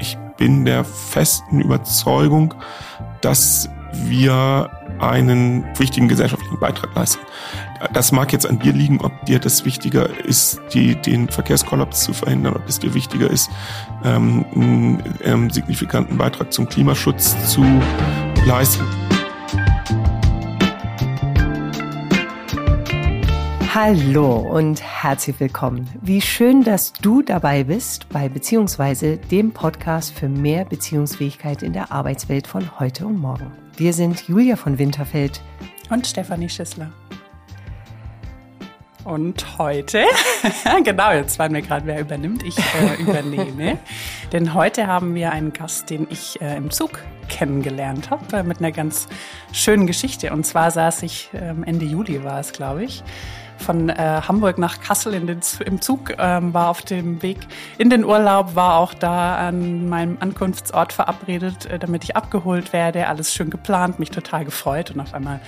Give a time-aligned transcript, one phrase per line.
[0.00, 2.54] ich bin der festen Überzeugung,
[3.20, 7.20] dass wir einen wichtigen gesellschaftlichen Beitrag leisten.
[7.92, 12.12] Das mag jetzt an dir liegen, ob dir das wichtiger ist, die, den Verkehrskollaps zu
[12.12, 13.50] verhindern, ob es dir wichtiger ist,
[14.04, 17.64] ähm, einen ähm, signifikanten Beitrag zum Klimaschutz zu
[18.46, 18.84] leisten.
[23.72, 25.88] Hallo und herzlich willkommen.
[26.02, 31.92] Wie schön, dass du dabei bist bei Beziehungsweise dem Podcast für mehr Beziehungsfähigkeit in der
[31.92, 33.52] Arbeitswelt von heute und morgen.
[33.76, 35.40] Wir sind Julia von Winterfeld
[35.88, 36.90] und Stefanie Schissler.
[39.04, 40.04] Und heute,
[40.84, 43.78] genau, jetzt waren wir gerade, wer übernimmt, ich äh, übernehme.
[44.32, 48.58] Denn heute haben wir einen Gast, den ich äh, im Zug kennengelernt habe, äh, mit
[48.58, 49.06] einer ganz
[49.52, 50.32] schönen Geschichte.
[50.32, 53.04] Und zwar saß ich, ähm, Ende Juli war es, glaube ich,
[53.60, 53.94] von äh,
[54.26, 57.38] Hamburg nach Kassel in den, im Zug, ähm, war auf dem Weg
[57.78, 63.06] in den Urlaub, war auch da an meinem Ankunftsort verabredet, äh, damit ich abgeholt werde.
[63.06, 65.40] Alles schön geplant, mich total gefreut und auf einmal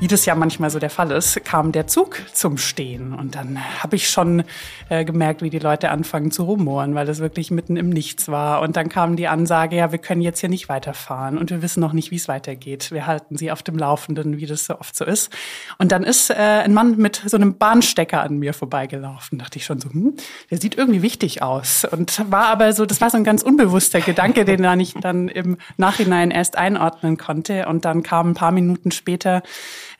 [0.00, 3.12] wie das ja manchmal so der Fall ist, kam der Zug zum Stehen.
[3.12, 4.44] Und dann habe ich schon
[4.88, 8.60] äh, gemerkt, wie die Leute anfangen zu rumoren, weil das wirklich mitten im Nichts war.
[8.60, 11.80] Und dann kam die Ansage, ja, wir können jetzt hier nicht weiterfahren und wir wissen
[11.80, 12.92] noch nicht, wie es weitergeht.
[12.92, 15.32] Wir halten sie auf dem Laufenden, wie das so oft so ist.
[15.78, 19.38] Und dann ist äh, ein Mann mit so einem Bahnstecker an mir vorbeigelaufen.
[19.38, 20.14] Da dachte ich schon so, hm,
[20.50, 21.84] der sieht irgendwie wichtig aus.
[21.84, 25.28] Und war aber so, das war so ein ganz unbewusster Gedanke, den dann ich dann
[25.28, 27.66] im Nachhinein erst einordnen konnte.
[27.66, 29.42] Und dann kam ein paar Minuten später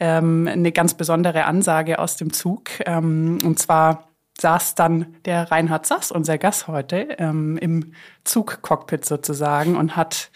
[0.01, 2.71] ähm, eine ganz besondere Ansage aus dem Zug.
[2.87, 4.09] Ähm, und zwar
[4.41, 7.93] saß dann der Reinhard Sass, unser Gast heute, ähm, im
[8.25, 10.31] Zugcockpit sozusagen und hat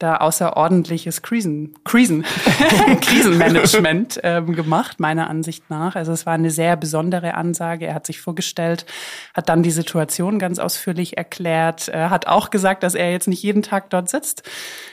[0.00, 2.24] da außerordentliches Krisen, Krisen,
[3.02, 5.94] Krisenmanagement ähm, gemacht, meiner Ansicht nach.
[5.94, 7.86] Also es war eine sehr besondere Ansage.
[7.86, 8.86] Er hat sich vorgestellt,
[9.34, 13.42] hat dann die Situation ganz ausführlich erklärt, er hat auch gesagt, dass er jetzt nicht
[13.42, 14.42] jeden Tag dort sitzt,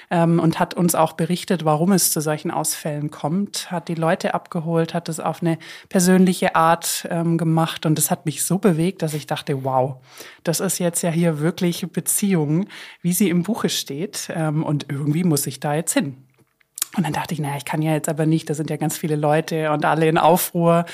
[0.10, 4.34] ähm, und hat uns auch berichtet, warum es zu solchen Ausfällen kommt, hat die Leute
[4.34, 5.58] abgeholt, hat es auf eine
[5.90, 9.98] persönliche Art ähm, gemacht und das hat mich so bewegt, dass ich dachte, wow,
[10.44, 12.68] das ist jetzt ja hier wirklich Beziehung,
[13.02, 16.27] wie sie im Buche steht ähm, und irgendwie muss ich da jetzt hin.
[16.98, 18.98] Und dann dachte ich, naja, ich kann ja jetzt aber nicht, da sind ja ganz
[18.98, 20.86] viele Leute und alle in Aufruhr.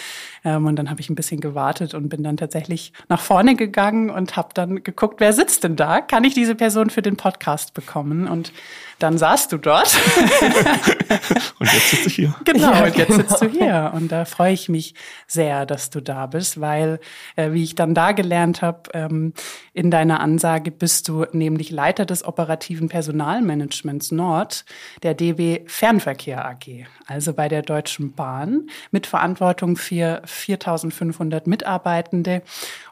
[0.43, 4.09] Ähm, und dann habe ich ein bisschen gewartet und bin dann tatsächlich nach vorne gegangen
[4.09, 6.01] und habe dann geguckt, wer sitzt denn da?
[6.01, 8.27] Kann ich diese Person für den Podcast bekommen?
[8.27, 8.51] Und
[8.99, 9.97] dann saßt du dort.
[11.59, 12.35] und jetzt sitze ich hier.
[12.45, 13.19] Genau, ja, und jetzt genau.
[13.19, 13.91] sitzt du hier.
[13.93, 14.95] Und da freue ich mich
[15.27, 16.99] sehr, dass du da bist, weil,
[17.35, 19.33] äh, wie ich dann da gelernt habe, ähm,
[19.73, 24.65] in deiner Ansage bist du nämlich Leiter des operativen Personalmanagements Nord
[25.01, 25.63] der DB
[25.93, 32.41] Fernverkehr AG, also bei der Deutschen Bahn, mit Verantwortung für 4500 Mitarbeitende.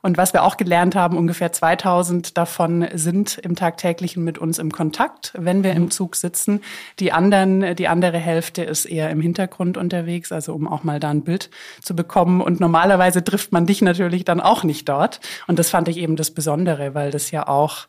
[0.04, 4.72] Und was wir auch gelernt haben, ungefähr 2000 davon sind im tagtäglichen mit uns im
[4.72, 6.62] Kontakt, wenn wir im Zug sitzen.
[7.00, 11.10] Die anderen, die andere Hälfte ist eher im Hintergrund unterwegs, also um auch mal da
[11.10, 11.50] ein Bild
[11.82, 12.40] zu bekommen.
[12.40, 15.22] Und normalerweise trifft man dich natürlich dann auch nicht dort.
[15.48, 17.88] Und das fand ich eben das Besondere, weil das ja auch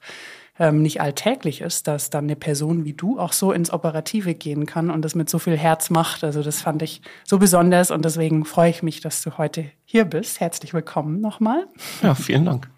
[0.58, 4.66] ähm, nicht alltäglich ist, dass dann eine Person wie du auch so ins Operative gehen
[4.66, 6.24] kann und das mit so viel Herz macht.
[6.24, 10.04] Also das fand ich so besonders und deswegen freue ich mich, dass du heute hier
[10.04, 10.40] bist.
[10.40, 11.66] Herzlich willkommen nochmal.
[12.02, 12.68] Ja, vielen Dank.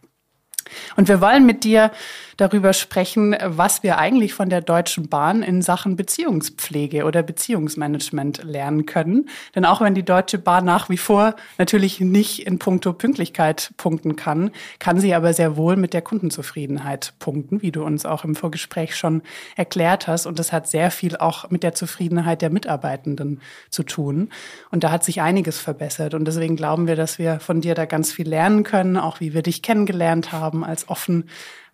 [0.96, 1.90] Und wir wollen mit dir
[2.36, 8.86] darüber sprechen, was wir eigentlich von der Deutschen Bahn in Sachen Beziehungspflege oder Beziehungsmanagement lernen
[8.86, 9.28] können.
[9.54, 14.16] Denn auch wenn die Deutsche Bahn nach wie vor natürlich nicht in puncto Pünktlichkeit punkten
[14.16, 18.34] kann, kann sie aber sehr wohl mit der Kundenzufriedenheit punkten, wie du uns auch im
[18.34, 19.22] Vorgespräch schon
[19.56, 20.26] erklärt hast.
[20.26, 23.40] Und das hat sehr viel auch mit der Zufriedenheit der Mitarbeitenden
[23.70, 24.30] zu tun.
[24.70, 26.14] Und da hat sich einiges verbessert.
[26.14, 29.34] Und deswegen glauben wir, dass wir von dir da ganz viel lernen können, auch wie
[29.34, 31.28] wir dich kennengelernt haben als offen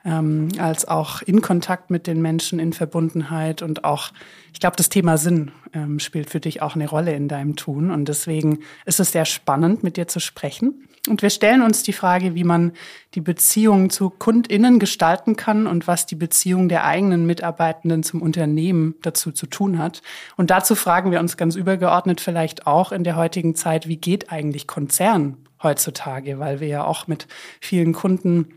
[0.04, 4.12] ähm, als auch in Kontakt mit den Menschen, in Verbundenheit und auch,
[4.52, 7.90] ich glaube, das Thema Sinn ähm, spielt für dich auch eine Rolle in deinem Tun
[7.90, 10.86] und deswegen ist es sehr spannend, mit dir zu sprechen.
[11.08, 12.72] Und wir stellen uns die Frage, wie man
[13.14, 18.94] die Beziehung zu KundInnen gestalten kann und was die Beziehung der eigenen Mitarbeitenden zum Unternehmen
[19.00, 20.03] dazu zu tun hat.
[20.36, 24.30] Und dazu fragen wir uns ganz übergeordnet vielleicht auch in der heutigen Zeit, wie geht
[24.30, 27.26] eigentlich Konzern heutzutage, weil wir ja auch mit
[27.60, 28.48] vielen Kunden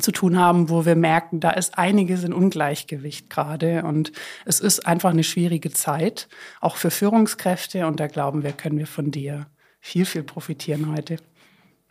[0.00, 4.12] zu tun haben, wo wir merken, da ist einiges in Ungleichgewicht gerade und
[4.44, 6.28] es ist einfach eine schwierige Zeit,
[6.60, 9.46] auch für Führungskräfte und da glauben wir, können wir von dir
[9.80, 11.16] viel, viel profitieren heute.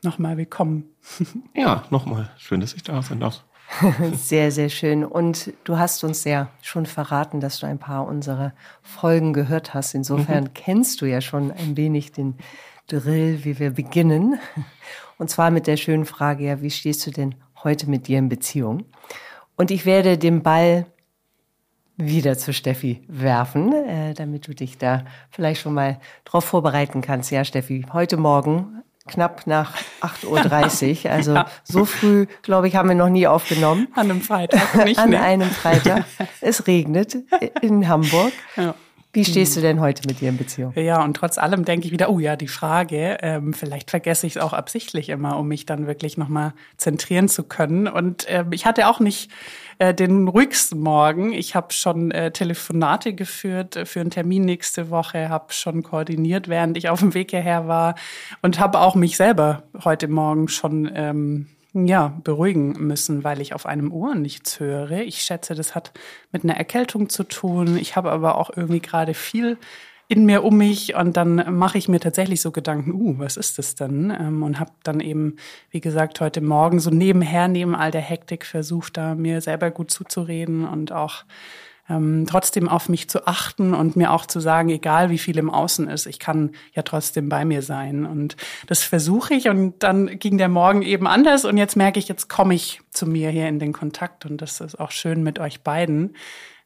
[0.04, 0.86] Nochmal willkommen.
[1.56, 2.30] Ja, nochmal.
[2.38, 3.44] Schön, dass ich da sein darf.
[4.14, 5.04] Sehr, sehr schön.
[5.04, 8.54] Und du hast uns ja schon verraten, dass du ein paar unserer
[8.84, 9.96] Folgen gehört hast.
[9.96, 10.54] Insofern mhm.
[10.54, 12.36] kennst du ja schon ein wenig den
[12.88, 14.40] Drill, wie wir beginnen.
[15.18, 18.30] Und zwar mit der schönen Frage, ja, wie stehst du denn heute mit dir in
[18.30, 18.86] Beziehung.
[19.58, 20.86] Und ich werde den Ball
[21.98, 27.32] wieder zu Steffi werfen, äh, damit du dich da vielleicht schon mal drauf vorbereiten kannst.
[27.32, 31.12] Ja, Steffi, heute Morgen knapp nach 8.30 Uhr.
[31.12, 31.48] Also ja.
[31.64, 33.88] so früh, glaube ich, haben wir noch nie aufgenommen.
[33.96, 35.00] An einem Freitag nicht.
[35.00, 35.22] An ne?
[35.22, 36.06] einem Freitag.
[36.42, 37.18] Es regnet
[37.62, 38.34] in Hamburg.
[38.56, 38.76] Ja.
[39.16, 40.74] Wie stehst du denn heute mit dir in Beziehung?
[40.76, 44.36] Ja, und trotz allem denke ich wieder, oh ja, die Frage, ähm, vielleicht vergesse ich
[44.36, 47.88] es auch absichtlich immer, um mich dann wirklich nochmal zentrieren zu können.
[47.88, 49.32] Und äh, ich hatte auch nicht
[49.80, 51.32] äh, den ruhigsten Morgen.
[51.32, 56.50] Ich habe schon äh, Telefonate geführt äh, für einen Termin nächste Woche, habe schon koordiniert,
[56.50, 57.96] während ich auf dem Weg hierher war
[58.42, 63.66] und habe auch mich selber heute Morgen schon ähm, ja, beruhigen müssen, weil ich auf
[63.66, 64.92] einem Ohr nichts höre.
[64.92, 65.92] Ich schätze, das hat
[66.32, 67.78] mit einer Erkältung zu tun.
[67.78, 69.58] Ich habe aber auch irgendwie gerade viel
[70.08, 73.58] in mir um mich und dann mache ich mir tatsächlich so Gedanken, uh, was ist
[73.58, 74.16] das denn?
[74.18, 75.38] Ähm, und habe dann eben,
[75.72, 79.90] wie gesagt, heute Morgen so nebenher, neben all der Hektik versucht, da mir selber gut
[79.90, 81.26] zuzureden und auch
[81.90, 85.50] ähm, trotzdem auf mich zu achten und mir auch zu sagen, egal wie viel im
[85.50, 88.06] Außen ist, ich kann ja trotzdem bei mir sein.
[88.06, 88.36] Und
[88.68, 92.28] das versuche ich und dann ging der Morgen eben anders und jetzt merke ich, jetzt
[92.28, 95.62] komme ich zu mir hier in den Kontakt und das ist auch schön mit euch
[95.62, 96.16] beiden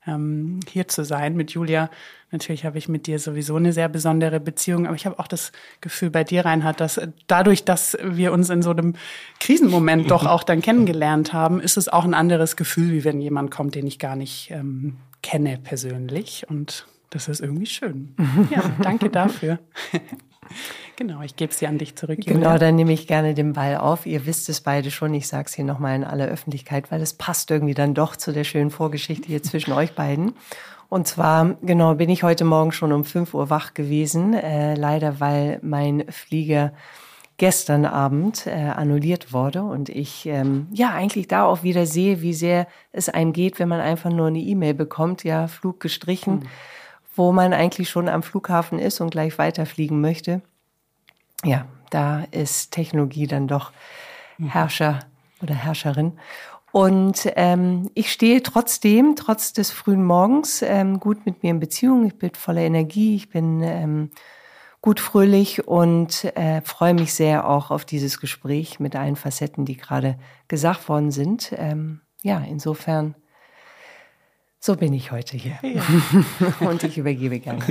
[0.08, 1.36] ähm, hier zu sein.
[1.36, 1.90] Mit Julia,
[2.32, 5.52] natürlich habe ich mit dir sowieso eine sehr besondere Beziehung, aber ich habe auch das
[5.82, 8.96] Gefühl bei dir, Reinhard, dass dadurch, dass wir uns in so einem
[9.42, 13.52] Krisenmoment doch auch dann kennengelernt haben, ist es auch ein anderes Gefühl, wie wenn jemand
[13.52, 16.46] kommt, den ich gar nicht ähm, kenne persönlich.
[16.50, 18.16] Und das ist irgendwie schön.
[18.50, 19.60] Ja, danke dafür.
[20.96, 22.18] Genau, ich gebe sie an dich zurück.
[22.26, 22.34] Julia.
[22.34, 24.06] Genau, dann nehme ich gerne den Ball auf.
[24.06, 25.14] Ihr wisst es beide schon.
[25.14, 28.34] Ich sage es hier nochmal in aller Öffentlichkeit, weil es passt irgendwie dann doch zu
[28.34, 30.34] der schönen Vorgeschichte hier zwischen euch beiden.
[30.90, 34.34] Und zwar, genau, bin ich heute Morgen schon um 5 Uhr wach gewesen.
[34.34, 36.74] Äh, leider, weil mein Flieger
[37.40, 42.34] gestern Abend äh, annulliert wurde und ich ähm, ja eigentlich da auch wieder sehe, wie
[42.34, 46.48] sehr es einem geht, wenn man einfach nur eine E-Mail bekommt, ja, Flug gestrichen, mhm.
[47.16, 50.42] wo man eigentlich schon am Flughafen ist und gleich weiterfliegen möchte.
[51.46, 53.72] Ja, da ist Technologie dann doch
[54.38, 54.50] mhm.
[54.50, 55.00] Herrscher
[55.42, 56.20] oder Herrscherin.
[56.72, 62.06] Und ähm, ich stehe trotzdem, trotz des frühen Morgens, ähm, gut mit mir in Beziehung.
[62.06, 64.12] Ich bin voller Energie, ich bin ähm,
[64.82, 69.78] gut fröhlich und äh, freue mich sehr auch auf dieses Gespräch mit allen Facetten, die
[69.78, 70.18] gerade
[70.48, 71.54] gesagt worden sind.
[71.58, 73.16] Ähm, ja, insofern,
[74.60, 75.58] so bin ich heute hier.
[75.62, 75.84] Ja.
[76.68, 77.64] und ich übergebe gerne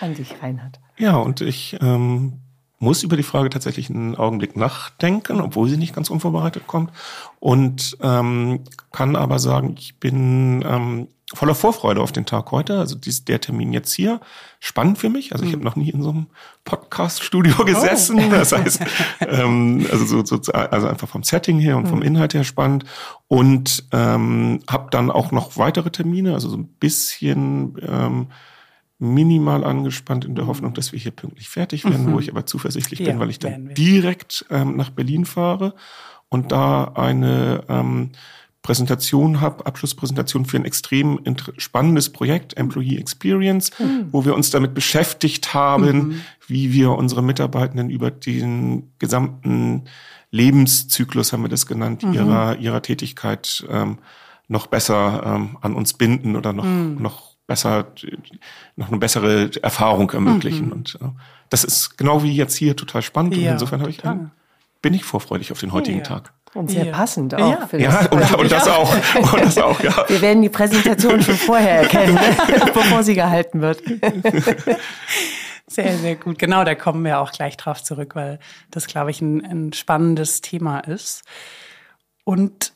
[0.00, 0.80] an dich, Reinhard.
[0.98, 2.40] Ja, und ich ähm,
[2.78, 6.90] muss über die Frage tatsächlich einen Augenblick nachdenken, obwohl sie nicht ganz unvorbereitet kommt.
[7.38, 12.78] Und ähm, kann aber sagen, ich bin ähm, voller Vorfreude auf den Tag heute.
[12.78, 14.20] Also dies, der Termin jetzt hier,
[14.60, 15.32] spannend für mich.
[15.32, 15.56] Also ich mhm.
[15.56, 16.26] habe noch nie in so einem
[16.64, 17.64] Podcast-Studio oh.
[17.64, 18.20] gesessen.
[18.26, 18.30] Oh.
[18.30, 18.80] Das heißt,
[19.20, 22.04] ähm, also, so, so, also einfach vom Setting her und vom mhm.
[22.04, 22.84] Inhalt her spannend.
[23.26, 28.28] Und ähm, habe dann auch noch weitere Termine, also so ein bisschen ähm,
[28.98, 30.48] minimal angespannt in der mhm.
[30.48, 32.12] Hoffnung, dass wir hier pünktlich fertig werden, mhm.
[32.12, 35.74] wo ich aber zuversichtlich ja, bin, weil ich dann direkt ähm, nach Berlin fahre
[36.28, 38.12] und da eine ähm,
[38.66, 41.20] Präsentation habe, Abschlusspräsentation für ein extrem
[41.56, 44.08] spannendes Projekt, Employee Experience, mhm.
[44.10, 46.20] wo wir uns damit beschäftigt haben, mhm.
[46.48, 49.84] wie wir unsere Mitarbeitenden über den gesamten
[50.32, 52.12] Lebenszyklus, haben wir das genannt, mhm.
[52.14, 53.98] ihrer, ihrer Tätigkeit ähm,
[54.48, 57.00] noch besser ähm, an uns binden oder noch, mhm.
[57.00, 57.92] noch besser,
[58.74, 60.66] noch eine bessere Erfahrung ermöglichen.
[60.66, 60.72] Mhm.
[60.72, 61.06] Und äh,
[61.50, 63.36] das ist genau wie jetzt hier total spannend.
[63.36, 64.02] Ja, und insofern habe ich,
[64.82, 66.04] bin ich vorfreudig auf den heutigen ja.
[66.04, 66.32] Tag.
[66.54, 66.92] Und sehr ja.
[66.92, 67.50] passend auch.
[67.50, 68.94] Ja, für ja und, und, das auch.
[69.32, 69.78] und das auch.
[69.80, 70.08] Ja.
[70.08, 72.36] Wir werden die Präsentation schon vorher erkennen, ne?
[72.74, 73.82] bevor sie gehalten wird.
[75.66, 76.38] Sehr, sehr gut.
[76.38, 78.38] Genau, da kommen wir auch gleich drauf zurück, weil
[78.70, 81.24] das, glaube ich, ein, ein spannendes Thema ist.
[82.24, 82.72] Und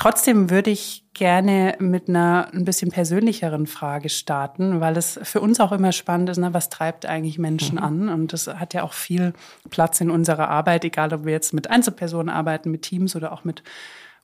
[0.00, 5.60] Trotzdem würde ich gerne mit einer ein bisschen persönlicheren Frage starten, weil es für uns
[5.60, 7.84] auch immer spannend ist, ne, was treibt eigentlich Menschen mhm.
[7.84, 8.08] an?
[8.08, 9.34] Und das hat ja auch viel
[9.68, 13.44] Platz in unserer Arbeit, egal ob wir jetzt mit Einzelpersonen arbeiten, mit Teams oder auch
[13.44, 13.62] mit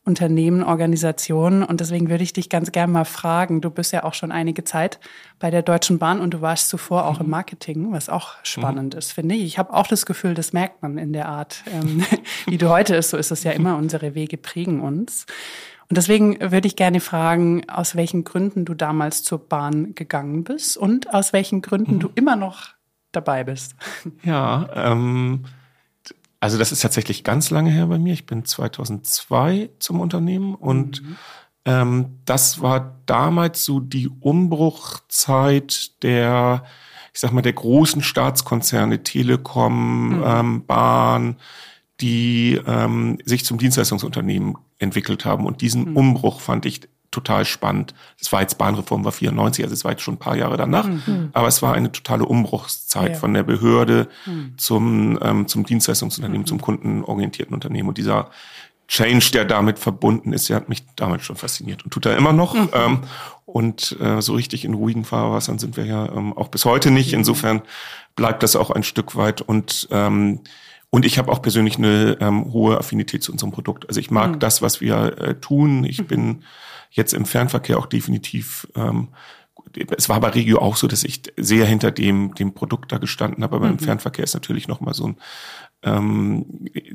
[0.07, 1.65] Unternehmen, Organisationen.
[1.65, 4.63] Und deswegen würde ich dich ganz gerne mal fragen, du bist ja auch schon einige
[4.63, 5.01] Zeit
[5.41, 7.33] bei der Deutschen Bahn und du warst zuvor auch im mhm.
[7.33, 8.99] Marketing, was auch spannend mhm.
[8.99, 9.43] ist, finde ich.
[9.43, 12.05] Ich habe auch das Gefühl, das merkt man in der Art, ähm,
[12.47, 13.11] wie du heute ist.
[13.11, 15.27] So ist es ja immer, unsere Wege prägen uns.
[15.89, 20.77] Und deswegen würde ich gerne fragen, aus welchen Gründen du damals zur Bahn gegangen bist
[20.77, 22.01] und aus welchen Gründen mhm.
[22.01, 22.69] du immer noch
[23.11, 23.75] dabei bist.
[24.23, 25.45] Ja, ähm,
[26.47, 28.12] also das ist tatsächlich ganz lange her bei mir.
[28.12, 31.17] Ich bin 2002 zum Unternehmen und mhm.
[31.65, 36.62] ähm, das war damals so die Umbruchzeit der,
[37.12, 40.23] ich sag mal, der großen Staatskonzerne, Telekom, mhm.
[40.25, 41.37] ähm, Bahn,
[42.00, 45.47] die ähm, sich zum Dienstleistungsunternehmen entwickelt haben.
[45.47, 45.97] Und diesen mhm.
[45.97, 46.83] Umbruch fand ich
[47.16, 47.94] total spannend.
[48.18, 50.87] Das war jetzt Bahnreform war 94, also es war jetzt schon ein paar Jahre danach,
[50.87, 51.30] mhm.
[51.32, 53.18] aber es war eine totale Umbruchszeit ja.
[53.18, 54.52] von der Behörde mhm.
[54.58, 56.46] zum, ähm, zum Dienstleistungsunternehmen, mhm.
[56.46, 57.88] zum kundenorientierten Unternehmen.
[57.88, 58.30] Und dieser
[58.87, 62.35] Change, der damit verbunden ist, der hat mich damals schon fasziniert und tut er immer
[62.35, 62.54] noch.
[62.54, 62.68] Mhm.
[62.73, 62.99] Ähm,
[63.46, 67.12] und äh, so richtig in ruhigen Fahrwassern sind wir ja ähm, auch bis heute nicht.
[67.12, 67.20] Mhm.
[67.20, 67.62] Insofern
[68.14, 69.40] bleibt das auch ein Stück weit.
[69.40, 70.40] Und ähm,
[70.90, 73.88] und ich habe auch persönlich eine ähm, hohe Affinität zu unserem Produkt.
[73.88, 74.38] Also ich mag mhm.
[74.38, 75.85] das, was wir äh, tun.
[75.85, 76.07] Ich mhm.
[76.07, 76.45] bin
[76.90, 79.09] jetzt im Fernverkehr auch definitiv ähm,
[79.97, 83.43] es war bei Regio auch so, dass ich sehr hinter dem, dem Produkt da gestanden
[83.43, 83.73] habe, aber mhm.
[83.73, 85.16] im Fernverkehr ist natürlich nochmal so ein,
[85.83, 86.47] ähm,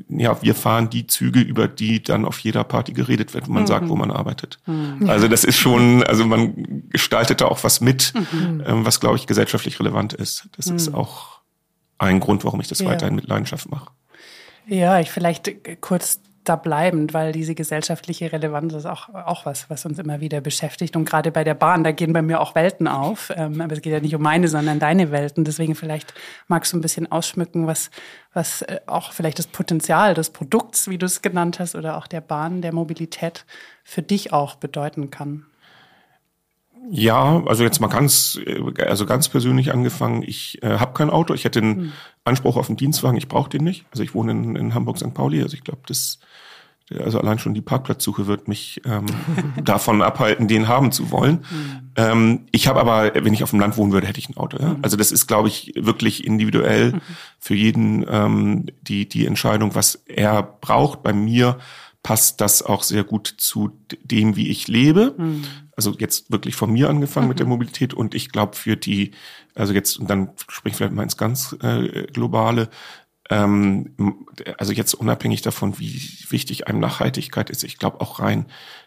[0.08, 3.62] ja, wir fahren die Züge, über die dann auf jeder Party geredet wird, wenn man
[3.64, 3.68] mhm.
[3.68, 4.58] sagt, wo man arbeitet.
[4.66, 5.08] Mhm.
[5.08, 8.62] Also das ist schon, also man gestaltet da auch was mit, mhm.
[8.66, 10.48] ähm, was, glaube ich, gesellschaftlich relevant ist.
[10.56, 10.96] Das ist mhm.
[10.96, 11.41] auch
[12.02, 12.88] ein Grund, warum ich das ja.
[12.88, 13.90] weiterhin mit Leidenschaft mache.
[14.66, 19.86] Ja, ich vielleicht kurz da bleibend, weil diese gesellschaftliche Relevanz ist auch, auch was, was
[19.86, 20.96] uns immer wieder beschäftigt.
[20.96, 23.32] Und gerade bei der Bahn, da gehen bei mir auch Welten auf.
[23.36, 25.44] Ähm, aber es geht ja nicht um meine, sondern deine Welten.
[25.44, 26.12] Deswegen vielleicht
[26.48, 27.90] magst du ein bisschen ausschmücken, was,
[28.32, 32.08] was äh, auch vielleicht das Potenzial des Produkts, wie du es genannt hast, oder auch
[32.08, 33.44] der Bahn, der Mobilität
[33.84, 35.46] für dich auch bedeuten kann.
[36.90, 40.22] Ja, also jetzt mal ganz, äh, also ganz persönlich angefangen.
[40.22, 41.34] Ich äh, habe kein Auto.
[41.34, 41.92] Ich hätte einen hm.
[42.24, 43.16] Anspruch auf einen Dienstwagen.
[43.16, 43.84] Ich brauche den nicht.
[43.90, 45.14] Also ich wohne in, in Hamburg St.
[45.14, 45.42] Pauli.
[45.42, 46.18] Also ich glaube, das
[46.98, 49.06] also allein schon die Parkplatzsuche wird mich ähm,
[49.64, 51.44] davon abhalten, den haben zu wollen.
[51.50, 51.92] Mhm.
[51.96, 54.58] Ähm, ich habe aber, wenn ich auf dem Land wohnen würde, hätte ich ein Auto.
[54.60, 54.70] Ja?
[54.70, 54.78] Mhm.
[54.82, 57.00] Also das ist, glaube ich, wirklich individuell mhm.
[57.38, 61.02] für jeden ähm, die die Entscheidung, was er braucht.
[61.02, 61.58] Bei mir
[62.02, 65.14] passt das auch sehr gut zu dem, wie ich lebe.
[65.16, 65.44] Mhm.
[65.76, 67.52] Also jetzt wirklich von mir angefangen mit der mhm.
[67.52, 69.12] Mobilität und ich glaube für die,
[69.54, 72.68] also jetzt und dann spreche ich vielleicht mal ins ganz äh, globale,
[73.30, 73.94] ähm,
[74.58, 78.46] also jetzt unabhängig davon, wie wichtig einem Nachhaltigkeit ist, ich glaube auch rein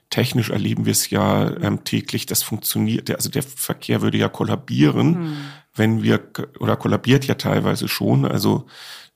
[0.10, 5.08] technisch erleben wir es ja ähm, täglich, das funktioniert, also der Verkehr würde ja kollabieren,
[5.08, 5.38] mhm.
[5.74, 6.22] wenn wir,
[6.60, 8.68] oder kollabiert ja teilweise schon, also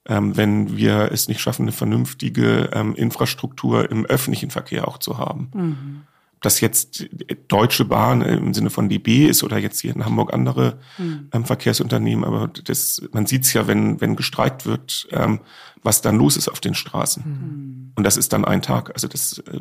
[0.10, 5.18] ähm, wenn wir es nicht schaffen, eine vernünftige ähm, Infrastruktur im öffentlichen Verkehr auch zu
[5.18, 5.52] haben.
[5.54, 6.02] Mhm
[6.42, 7.06] das jetzt
[7.48, 11.30] Deutsche Bahn im Sinne von DB ist oder jetzt hier in Hamburg andere mhm.
[11.34, 15.42] ähm, Verkehrsunternehmen, aber das, man sieht es ja, wenn, wenn gestreikt wird, ähm,
[15.84, 17.24] was dann los ist auf den Straßen.
[17.26, 17.92] Mhm.
[17.96, 18.92] Und das ist dann ein Tag.
[18.94, 19.60] Also das, äh,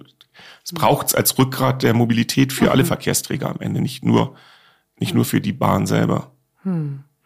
[0.62, 2.71] das braucht es als Rückgrat der Mobilität für mhm.
[2.71, 4.37] alle Verkehrsträger am Ende, nicht nur,
[5.00, 6.33] nicht nur für die Bahn selber.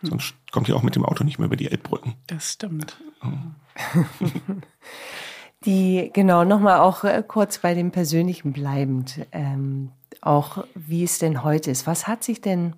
[0.03, 0.09] Mhm.
[0.09, 2.15] Sonst kommt ihr auch mit dem Auto nicht mehr über die Elbbrücken.
[2.27, 3.01] Das stimmt.
[5.65, 11.45] Die, genau, nochmal auch äh, kurz bei dem Persönlichen bleibend, ähm, auch wie es denn
[11.45, 11.87] heute ist.
[11.87, 12.75] Was hat sich denn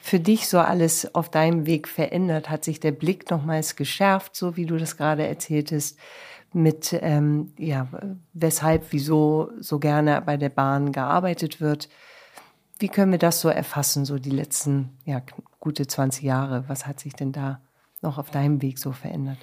[0.00, 2.48] für dich so alles auf deinem Weg verändert?
[2.48, 5.98] Hat sich der Blick nochmals geschärft, so wie du das gerade erzähltest,
[6.52, 7.88] mit, ähm, ja,
[8.32, 11.88] weshalb, wieso so gerne bei der Bahn gearbeitet wird?
[12.78, 15.20] Wie können wir das so erfassen, so die letzten, ja,
[15.60, 16.64] gute 20 Jahre?
[16.68, 17.60] Was hat sich denn da
[18.02, 19.38] noch auf deinem Weg so verändert?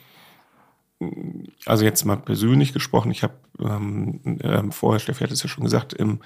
[1.65, 5.65] also jetzt mal persönlich gesprochen, ich habe ähm, ähm, vorher, Steffi hat es ja schon
[5.65, 6.19] gesagt, im,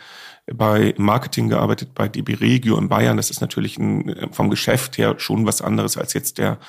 [0.46, 3.18] bei Marketing gearbeitet, bei DB Regio in Bayern.
[3.18, 6.60] Das ist natürlich ein, vom Geschäft her schon was anderes als jetzt der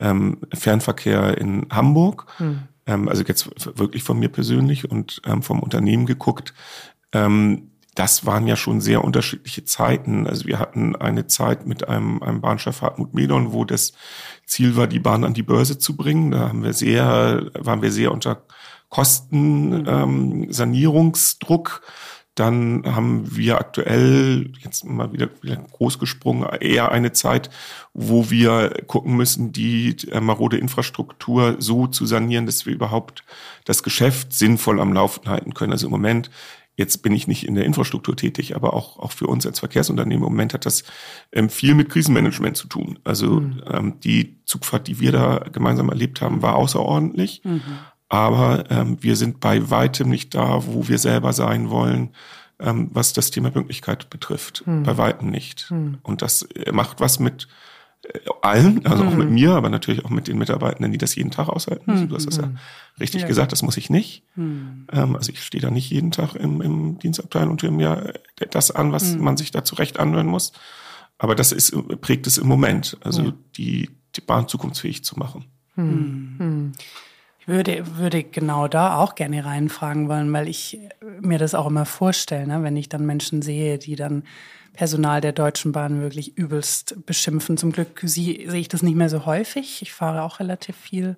[0.00, 2.26] ähm, Fernverkehr in Hamburg.
[2.38, 2.62] Hm.
[2.86, 6.54] Ähm, also jetzt wirklich von mir persönlich und ähm, vom Unternehmen geguckt.
[7.12, 10.26] Ähm, das waren ja schon sehr unterschiedliche Zeiten.
[10.26, 13.92] Also wir hatten eine Zeit mit einem, einem Bahnchef Hartmut Medon, wo das
[14.46, 16.30] Ziel war, die Bahn an die Börse zu bringen.
[16.30, 18.42] Da haben wir sehr, waren wir sehr unter
[18.88, 21.82] Kosten, ähm, Sanierungsdruck.
[22.34, 27.50] Dann haben wir aktuell, jetzt mal wieder, wieder groß gesprungen, eher eine Zeit,
[27.92, 33.22] wo wir gucken müssen, die äh, marode Infrastruktur so zu sanieren, dass wir überhaupt
[33.66, 35.72] das Geschäft sinnvoll am Laufen halten können.
[35.72, 36.30] Also im Moment
[36.76, 40.24] Jetzt bin ich nicht in der Infrastruktur tätig, aber auch, auch für uns als Verkehrsunternehmen
[40.24, 40.84] im Moment hat das
[41.30, 42.98] ähm, viel mit Krisenmanagement zu tun.
[43.04, 43.62] Also mhm.
[43.70, 47.42] ähm, die Zugfahrt, die wir da gemeinsam erlebt haben, war außerordentlich.
[47.44, 47.60] Mhm.
[48.08, 52.10] Aber ähm, wir sind bei weitem nicht da, wo wir selber sein wollen,
[52.58, 54.62] ähm, was das Thema Pünktlichkeit betrifft.
[54.66, 54.82] Mhm.
[54.82, 55.70] Bei weitem nicht.
[55.70, 55.98] Mhm.
[56.02, 57.48] Und das äh, macht was mit
[58.42, 59.08] allen, also mhm.
[59.08, 59.34] auch mit mhm.
[59.34, 62.04] mir, aber natürlich auch mit den Mitarbeitenden, die das jeden Tag aushalten müssen.
[62.04, 62.08] Mhm.
[62.08, 62.58] Du hast das ja mhm.
[63.00, 63.28] richtig ja.
[63.28, 64.24] gesagt, das muss ich nicht.
[64.34, 64.86] Mhm.
[64.92, 68.14] Ähm, also ich stehe da nicht jeden Tag im, im Dienstabteil und höre mir
[68.50, 69.22] das an, was mhm.
[69.22, 70.52] man sich da zurecht anhören muss.
[71.18, 73.32] Aber das ist, prägt es im Moment, also ja.
[73.56, 75.44] die, die Bahn zukunftsfähig zu machen.
[77.38, 80.78] Ich würde, würde genau da auch gerne reinfragen wollen, weil ich
[81.20, 82.62] mir das auch immer vorstelle, ne?
[82.62, 84.24] wenn ich dann Menschen sehe, die dann
[84.72, 87.56] Personal der Deutschen Bahn wirklich übelst beschimpfen.
[87.56, 89.82] Zum Glück sehe ich das nicht mehr so häufig.
[89.82, 91.16] Ich fahre auch relativ viel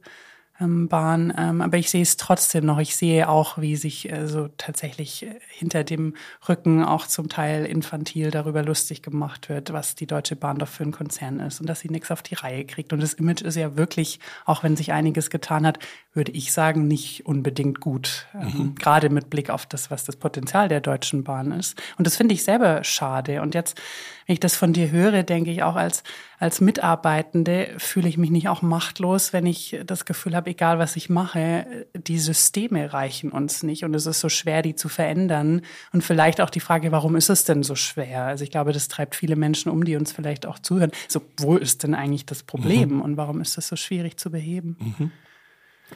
[0.58, 1.34] Bahn.
[1.36, 2.78] Ähm, aber ich sehe es trotzdem noch.
[2.78, 6.14] Ich sehe auch, wie sich äh, so tatsächlich äh, hinter dem
[6.48, 10.84] Rücken auch zum Teil infantil darüber lustig gemacht wird, was die Deutsche Bahn doch für
[10.84, 12.92] ein Konzern ist und dass sie nichts auf die Reihe kriegt.
[12.92, 15.80] Und das Image ist ja wirklich, auch wenn sich einiges getan hat,
[16.12, 18.26] würde ich sagen, nicht unbedingt gut.
[18.34, 18.74] Ähm, mhm.
[18.76, 21.82] Gerade mit Blick auf das, was das Potenzial der Deutschen Bahn ist.
[21.98, 23.42] Und das finde ich selber schade.
[23.42, 23.80] Und jetzt,
[24.26, 26.02] wenn ich das von dir höre, denke ich auch als,
[26.38, 30.96] als Mitarbeitende fühle ich mich nicht auch machtlos, wenn ich das Gefühl habe, egal was
[30.96, 33.84] ich mache, die Systeme reichen uns nicht.
[33.84, 35.62] Und es ist so schwer, die zu verändern.
[35.92, 38.24] Und vielleicht auch die Frage, warum ist es denn so schwer?
[38.24, 40.90] Also ich glaube, das treibt viele Menschen um, die uns vielleicht auch zuhören.
[41.08, 42.94] So, wo ist denn eigentlich das Problem?
[42.94, 43.00] Mhm.
[43.02, 44.76] Und warum ist das so schwierig zu beheben?
[44.80, 45.10] Mhm.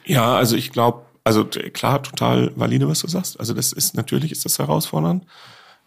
[0.05, 3.39] Ja, also ich glaube, also klar, total valide, was du sagst.
[3.39, 5.25] Also das ist natürlich ist das herausfordernd,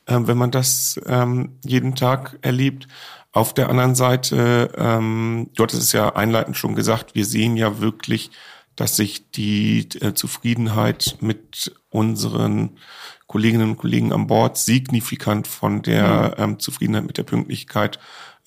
[0.06, 2.88] ähm, wenn man das ähm, jeden Tag erlebt.
[3.32, 7.80] Auf der anderen Seite, ähm, du hattest es ja einleitend schon gesagt, wir sehen ja
[7.80, 8.30] wirklich,
[8.76, 12.78] dass sich die äh, Zufriedenheit mit unseren
[13.26, 16.44] Kolleginnen und Kollegen an Bord signifikant von der mhm.
[16.44, 17.98] ähm, Zufriedenheit mit der Pünktlichkeit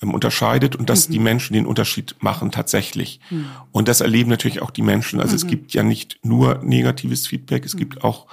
[0.02, 1.12] ähm, unterscheidet und dass mhm.
[1.12, 3.18] die Menschen den Unterschied machen tatsächlich.
[3.30, 3.46] Mhm.
[3.72, 5.20] Und das erleben natürlich auch die Menschen.
[5.20, 5.36] Also mhm.
[5.36, 8.26] es gibt ja nicht nur negatives Feedback, es gibt auch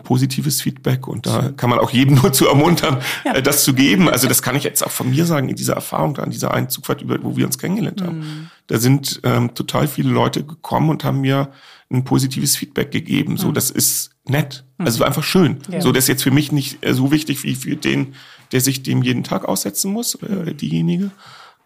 [0.00, 3.34] positives Feedback und da kann man auch jedem nur zu ermuntern, ja.
[3.34, 4.08] Äh, das zu geben.
[4.08, 6.52] Also das kann ich jetzt auch von mir sagen, in dieser Erfahrung da, an dieser
[6.52, 8.18] einen Zugfahrt, über, wo wir uns kennengelernt haben.
[8.18, 8.50] Mhm.
[8.66, 11.50] Da sind ähm, total viele Leute gekommen und haben mir
[11.90, 13.36] ein positives Feedback gegeben.
[13.36, 13.54] So, mhm.
[13.54, 14.64] das ist nett.
[14.78, 15.06] Also mhm.
[15.06, 15.58] einfach schön.
[15.70, 15.80] Ja.
[15.80, 18.14] So, das ist jetzt für mich nicht äh, so wichtig wie für den,
[18.52, 21.10] der sich dem jeden Tag aussetzen muss, äh, diejenige.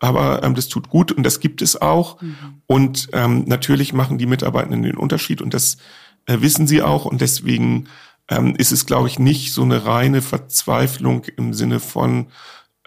[0.00, 2.20] Aber ähm, das tut gut und das gibt es auch.
[2.20, 2.37] Mhm.
[2.66, 5.78] Und ähm, natürlich machen die Mitarbeitenden den Unterschied und das
[6.26, 7.04] äh, wissen sie auch.
[7.04, 7.88] Und deswegen
[8.28, 12.28] ähm, ist es, glaube ich, nicht so eine reine Verzweiflung im Sinne von,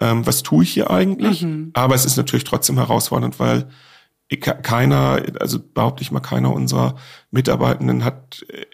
[0.00, 1.42] ähm, was tue ich hier eigentlich?
[1.42, 1.70] Mhm.
[1.74, 3.68] Aber es ist natürlich trotzdem herausfordernd, weil
[4.62, 6.96] keiner, also behaupte ich mal, keiner unserer
[7.30, 8.66] Mitarbeitenden hat äh,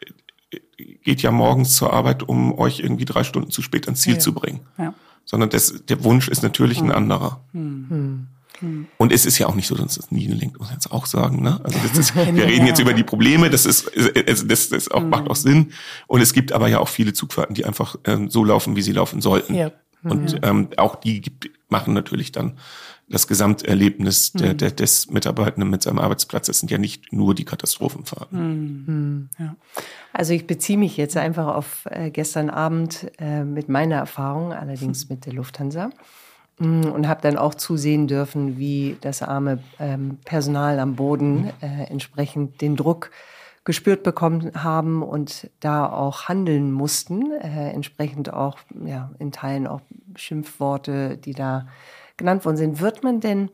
[1.02, 4.18] geht ja morgens zur Arbeit, um euch irgendwie drei Stunden zu spät ans Ziel ja.
[4.20, 4.60] zu bringen.
[4.78, 4.94] Ja
[5.28, 6.96] sondern das, der Wunsch ist natürlich ein hm.
[6.96, 7.44] anderer.
[7.52, 8.28] Hm.
[8.60, 8.86] Hm.
[8.96, 11.06] Und es ist ja auch nicht so, dass es nie gelingt, muss man jetzt auch
[11.06, 11.42] sagen.
[11.42, 11.60] Ne?
[11.62, 13.90] Also das ist, wir reden jetzt über die Probleme, das ist,
[14.26, 15.72] also das, das auch, macht auch Sinn.
[16.06, 18.92] Und es gibt aber ja auch viele Zugfahrten, die einfach ähm, so laufen, wie sie
[18.92, 19.54] laufen sollten.
[19.54, 19.72] Ja.
[20.02, 22.58] Und ähm, auch die gibt, machen natürlich dann
[23.10, 26.46] das Gesamterlebnis der, der, des Mitarbeitenden mit seinem Arbeitsplatz.
[26.46, 28.84] Das sind ja nicht nur die Katastrophenfahrten.
[28.86, 29.28] Mhm.
[29.38, 29.56] Ja.
[30.12, 35.08] Also ich beziehe mich jetzt einfach auf äh, gestern Abend äh, mit meiner Erfahrung, allerdings
[35.08, 35.90] mit der Lufthansa.
[36.58, 41.84] Mm, und habe dann auch zusehen dürfen, wie das arme ähm, Personal am Boden äh,
[41.84, 43.10] entsprechend den Druck
[43.64, 49.82] gespürt bekommen haben und da auch handeln mussten, äh, entsprechend auch ja, in Teilen auch
[50.16, 51.68] Schimpfworte, die da
[52.16, 52.80] genannt worden sind.
[52.80, 53.50] Wird man denn,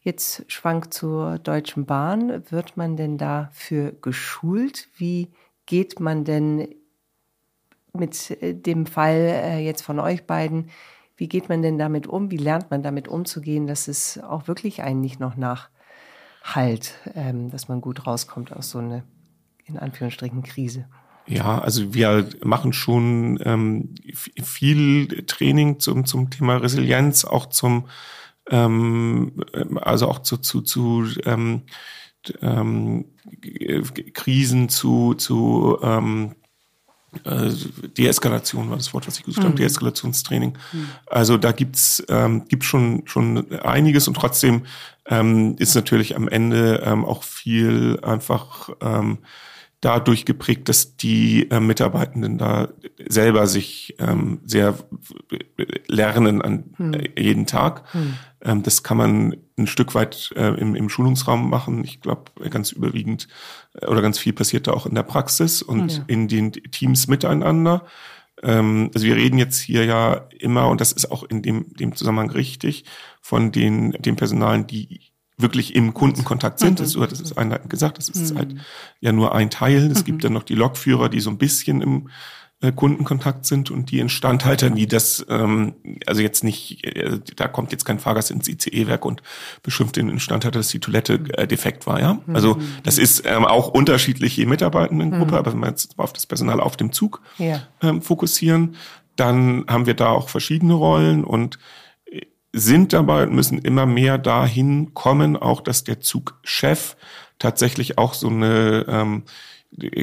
[0.00, 4.88] jetzt schwank zur Deutschen Bahn, wird man denn dafür geschult?
[4.96, 5.32] Wie
[5.66, 6.68] geht man denn
[7.94, 10.70] mit äh, dem Fall äh, jetzt von euch beiden,
[11.16, 12.30] wie geht man denn damit um?
[12.30, 17.68] Wie lernt man damit umzugehen, dass es auch wirklich einen nicht noch nachhalt, ähm, dass
[17.68, 19.04] man gut rauskommt aus so einer,
[19.64, 20.86] in Anführungsstrichen, Krise?
[21.26, 27.88] Ja, also wir machen schon ähm, viel Training zum, zum Thema Resilienz, auch zum,
[28.50, 29.42] ähm,
[29.80, 31.62] also auch zu, zu, zu ähm,
[32.42, 33.06] ähm,
[34.12, 36.34] Krisen, zu, zu ähm,
[37.24, 37.50] äh,
[37.96, 39.48] Deeskalation war das Wort, was ich gesucht mhm.
[39.48, 40.58] habe, Deeskalationstraining.
[40.72, 40.88] Mhm.
[41.06, 44.62] Also da gibt's ähm, gibt schon schon einiges und trotzdem
[45.06, 49.18] ähm, ist natürlich am Ende ähm, auch viel einfach ähm,
[49.84, 52.68] dadurch geprägt, dass die äh, Mitarbeitenden da
[53.06, 54.74] selber sich ähm, sehr
[55.86, 56.94] lernen an hm.
[56.94, 57.84] äh, jeden Tag.
[57.92, 58.14] Hm.
[58.40, 61.84] Ähm, das kann man ein Stück weit äh, im, im Schulungsraum machen.
[61.84, 63.28] Ich glaube, ganz überwiegend
[63.74, 66.04] äh, oder ganz viel passiert da auch in der Praxis und ja.
[66.06, 67.84] in den Teams miteinander.
[68.42, 71.94] Ähm, also wir reden jetzt hier ja immer, und das ist auch in dem, dem
[71.94, 72.84] Zusammenhang richtig,
[73.20, 76.80] von den, dem Personalen, die wirklich im Kundenkontakt sind.
[76.80, 78.38] Das, das ist einleitend gesagt, das ist mhm.
[78.38, 78.54] halt
[79.00, 79.90] ja nur ein Teil.
[79.90, 80.04] Es mhm.
[80.04, 82.08] gibt dann noch die Lokführer, die so ein bisschen im
[82.64, 85.74] äh, Kundenkontakt sind und die Instandhalter, die das, ähm,
[86.06, 89.22] also jetzt nicht, äh, da kommt jetzt kein Fahrgast ins ICE-Werk und
[89.62, 92.20] beschimpft den Instandhalter, dass die Toilette äh, defekt war, ja.
[92.32, 92.62] Also mhm.
[92.82, 95.38] das ist ähm, auch unterschiedlich je Mitarbeitendengruppe, mhm.
[95.38, 97.20] aber wenn wir jetzt auf das Personal auf dem Zug
[97.82, 98.76] ähm, fokussieren,
[99.16, 101.58] dann haben wir da auch verschiedene Rollen und
[102.54, 106.96] sind dabei und müssen immer mehr dahin kommen, auch dass der Zugchef
[107.38, 109.22] tatsächlich auch so eine ähm,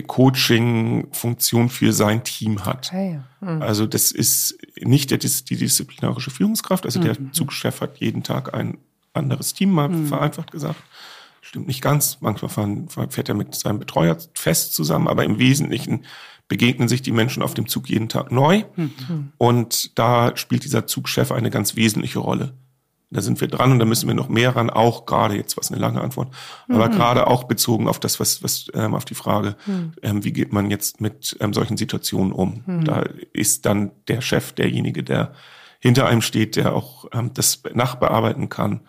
[0.06, 2.92] Coaching-Funktion für sein Team hat.
[2.92, 3.24] Ja.
[3.40, 3.62] mhm.
[3.62, 7.04] Also das ist nicht der, die disziplinarische Führungskraft, also mhm.
[7.04, 8.78] der Zugchef hat jeden Tag ein
[9.14, 10.08] anderes Team, mal mhm.
[10.08, 10.82] vereinfacht gesagt.
[11.42, 12.18] Stimmt nicht ganz.
[12.22, 12.50] Manchmal
[13.10, 16.06] fährt er mit seinem Betreuer fest zusammen, aber im Wesentlichen
[16.52, 18.66] begegnen sich die Menschen auf dem Zug jeden Tag neu.
[18.76, 19.32] Mhm.
[19.38, 22.52] Und da spielt dieser Zugchef eine ganz wesentliche Rolle.
[23.10, 25.72] Da sind wir dran und da müssen wir noch mehr ran, auch gerade jetzt, was
[25.72, 26.34] eine lange Antwort,
[26.68, 26.92] aber mhm.
[26.92, 29.94] gerade auch bezogen auf das, was, was ähm, auf die Frage, mhm.
[30.02, 32.64] ähm, wie geht man jetzt mit ähm, solchen Situationen um?
[32.66, 32.84] Mhm.
[32.84, 35.32] Da ist dann der Chef derjenige, der
[35.80, 38.82] hinter einem steht, der auch ähm, das nachbearbeiten kann,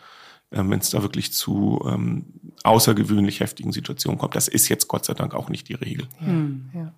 [0.50, 2.26] ähm, wenn es da wirklich zu ähm,
[2.64, 4.34] außergewöhnlich heftigen Situationen kommt.
[4.34, 6.08] Das ist jetzt Gott sei Dank auch nicht die Regel.
[6.20, 6.70] Ja, hm.
[6.74, 6.92] ja,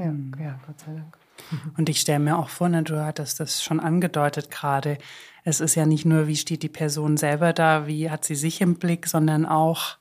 [0.00, 1.16] ja, ja Gott sei Dank.
[1.76, 4.98] Und ich stelle mir auch vor, ne, du hattest das schon angedeutet gerade.
[5.44, 8.60] Es ist ja nicht nur, wie steht die Person selber da, wie hat sie sich
[8.60, 9.96] im Blick, sondern auch,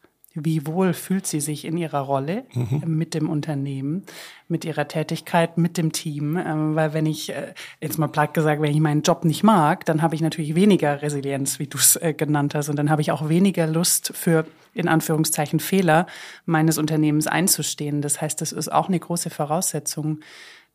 [0.45, 2.81] wie wohl fühlt sie sich in ihrer Rolle mhm.
[2.85, 4.03] mit dem Unternehmen,
[4.47, 6.37] mit ihrer Tätigkeit, mit dem Team.
[6.37, 9.85] Ähm, weil wenn ich, äh, jetzt mal platt gesagt, wenn ich meinen Job nicht mag,
[9.85, 12.69] dann habe ich natürlich weniger Resilienz, wie du es äh, genannt hast.
[12.69, 16.07] Und dann habe ich auch weniger Lust für, in Anführungszeichen, Fehler
[16.45, 18.01] meines Unternehmens einzustehen.
[18.01, 20.19] Das heißt, das ist auch eine große Voraussetzung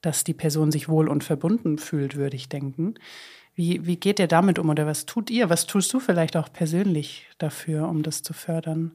[0.04, 2.94] dass die Person sich wohl und verbunden fühlt, würde ich denken.
[3.54, 5.48] Wie, wie geht ihr damit um oder was tut ihr?
[5.48, 8.92] Was tust du vielleicht auch persönlich dafür, um das zu fördern?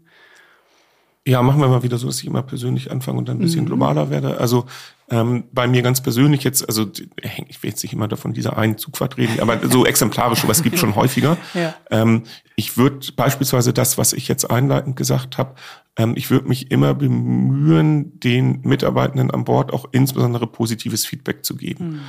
[1.28, 3.62] Ja, machen wir mal wieder so, dass ich immer persönlich anfange und dann ein bisschen
[3.62, 3.68] mhm.
[3.68, 4.40] globaler werde.
[4.40, 4.66] Also
[5.12, 6.90] ähm, bei mir ganz persönlich jetzt, also
[7.22, 10.80] ich will jetzt nicht immer davon dieser einen Zugfahrt reden, aber so exemplarisch, was gibt
[10.80, 11.38] schon häufiger.
[11.54, 11.76] Ja.
[11.92, 12.24] Ähm,
[12.56, 15.56] ich würde beispielsweise das, was ich jetzt einleitend gesagt habe,
[15.98, 21.56] ähm, ich würde mich immer bemühen, den Mitarbeitenden an Bord auch insbesondere positives Feedback zu
[21.56, 21.90] geben.
[21.90, 22.00] Mhm.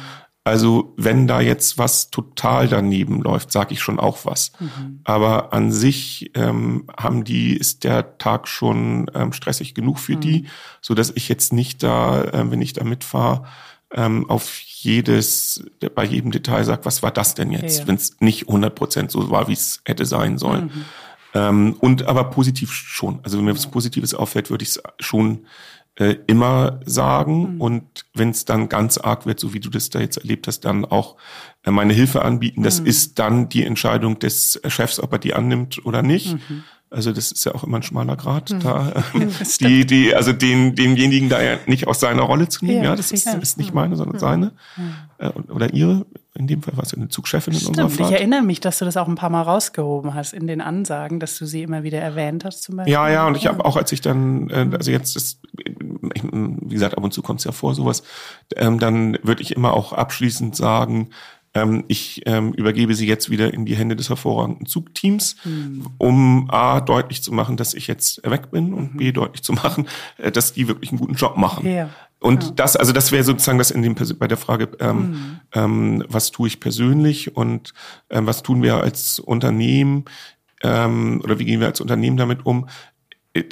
[0.42, 4.52] Also wenn da jetzt was total daneben läuft, sage ich schon auch was.
[4.58, 5.00] Mhm.
[5.04, 10.20] Aber an sich ähm, haben die ist der Tag schon ähm, stressig genug für mhm.
[10.20, 10.46] die,
[10.80, 13.44] so dass ich jetzt nicht da, äh, wenn ich da mitfahre,
[13.92, 17.86] ähm, auf jedes bei jedem Detail sage, was war das denn jetzt, ja.
[17.86, 20.66] wenn es nicht 100 Prozent so war, wie es hätte sein sollen.
[20.66, 20.84] Mhm.
[21.34, 23.20] Ähm, und aber positiv schon.
[23.22, 25.46] Also wenn mir was Positives auffällt, würde ich es schon
[26.00, 27.60] äh, immer sagen mhm.
[27.60, 27.82] und
[28.14, 30.86] wenn es dann ganz arg wird, so wie du das da jetzt erlebt hast, dann
[30.86, 31.16] auch
[31.62, 32.62] äh, meine Hilfe anbieten.
[32.62, 32.86] Das mhm.
[32.86, 36.32] ist dann die Entscheidung des Chefs, ob er die annimmt oder nicht.
[36.32, 36.64] Mhm.
[36.88, 38.60] Also das ist ja auch immer ein schmaler Grad mhm.
[38.60, 39.04] da,
[39.60, 42.78] die, die, also den, denjenigen da ja nicht aus seiner Rolle zu nehmen.
[42.82, 44.52] Ja, ja das ist, ist nicht meine, sondern seine
[45.18, 46.06] äh, oder ihre.
[46.34, 48.10] In dem Fall war es eine Zugchefin in Stimmt, unserer Fahrt.
[48.10, 51.18] Ich erinnere mich, dass du das auch ein paar Mal rausgehoben hast in den Ansagen,
[51.18, 52.92] dass du sie immer wieder erwähnt hast zum Beispiel.
[52.92, 56.96] Ja, ja, und ich habe auch, als ich dann, äh, also jetzt ist, wie gesagt,
[56.96, 58.04] ab und zu kommt es ja vor, sowas,
[58.56, 61.10] ähm, dann würde ich immer auch abschließend sagen,
[61.52, 65.86] ähm, ich ähm, übergebe sie jetzt wieder in die Hände des hervorragenden Zugteams, mhm.
[65.98, 68.98] um A, deutlich zu machen, dass ich jetzt weg bin und mhm.
[68.98, 69.88] B, deutlich zu machen,
[70.18, 71.66] äh, dass die wirklich einen guten Job machen.
[71.66, 71.90] Ja.
[72.20, 72.50] Und ja.
[72.50, 75.40] das, also das wäre sozusagen das in dem bei der Frage, ähm, mhm.
[75.54, 77.72] ähm, was tue ich persönlich und
[78.10, 80.04] ähm, was tun wir als Unternehmen
[80.62, 82.68] ähm, oder wie gehen wir als Unternehmen damit um?
[83.32, 83.44] Äh,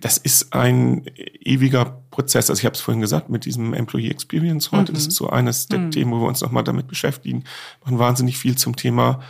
[0.00, 2.50] das ist ein ewiger Prozess.
[2.50, 4.96] Also ich habe es vorhin gesagt, mit diesem Employee Experience heute, mhm.
[4.96, 5.90] das ist so eines der mhm.
[5.92, 7.44] Themen, wo wir uns nochmal damit beschäftigen.
[7.80, 9.20] Wir machen wahnsinnig viel zum Thema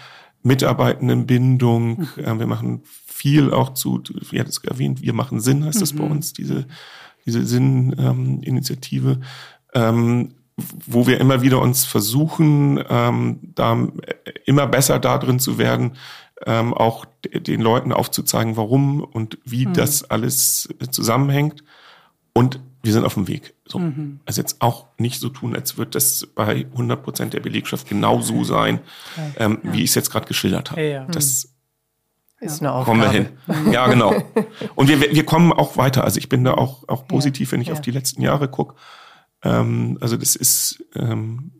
[0.42, 2.08] Mitarbeitendenbindung.
[2.16, 2.38] Mhm.
[2.38, 6.04] Wir machen viel auch zu, wie hat es erwähnt, wir machen Sinn, heißt das bei
[6.04, 6.12] mhm.
[6.12, 6.66] uns, diese,
[7.26, 9.20] diese Sinn-Initiative.
[9.74, 13.88] Ähm, wo wir immer wieder uns versuchen, ähm, da
[14.44, 15.96] immer besser da drin zu werden,
[16.46, 19.72] ähm, auch den Leuten aufzuzeigen, warum und wie mhm.
[19.74, 21.64] das alles zusammenhängt.
[22.32, 23.54] Und wir sind auf dem Weg.
[23.66, 23.78] So.
[23.78, 24.20] Mhm.
[24.26, 28.20] Also jetzt auch nicht so tun, als wird das bei 100 Prozent der Belegschaft genau
[28.20, 28.80] so sein,
[29.38, 29.72] ähm, ja.
[29.72, 30.82] wie ich es jetzt gerade geschildert habe.
[30.82, 31.04] Ja.
[31.06, 31.53] Das
[32.44, 32.98] ist eine Aufgabe.
[32.98, 33.72] Kommen wir hin.
[33.72, 34.14] Ja, genau.
[34.74, 36.04] Und wir, wir kommen auch weiter.
[36.04, 38.74] Also ich bin da auch, auch positiv, wenn ich auf die letzten Jahre gucke.
[39.42, 41.52] Ähm, also das ist ähm,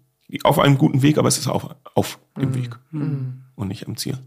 [0.42, 2.54] auf einem guten Weg, aber es ist auf, auf dem mhm.
[2.54, 3.42] Weg mhm.
[3.54, 4.18] und nicht am Ziel.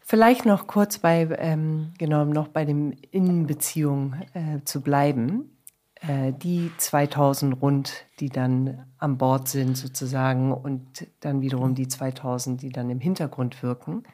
[0.00, 5.58] Vielleicht noch kurz bei, ähm, genau, noch bei dem Innenbeziehung äh, zu bleiben.
[6.00, 12.62] Äh, die 2000 rund, die dann an Bord sind sozusagen und dann wiederum die 2000,
[12.62, 14.04] die dann im Hintergrund wirken.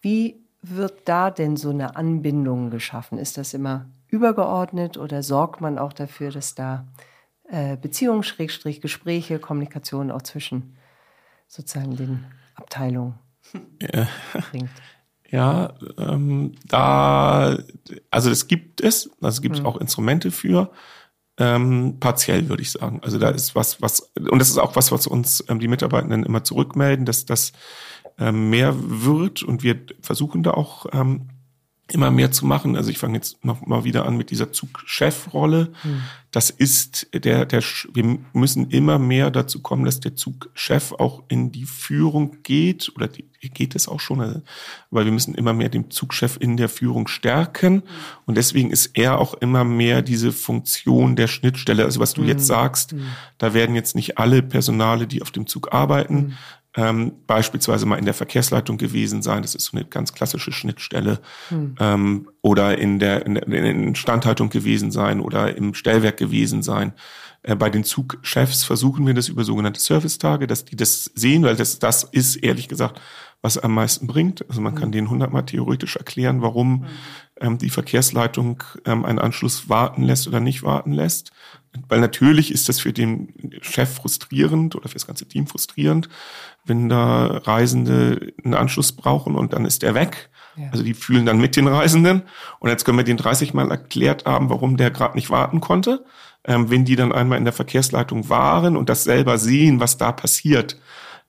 [0.00, 3.18] Wie wird da denn so eine Anbindung geschaffen?
[3.18, 6.86] Ist das immer übergeordnet oder sorgt man auch dafür, dass da
[7.48, 10.76] äh, Beziehungen, Schrägstrich, Gespräche, Kommunikation auch zwischen
[11.46, 13.14] sozusagen den Abteilungen
[13.80, 14.08] ja.
[14.50, 14.70] bringt?
[15.30, 17.58] Ja, ähm, da,
[18.10, 19.66] also es gibt es, also es gibt mhm.
[19.66, 20.70] auch Instrumente für,
[21.36, 23.00] ähm, partiell würde ich sagen.
[23.02, 26.24] Also da ist was, was, und das ist auch was, was uns ähm, die Mitarbeitenden
[26.24, 27.52] immer zurückmelden, dass das
[28.18, 31.28] mehr wird und wir versuchen da auch ähm,
[31.90, 32.76] immer mehr zu machen.
[32.76, 35.72] Also ich fange jetzt noch mal wieder an mit dieser Zugchefrolle.
[35.82, 36.02] Hm.
[36.30, 37.62] Das ist der, der,
[37.94, 43.08] wir müssen immer mehr dazu kommen, dass der Zugchef auch in die Führung geht oder
[43.08, 44.42] die, geht es auch schon, also,
[44.90, 47.82] weil wir müssen immer mehr den Zugchef in der Führung stärken hm.
[48.26, 51.84] und deswegen ist er auch immer mehr diese Funktion der Schnittstelle.
[51.84, 52.28] Also was du hm.
[52.28, 53.06] jetzt sagst, hm.
[53.38, 56.34] da werden jetzt nicht alle Personale, die auf dem Zug arbeiten, hm
[56.76, 59.42] ähm, beispielsweise mal in der Verkehrsleitung gewesen sein.
[59.42, 61.20] Das ist so eine ganz klassische Schnittstelle.
[61.48, 61.74] Hm.
[61.80, 66.62] Ähm, oder in der, in der in der Instandhaltung gewesen sein oder im Stellwerk gewesen
[66.62, 66.92] sein.
[67.42, 71.56] Äh, bei den Zugchefs versuchen wir das über sogenannte Servicetage, dass die das sehen, weil
[71.56, 73.00] das, das ist ehrlich gesagt,
[73.40, 74.48] was am meisten bringt.
[74.48, 74.80] Also man hm.
[74.80, 76.88] kann denen hundertmal theoretisch erklären, warum hm.
[77.40, 81.32] ähm, die Verkehrsleitung ähm, einen Anschluss warten lässt oder nicht warten lässt.
[81.88, 86.08] Weil natürlich ist das für den Chef frustrierend oder für das ganze Team frustrierend,
[86.68, 90.30] wenn da Reisende einen Anschluss brauchen und dann ist er weg.
[90.56, 90.68] Ja.
[90.72, 92.22] Also die fühlen dann mit den Reisenden.
[92.58, 96.04] Und jetzt können wir den 30 Mal erklärt haben, warum der gerade nicht warten konnte.
[96.44, 100.12] Ähm, wenn die dann einmal in der Verkehrsleitung waren und das selber sehen, was da
[100.12, 100.78] passiert,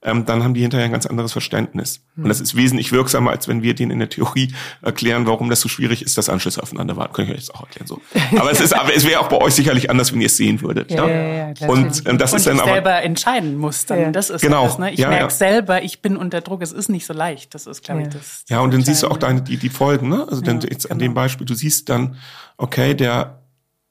[0.02, 2.00] ähm, dann haben die hinterher ein ganz anderes Verständnis.
[2.14, 2.24] Mhm.
[2.24, 5.60] Und das ist wesentlich wirksamer, als wenn wir denen in der Theorie erklären, warum das
[5.60, 7.12] so schwierig ist, dass Anschlüsse aufeinander warten.
[7.12, 8.00] Kann ich euch jetzt auch erklären so.
[8.38, 10.62] Aber es ist, aber es wäre auch bei euch sicherlich anders, wenn ihr es sehen
[10.62, 10.90] würdet.
[10.90, 11.14] Ja, ja?
[11.14, 13.84] ja, ja und ähm, das und ist dann aber selber entscheiden muss.
[13.84, 14.10] Dann ja.
[14.10, 14.64] das ist genau.
[14.64, 14.78] das.
[14.78, 14.92] Ne?
[14.92, 16.62] Ich ja, merke selber, ich bin unter Druck.
[16.62, 17.54] Es ist nicht so leicht.
[17.54, 18.44] Das ist, glaube ich, das.
[18.48, 20.08] Ja, und dann siehst du auch deine die die Folgen.
[20.08, 20.26] Ne?
[20.28, 20.92] Also dann jetzt genau.
[20.92, 21.10] an dem.
[21.10, 22.16] Beispiel, du siehst dann,
[22.56, 23.42] okay, der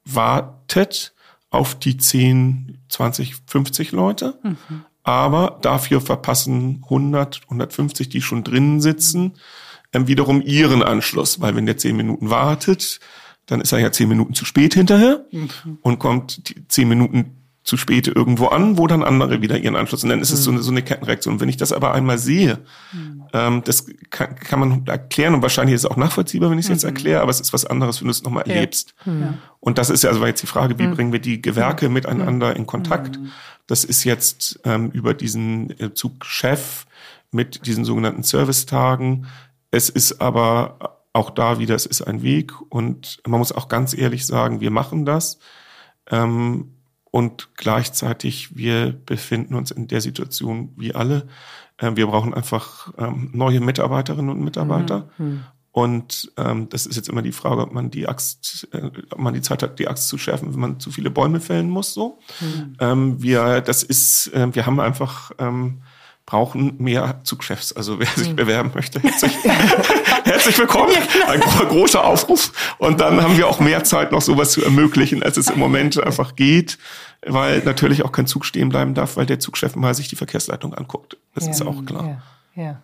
[0.05, 1.13] wartet
[1.51, 4.39] auf die 10, 20, 50 Leute.
[4.41, 9.33] Mhm aber dafür verpassen 100, 150, die schon drinnen sitzen,
[9.93, 12.99] ähm, wiederum ihren Anschluss, weil wenn der zehn Minuten wartet,
[13.45, 15.49] dann ist er ja zehn Minuten zu spät hinterher mhm.
[15.81, 17.38] und kommt die zehn Minuten
[17.69, 20.03] zu spät irgendwo an, wo dann andere wieder ihren Anschluss.
[20.03, 21.35] Und dann ist es so eine, so eine Kettenreaktion.
[21.35, 22.59] Und wenn ich das aber einmal sehe,
[22.91, 23.23] mhm.
[23.31, 26.69] ähm, das kann, kann man erklären und wahrscheinlich ist es auch nachvollziehbar, wenn ich es
[26.69, 26.89] jetzt mhm.
[26.89, 28.55] erkläre, aber es ist was anderes, wenn du es nochmal ja.
[28.55, 28.95] erlebst.
[29.05, 29.37] Mhm.
[29.59, 30.95] Und das ist ja also jetzt die Frage, wie mhm.
[30.95, 33.19] bringen wir die Gewerke miteinander in Kontakt?
[33.67, 36.87] Das ist jetzt ähm, über diesen äh, Zugchef
[37.31, 39.27] mit diesen sogenannten Servicetagen.
[39.69, 43.95] Es ist aber auch da wieder, es ist ein Weg und man muss auch ganz
[43.95, 45.37] ehrlich sagen, wir machen das.
[46.09, 46.73] Ähm,
[47.11, 51.27] und gleichzeitig, wir befinden uns in der Situation wie alle.
[51.77, 55.09] Äh, wir brauchen einfach ähm, neue Mitarbeiterinnen und Mitarbeiter.
[55.17, 55.25] Mhm.
[55.25, 55.43] mhm.
[55.71, 59.35] Und ähm, das ist jetzt immer die Frage, ob man die Axt, äh, ob man
[59.35, 61.93] die Zeit hat, die Axt zu schärfen, wenn man zu viele Bäume fällen muss.
[61.93, 62.75] So, mhm.
[62.79, 65.83] ähm, wir, das ist, wir haben einfach ähm,
[66.29, 67.73] brauchen mehr Zugchefs.
[67.73, 68.35] Also wer sich mhm.
[68.35, 69.33] bewerben möchte, herzlich,
[70.25, 70.93] herzlich willkommen.
[71.27, 72.75] Ein großer Aufruf.
[72.77, 75.99] Und dann haben wir auch mehr Zeit, noch sowas zu ermöglichen, als es im Moment
[75.99, 76.77] einfach geht,
[77.25, 80.75] weil natürlich auch kein Zug stehen bleiben darf, weil der Zugchef mal sich die Verkehrsleitung
[80.75, 81.17] anguckt.
[81.33, 82.21] Das ja, ist auch klar.
[82.55, 82.81] Ja, ja.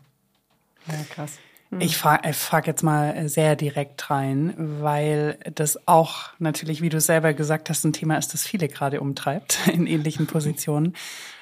[0.87, 1.33] ja krass.
[1.69, 1.81] Mhm.
[1.81, 7.35] Ich frage frag jetzt mal sehr direkt rein, weil das auch natürlich, wie du selber
[7.35, 10.95] gesagt hast, ein Thema ist, das viele gerade umtreibt in ähnlichen Positionen.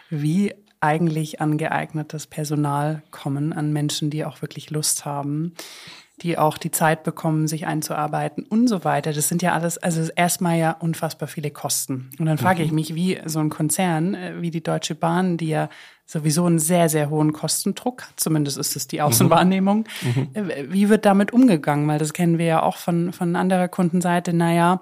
[0.10, 5.54] Wie eigentlich an geeignetes Personal kommen, an Menschen, die auch wirklich Lust haben,
[6.22, 9.14] die auch die Zeit bekommen, sich einzuarbeiten und so weiter.
[9.14, 12.10] Das sind ja alles, also erstmal ja unfassbar viele Kosten.
[12.20, 12.76] Und dann frage ich mhm.
[12.76, 15.70] mich, wie so ein Konzern äh, wie die Deutsche Bahn, die ja
[16.06, 19.04] sowieso einen sehr, sehr hohen Kostendruck hat, zumindest ist es die mhm.
[19.04, 20.28] Außenwahrnehmung, mhm.
[20.70, 21.88] wie wird damit umgegangen?
[21.88, 24.34] Weil das kennen wir ja auch von, von anderer Kundenseite.
[24.34, 24.82] Naja,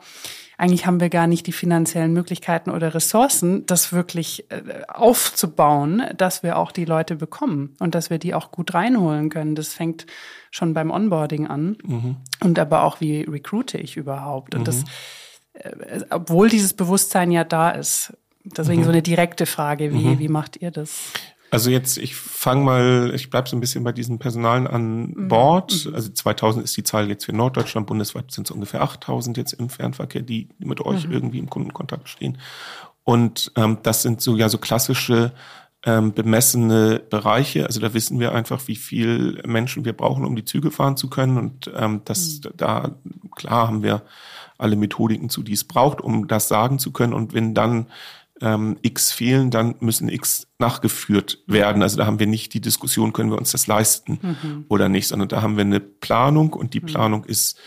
[0.61, 6.43] eigentlich haben wir gar nicht die finanziellen Möglichkeiten oder Ressourcen, das wirklich äh, aufzubauen, dass
[6.43, 9.55] wir auch die Leute bekommen und dass wir die auch gut reinholen können.
[9.55, 10.05] Das fängt
[10.51, 12.17] schon beim Onboarding an mhm.
[12.41, 14.53] und aber auch wie recruite ich überhaupt.
[14.53, 14.65] Und mhm.
[14.65, 14.83] das,
[15.53, 18.13] äh, obwohl dieses Bewusstsein ja da ist.
[18.43, 18.85] Deswegen mhm.
[18.85, 20.19] so eine direkte Frage, wie, mhm.
[20.19, 21.11] wie macht ihr das?
[21.51, 25.27] Also jetzt, ich fange mal, ich bleib so ein bisschen bei diesen Personalen an mhm.
[25.27, 25.85] Bord.
[25.85, 25.95] Mhm.
[25.95, 29.69] Also 2000 ist die Zahl jetzt für Norddeutschland, bundesweit sind es ungefähr 8000 jetzt im
[29.69, 31.11] Fernverkehr, die mit euch mhm.
[31.11, 32.37] irgendwie im Kundenkontakt stehen.
[33.03, 35.33] Und ähm, das sind so ja so klassische
[35.83, 37.65] ähm, bemessene Bereiche.
[37.65, 41.09] Also da wissen wir einfach, wie viel Menschen wir brauchen, um die Züge fahren zu
[41.09, 41.37] können.
[41.37, 42.51] Und ähm, das mhm.
[42.55, 42.95] da
[43.35, 44.03] klar haben wir
[44.57, 47.13] alle Methodiken zu, die es braucht, um das sagen zu können.
[47.13, 47.87] Und wenn dann
[48.41, 51.83] ähm, X fehlen, dann müssen X nachgeführt werden.
[51.83, 54.65] Also da haben wir nicht die Diskussion, können wir uns das leisten mhm.
[54.67, 56.85] oder nicht, sondern da haben wir eine Planung und die mhm.
[56.85, 57.59] Planung ist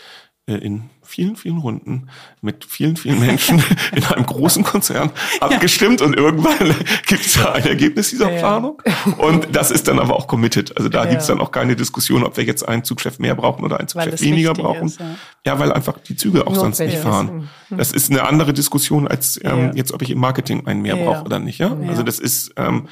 [0.47, 2.09] äh, in vielen, vielen Runden
[2.41, 3.63] mit vielen, vielen Menschen
[3.95, 6.75] in einem großen Konzern abgestimmt und irgendwann
[7.07, 8.39] gibt es da ein Ergebnis dieser ja.
[8.39, 8.81] Planung.
[9.17, 10.75] Und das ist dann aber auch committed.
[10.77, 11.09] Also da ja.
[11.09, 13.87] gibt es dann auch keine Diskussion, ob wir jetzt einen Zugchef mehr brauchen oder einen
[13.87, 14.87] Zugchef weniger brauchen.
[14.87, 15.15] Ist, ja.
[15.45, 15.59] ja.
[15.59, 17.49] weil einfach die Züge auch sonst nicht fahren.
[17.69, 17.77] Hm.
[17.77, 21.23] Das ist eine andere Diskussion als ähm, jetzt, ob ich im Marketing einen mehr brauche
[21.23, 21.59] oder nicht.
[21.59, 21.75] Ja?
[21.87, 22.87] Also das ist ähm,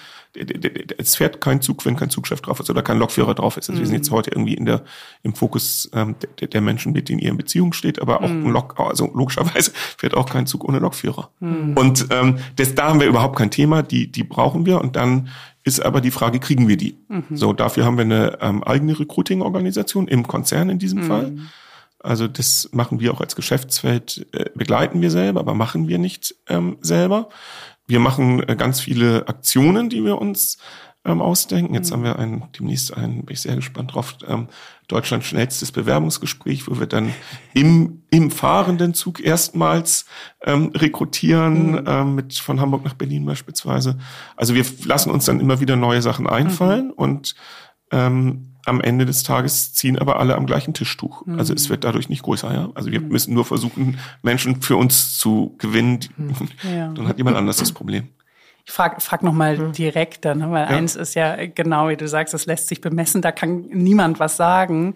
[0.98, 3.70] es fährt kein Zug, wenn kein Zugchef drauf ist oder kein Lokführer drauf ist.
[3.70, 3.84] Also mhm.
[3.84, 4.84] wir sind jetzt heute irgendwie in der,
[5.22, 8.48] im Fokus ähm, der, der Menschen, mit denen ihr in Beziehung steht, aber auch mhm.
[8.48, 11.30] ein Lok, also logischerweise fährt auch kein Zug ohne Lokführer.
[11.40, 11.78] Mhm.
[11.78, 15.30] Und ähm, das, da haben wir überhaupt kein Thema, die, die brauchen wir und dann
[15.64, 16.98] ist aber die Frage, kriegen wir die?
[17.08, 17.24] Mhm.
[17.32, 21.08] So, dafür haben wir eine ähm, eigene Recruiting-Organisation im Konzern in diesem mhm.
[21.08, 21.34] Fall.
[22.00, 26.36] Also das machen wir auch als Geschäftsfeld, äh, begleiten wir selber, aber machen wir nicht
[26.50, 27.30] ähm, selber.
[27.88, 30.58] Wir machen äh, ganz viele Aktionen, die wir uns
[31.06, 31.74] ähm, ausdenken.
[31.74, 31.94] Jetzt mhm.
[31.94, 34.48] haben wir ein, demnächst ein, bin ich sehr gespannt drauf, ähm,
[34.88, 37.14] Deutschland schnellstes Bewerbungsgespräch, wo wir dann
[37.54, 40.06] im, im fahrenden Zug erstmals
[40.44, 41.84] ähm, rekrutieren, mhm.
[41.88, 43.98] ähm, mit von Hamburg nach Berlin beispielsweise.
[44.36, 46.94] Also wir lassen uns dann immer wieder neue Sachen einfallen mhm.
[46.94, 47.36] und
[47.92, 51.26] ähm, am Ende des Tages ziehen aber alle am gleichen Tischtuch.
[51.26, 51.40] Mhm.
[51.40, 52.70] Also es wird dadurch nicht größer, ja.
[52.76, 53.10] Also wir mhm.
[53.10, 56.00] müssen nur versuchen, Menschen für uns zu gewinnen.
[56.18, 56.34] Mhm.
[56.74, 56.88] Ja.
[56.90, 58.08] Dann hat jemand anders das Problem.
[58.66, 59.72] Ich frage frag noch mal mhm.
[59.74, 60.78] direkt dann, weil ja.
[60.78, 64.38] eins ist ja genau, wie du sagst, das lässt sich bemessen, da kann niemand was
[64.38, 64.96] sagen.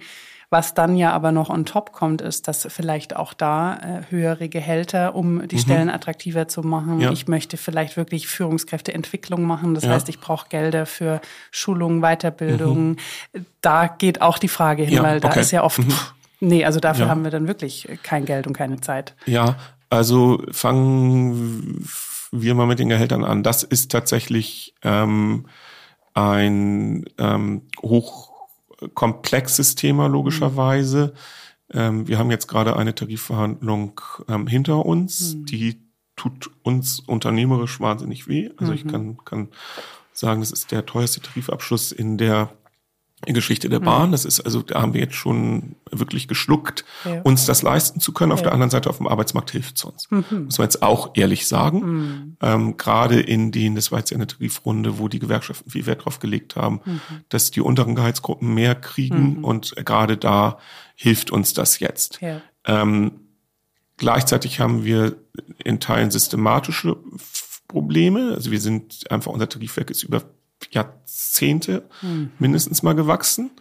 [0.49, 4.47] Was dann ja aber noch on top kommt, ist, dass vielleicht auch da äh, höhere
[4.47, 5.59] Gehälter, um die mhm.
[5.59, 7.01] Stellen attraktiver zu machen.
[7.01, 7.11] Ja.
[7.11, 9.75] Ich möchte vielleicht wirklich Führungskräfteentwicklung machen.
[9.75, 9.89] Das ja.
[9.89, 11.19] heißt, ich brauche Gelder für
[11.51, 12.91] Schulungen, Weiterbildung.
[12.91, 12.97] Mhm.
[13.59, 15.41] Da geht auch die Frage hin, ja, weil da okay.
[15.41, 15.93] ist ja oft, mhm.
[16.39, 19.15] nee, also dafür haben wir dann wirklich kein Geld und keine Zeit.
[19.25, 19.57] Ja,
[19.89, 21.85] also fangen
[22.31, 23.43] wir mal mit den Gehältern an.
[23.43, 25.45] Das ist tatsächlich ähm,
[26.13, 28.26] ein ähm, hoch
[28.93, 31.13] komplexes Thema logischerweise.
[31.73, 31.79] Mhm.
[31.79, 35.45] Ähm, wir haben jetzt gerade eine Tarifverhandlung ähm, hinter uns, mhm.
[35.45, 35.81] die
[36.15, 38.49] tut uns unternehmerisch wahnsinnig weh.
[38.57, 38.77] Also mhm.
[38.77, 39.49] ich kann, kann
[40.13, 42.51] sagen, das ist der teuerste Tarifabschluss in der
[43.25, 44.09] Geschichte der Bahn.
[44.09, 44.11] Mhm.
[44.11, 47.21] Das ist also, da haben wir jetzt schon wirklich geschluckt, ja.
[47.21, 48.31] uns das leisten zu können.
[48.31, 48.45] Auf ja.
[48.45, 50.11] der anderen Seite auf dem Arbeitsmarkt hilft es uns.
[50.11, 50.45] Mhm.
[50.45, 51.79] Muss man jetzt auch ehrlich sagen.
[51.79, 52.37] Mhm.
[52.41, 56.05] Ähm, Gerade in den, das war jetzt ja eine Tarifrunde, wo die Gewerkschaften viel Wert
[56.05, 57.01] drauf gelegt haben, mhm.
[57.29, 59.43] dass die unteren Gehaltsgruppen mehr kriegen mhm.
[59.43, 60.59] und gerade da
[60.95, 62.21] hilft uns das jetzt.
[62.21, 62.41] Ja.
[62.65, 63.13] Ähm,
[63.97, 65.15] gleichzeitig haben wir
[65.63, 66.97] in Teilen systematische
[67.67, 68.33] Probleme.
[68.35, 70.23] Also wir sind einfach, unser Tarifwerk ist über
[70.71, 72.31] Jahrzehnte mhm.
[72.39, 73.51] mindestens mal gewachsen.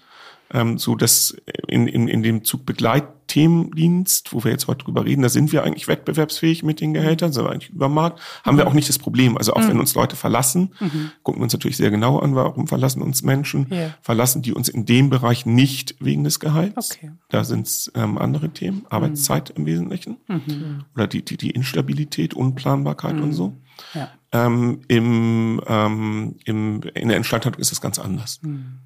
[0.53, 5.29] Ähm, so dass in, in, in dem Zugbegleitthemendienst, wo wir jetzt heute drüber reden, da
[5.29, 8.59] sind wir eigentlich wettbewerbsfähig mit den Gehältern, sind wir eigentlich über Markt, haben mhm.
[8.59, 9.37] wir auch nicht das Problem.
[9.37, 9.71] Also auch mhm.
[9.71, 11.11] wenn uns Leute verlassen, mhm.
[11.25, 13.97] gucken wir uns natürlich sehr genau an, warum verlassen uns Menschen, yeah.
[14.03, 16.93] verlassen die uns in dem Bereich nicht wegen des Gehalts.
[16.95, 17.11] Okay.
[17.29, 20.85] Da sind es ähm, andere Themen, Arbeitszeit im Wesentlichen mhm.
[20.95, 23.33] oder die, die, die Instabilität, Unplanbarkeit und mhm.
[23.33, 23.57] so.
[23.95, 24.11] Ja.
[24.33, 28.41] Ähm, im, ähm, im, in der Instandhaltung ist das ganz anders.
[28.43, 28.79] Mhm.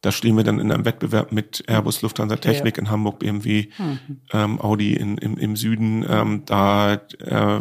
[0.00, 3.98] Da stehen wir dann in einem Wettbewerb mit Airbus, Lufthansa Technik in Hamburg, BMW, mhm.
[4.32, 6.04] ähm, Audi in, im, im Süden.
[6.08, 7.60] Ähm, da äh,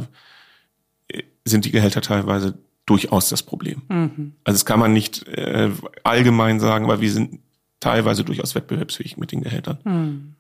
[1.44, 3.82] sind die Gehälter teilweise durchaus das Problem.
[3.90, 4.34] Mhm.
[4.46, 5.70] Also das kann man nicht äh,
[6.04, 7.40] allgemein sagen, aber wir sind
[7.82, 9.80] teilweise durchaus wettbewerbsfähig mit den Gehältern.
[9.84, 10.36] Mhm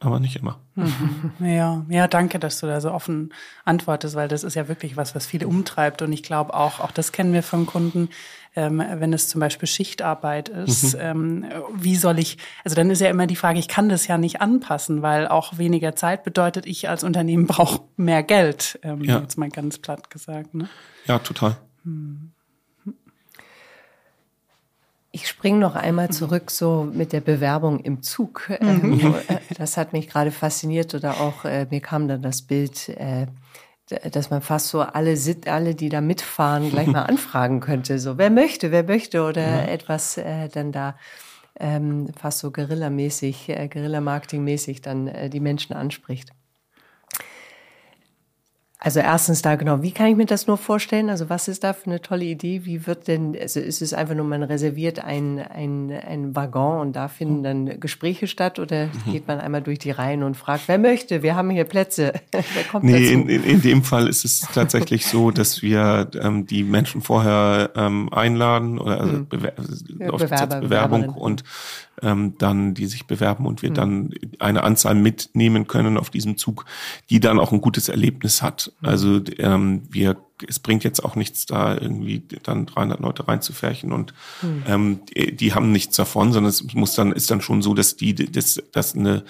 [0.00, 0.58] aber nicht immer.
[0.76, 1.32] Mhm.
[1.40, 3.34] Ja, ja, danke, dass du da so offen
[3.66, 6.00] antwortest, weil das ist ja wirklich was, was viele umtreibt.
[6.00, 8.08] Und ich glaube auch, auch das kennen wir von Kunden,
[8.56, 11.00] ähm, wenn es zum Beispiel Schichtarbeit ist, mhm.
[11.00, 14.16] ähm, wie soll ich, also dann ist ja immer die Frage, ich kann das ja
[14.16, 19.20] nicht anpassen, weil auch weniger Zeit bedeutet, ich als Unternehmen brauche mehr Geld, ähm, ja.
[19.20, 20.54] jetzt mal ganz platt gesagt.
[20.54, 20.68] Ne?
[21.06, 21.58] Ja, total.
[21.84, 22.29] Hm.
[25.20, 26.12] Ich springe noch einmal mhm.
[26.12, 28.48] zurück so mit der Bewerbung im Zug.
[28.60, 29.00] Mhm.
[29.00, 32.88] Ähm, äh, das hat mich gerade fasziniert oder auch äh, mir kam dann das Bild,
[32.88, 33.26] äh,
[34.10, 35.14] dass man fast so alle,
[35.46, 37.98] alle, die da mitfahren, gleich mal anfragen könnte.
[37.98, 39.62] So, wer möchte, wer möchte oder ja.
[39.64, 40.96] etwas äh, dann da
[41.58, 46.30] ähm, fast so Guerilla-mäßig, äh, Guerilla-Marketing-mäßig dann äh, die Menschen anspricht.
[48.82, 51.10] Also erstens da genau, wie kann ich mir das nur vorstellen?
[51.10, 52.64] Also was ist da für eine tolle Idee?
[52.64, 56.96] Wie wird denn, also ist es einfach nur, man reserviert ein, ein, ein Waggon und
[56.96, 59.12] da finden dann Gespräche statt oder mhm.
[59.12, 61.22] geht man einmal durch die Reihen und fragt, wer möchte?
[61.22, 62.14] Wir haben hier Plätze.
[62.32, 63.12] wer kommt nee, dazu?
[63.12, 67.72] In, in, in dem Fall ist es tatsächlich so, dass wir ähm, die Menschen vorher
[67.76, 69.26] ähm, einladen oder also mhm.
[69.28, 69.52] Bewer
[70.08, 71.44] Bewerber, Bewerbung und
[72.02, 73.74] ähm, dann, die sich bewerben und wir mhm.
[73.74, 76.64] dann eine Anzahl mitnehmen können auf diesem Zug,
[77.10, 78.72] die dann auch ein gutes Erlebnis hat.
[78.80, 78.88] Mhm.
[78.88, 80.16] Also ähm, wir
[80.48, 84.62] es bringt jetzt auch nichts da irgendwie dann 300 Leute reinzufärchen und mhm.
[84.66, 87.96] ähm, die, die haben nichts davon, sondern es muss dann ist dann schon so, dass
[87.96, 89.24] die dass, dass eine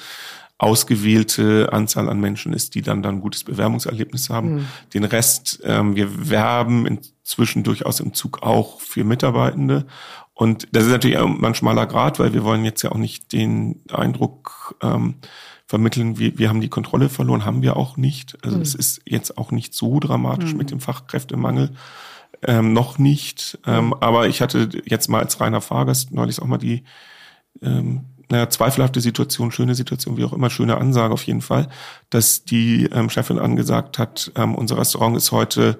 [0.61, 4.55] ausgewählte Anzahl an Menschen ist, die dann dann ein gutes Bewerbungserlebnis haben.
[4.55, 4.67] Mhm.
[4.93, 9.87] Den Rest, ähm, wir werben inzwischen durchaus im Zug auch für Mitarbeitende.
[10.41, 13.83] Und das ist natürlich ein manchmaler Grad, weil wir wollen jetzt ja auch nicht den
[13.93, 15.17] Eindruck ähm,
[15.67, 18.39] vermitteln, wir, wir haben die Kontrolle verloren, haben wir auch nicht.
[18.43, 18.63] Also mhm.
[18.63, 20.57] es ist jetzt auch nicht so dramatisch mhm.
[20.57, 21.73] mit dem Fachkräftemangel.
[22.41, 23.59] Ähm, noch nicht.
[23.67, 23.95] Ähm, mhm.
[24.01, 26.85] aber ich hatte jetzt mal als reiner Fahrgast neulich auch mal die
[27.61, 31.69] ähm, naja, zweifelhafte Situation, schöne Situation, wie auch immer, schöne Ansage auf jeden Fall,
[32.09, 35.79] dass die ähm, Chefin angesagt hat, ähm, unser Restaurant ist heute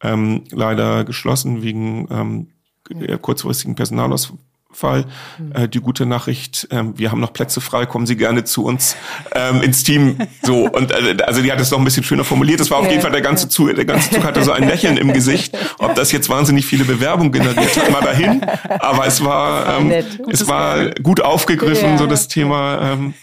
[0.00, 2.48] ähm, leider geschlossen wegen ähm,
[2.88, 3.16] ja.
[3.18, 4.38] kurzfristigen Personalausfall
[4.70, 5.06] Fall.
[5.38, 5.52] Mhm.
[5.52, 8.96] Äh, die gute Nachricht, ähm, wir haben noch Plätze frei, kommen Sie gerne zu uns
[9.34, 10.18] ähm, ins Team.
[10.42, 12.60] So und äh, also die hat es noch ein bisschen schöner formuliert.
[12.60, 14.66] Das war auf ja, jeden Fall der ganze Zug, der ganze Zug hatte so ein
[14.66, 15.56] Lächeln im Gesicht.
[15.78, 18.40] Ob das jetzt wahnsinnig viele Bewerbungen generiert hat, mal dahin.
[18.78, 19.92] Aber es war ähm,
[20.30, 21.98] es war gut aufgegriffen, ja.
[21.98, 22.92] so das Thema.
[22.92, 23.14] Ähm,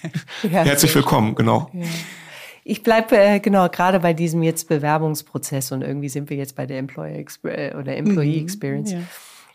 [0.43, 1.71] ja, herzlich willkommen, genau.
[2.63, 6.65] Ich bleibe äh, genau gerade bei diesem jetzt Bewerbungsprozess und irgendwie sind wir jetzt bei
[6.65, 8.43] der Employer Exp oder Employee mhm.
[8.43, 8.91] Experience.
[8.91, 8.99] Ja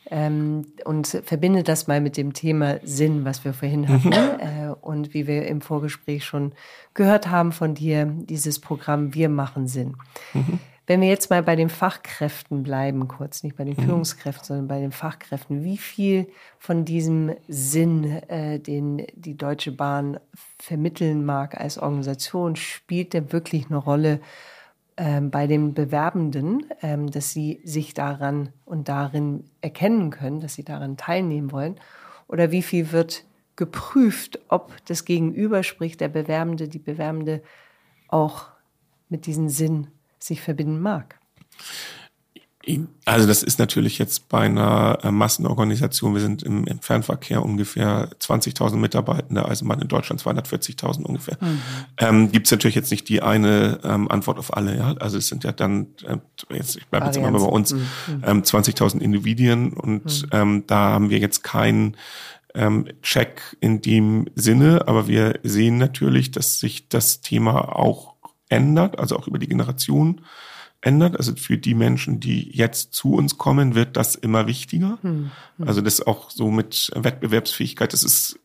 [0.07, 4.71] ähm, und verbinde das mal mit dem Thema Sinn, was wir vorhin hatten mhm.
[4.71, 6.53] äh, und wie wir im Vorgespräch schon
[6.95, 9.97] gehört haben von dir, dieses Programm Wir machen Sinn.
[10.35, 10.59] Mhm.
[10.91, 13.85] Wenn wir jetzt mal bei den Fachkräften bleiben, kurz, nicht bei den mhm.
[13.85, 16.27] Führungskräften, sondern bei den Fachkräften, wie viel
[16.59, 20.19] von diesem Sinn, äh, den die Deutsche Bahn
[20.59, 24.19] vermitteln mag als Organisation, spielt der wirklich eine Rolle
[25.01, 30.63] ähm, bei den Bewerbenden, ähm, dass sie sich daran und darin erkennen können, dass sie
[30.63, 31.77] daran teilnehmen wollen?
[32.29, 33.25] Oder wie viel wird
[33.57, 37.43] geprüft, ob das Gegenüber, sprich der Bewerbende, die Bewerbende
[38.09, 38.49] auch
[39.09, 39.87] mit diesem Sinn
[40.19, 41.20] sich verbinden mag?
[43.05, 48.11] Also das ist natürlich jetzt bei einer äh, Massenorganisation, wir sind im, im Fernverkehr ungefähr
[48.21, 51.39] 20.000 Mitarbeitende, also mal in Deutschland 240.000 ungefähr.
[51.41, 51.61] Mhm.
[51.99, 54.77] Ähm, Gibt es natürlich jetzt nicht die eine ähm, Antwort auf alle.
[54.77, 54.95] Ja?
[55.01, 56.18] Also es sind ja dann, äh,
[56.55, 57.89] jetzt, ich bleibe jetzt immer bei uns, mhm.
[58.25, 60.29] ähm, 20.000 Individuen und mhm.
[60.33, 61.97] ähm, da haben wir jetzt keinen
[62.55, 68.14] ähm, Check in dem Sinne, aber wir sehen natürlich, dass sich das Thema auch
[68.49, 70.21] ändert, also auch über die Generation
[70.83, 71.16] ändert.
[71.16, 74.99] Also für die Menschen, die jetzt zu uns kommen, wird das immer wichtiger.
[75.03, 75.68] Hm, hm.
[75.68, 78.39] Also das auch so mit Wettbewerbsfähigkeit, das ist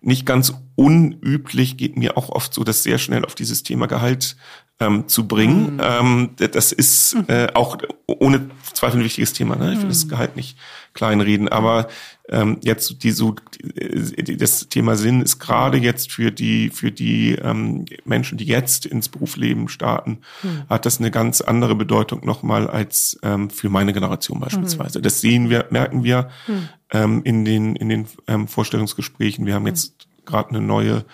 [0.00, 4.36] nicht ganz unüblich, geht mir auch oft so, dass sehr schnell auf dieses Thema Gehalt
[4.78, 5.74] ähm, zu bringen.
[5.74, 5.80] Mhm.
[5.82, 7.24] Ähm, das ist hm.
[7.28, 9.56] äh, auch ohne Zweifel ein wichtiges Thema.
[9.56, 9.72] Ne?
[9.72, 9.90] Ich will mhm.
[9.90, 10.56] das Gehalt nicht
[10.94, 11.88] kleinreden, aber
[12.30, 17.32] ähm, jetzt die so die, das Thema Sinn ist gerade jetzt für die für die
[17.34, 20.62] ähm, Menschen, die jetzt ins Berufsleben starten, mhm.
[20.68, 25.00] hat das eine ganz andere Bedeutung nochmal als ähm, für meine Generation beispielsweise.
[25.00, 25.02] Mhm.
[25.02, 26.68] Das sehen wir, merken wir mhm.
[26.92, 29.44] ähm, in den in den ähm, Vorstellungsgesprächen.
[29.44, 31.04] Wir haben jetzt gerade eine neue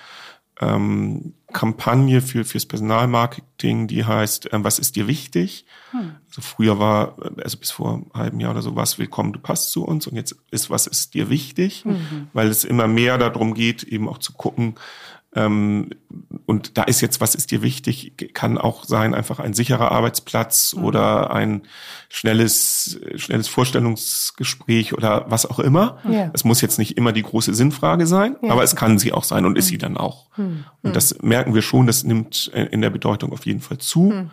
[0.61, 5.65] ähm, Kampagne für fürs Personalmarketing, die heißt, ähm, was ist dir wichtig?
[5.93, 6.17] Hm.
[6.29, 9.71] Also früher war, also bis vor einem halben Jahr oder so, was willkommen, du passt
[9.73, 11.87] zu uns und jetzt ist, was ist dir wichtig?
[11.87, 12.29] Mhm.
[12.35, 14.75] Weil es immer mehr darum geht, eben auch zu gucken,
[15.37, 15.91] ähm,
[16.47, 20.75] und da ist jetzt, was ist dir wichtig, kann auch sein, einfach ein sicherer Arbeitsplatz
[20.75, 20.85] mhm.
[20.85, 21.63] oder ein
[22.09, 25.99] schnelles, schnelles Vorstellungsgespräch oder was auch immer.
[26.09, 26.31] Ja.
[26.33, 28.51] Es muss jetzt nicht immer die große Sinnfrage sein, ja.
[28.51, 29.59] aber es kann sie auch sein und mhm.
[29.59, 30.31] ist sie dann auch.
[30.39, 30.65] Mhm.
[30.83, 34.05] Und das merken wir schon, das nimmt in der Bedeutung auf jeden Fall zu.
[34.05, 34.31] Mhm.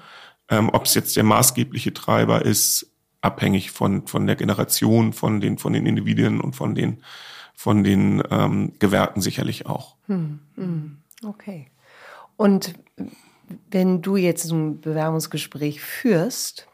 [0.50, 2.88] Ähm, Ob es jetzt der maßgebliche Treiber ist,
[3.20, 7.02] abhängig von, von der Generation, von den, von den Individuen und von den
[7.54, 9.96] von den ähm, Gewerken sicherlich auch.
[10.08, 11.68] Hm, hm, okay.
[12.36, 12.74] Und
[13.70, 16.68] wenn du jetzt ein Bewerbungsgespräch führst,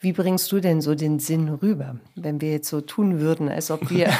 [0.00, 1.96] wie bringst du denn so den Sinn rüber?
[2.14, 4.12] Wenn wir jetzt so tun würden, als ob wir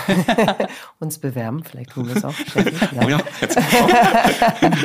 [0.98, 2.34] uns bewerben, vielleicht tun wir es auch.
[2.92, 3.04] Ja.
[3.04, 3.58] Oh ja, jetzt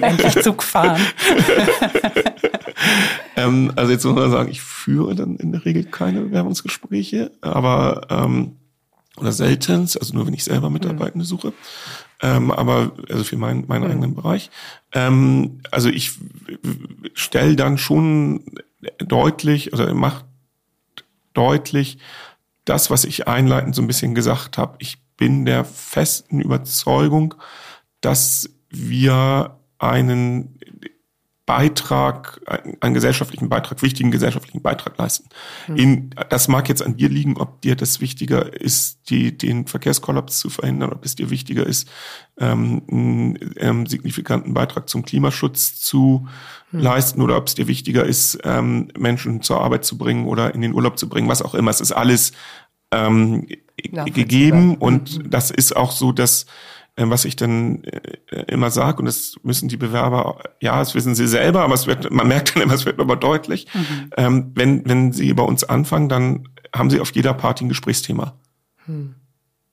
[0.01, 1.01] Endlich Zug fahren.
[3.35, 8.05] ähm, also jetzt muss man sagen, ich führe dann in der Regel keine Bewerbungsgespräche, aber
[8.09, 8.57] ähm,
[9.17, 11.29] oder seltenst, also nur wenn ich selber Mitarbeitende mhm.
[11.29, 11.53] suche,
[12.21, 13.91] ähm, aber also für meinen meinen mhm.
[13.91, 14.49] eigenen Bereich.
[14.91, 16.13] Ähm, also ich
[17.13, 18.43] stelle dann schon
[18.99, 20.25] deutlich oder macht
[21.33, 21.99] deutlich
[22.65, 24.75] das, was ich einleitend so ein bisschen gesagt habe.
[24.79, 27.35] Ich bin der festen Überzeugung,
[28.01, 30.59] dass wir einen
[31.45, 32.39] Beitrag,
[32.79, 35.27] einen gesellschaftlichen Beitrag, wichtigen gesellschaftlichen Beitrag leisten.
[35.67, 35.75] Mhm.
[35.75, 40.39] In, das mag jetzt an dir liegen, ob dir das wichtiger ist, die, den Verkehrskollaps
[40.39, 41.89] zu verhindern, ob es dir wichtiger ist,
[42.39, 46.27] ähm, einen ähm, signifikanten Beitrag zum Klimaschutz zu
[46.71, 46.79] mhm.
[46.79, 50.61] leisten oder ob es dir wichtiger ist, ähm, Menschen zur Arbeit zu bringen oder in
[50.61, 51.71] den Urlaub zu bringen, was auch immer.
[51.71, 52.31] Es ist alles
[52.91, 55.29] ähm, gegeben und mhm.
[55.29, 56.47] das ist auch so, dass äh,
[56.95, 61.27] was ich dann äh, immer sage, und das müssen die Bewerber, ja, das wissen sie
[61.27, 63.67] selber, aber es wird, man merkt dann immer, es wird aber deutlich.
[63.73, 64.11] Mhm.
[64.17, 68.33] Ähm, wenn, wenn sie bei uns anfangen, dann haben sie auf jeder Party ein Gesprächsthema.
[68.85, 69.15] Mhm.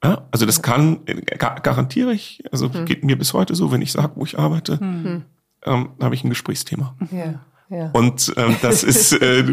[0.03, 1.01] Ja, also das kann,
[1.37, 2.87] garantiere ich, also mhm.
[2.87, 5.25] geht mir bis heute so, wenn ich sage, wo ich arbeite, mhm.
[5.65, 6.97] ähm, habe ich ein Gesprächsthema.
[7.11, 7.41] Ja.
[7.71, 7.91] Ja.
[7.93, 9.45] Und ähm, das ist äh,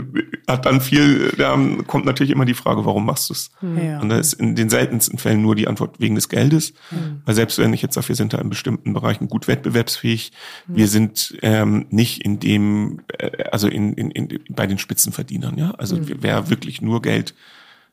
[0.48, 3.52] hat dann viel, da kommt natürlich immer die Frage, warum machst du es?
[3.62, 4.02] Ja.
[4.02, 6.74] Und da ist in den seltensten Fällen nur die Antwort wegen des Geldes.
[6.90, 7.22] Mhm.
[7.26, 10.32] Weil selbst wenn ich jetzt sage, wir sind da in bestimmten Bereichen gut wettbewerbsfähig,
[10.68, 10.76] mhm.
[10.76, 15.72] wir sind ähm, nicht in dem, äh, also in, in, in bei den Spitzenverdienern, ja.
[15.72, 16.16] Also mhm.
[16.20, 17.36] wer wirklich nur Geld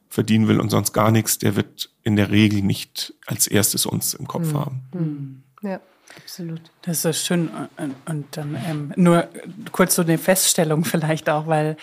[0.08, 4.14] verdienen will und sonst gar nichts, der wird in der Regel nicht als erstes uns
[4.14, 4.58] im Kopf mhm.
[4.58, 4.80] haben.
[4.92, 5.42] Mhm.
[5.68, 5.80] Ja.
[6.16, 6.60] Absolut.
[6.82, 7.50] Das ist schön.
[7.76, 9.28] Und, und dann ähm, nur
[9.72, 11.76] kurz so eine Feststellung vielleicht auch, weil,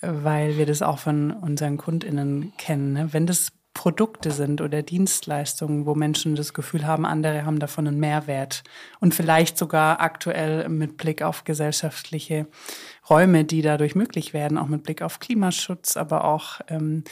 [0.00, 2.92] weil wir das auch von unseren KundInnen kennen.
[2.92, 3.12] Ne?
[3.12, 8.00] Wenn das Produkte sind oder Dienstleistungen, wo Menschen das Gefühl haben, andere haben davon einen
[8.00, 8.64] Mehrwert
[8.98, 12.48] und vielleicht sogar aktuell mit Blick auf gesellschaftliche
[13.08, 17.04] Räume, die dadurch möglich werden, auch mit Blick auf Klimaschutz, aber auch ähm,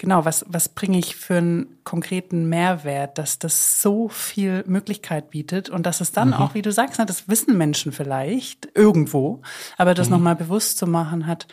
[0.00, 5.68] genau, was, was bringe ich für einen konkreten Mehrwert, dass das so viel Möglichkeit bietet
[5.68, 6.34] und dass es dann mhm.
[6.34, 9.42] auch, wie du sagst, das wissen Menschen vielleicht irgendwo,
[9.76, 10.14] aber das mhm.
[10.14, 11.46] nochmal bewusst zu machen hat,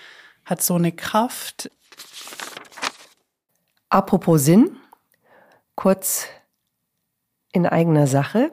[0.46, 1.70] hat so eine Kraft.
[3.90, 4.78] Apropos Sinn,
[5.76, 6.28] kurz
[7.52, 8.52] in eigener Sache.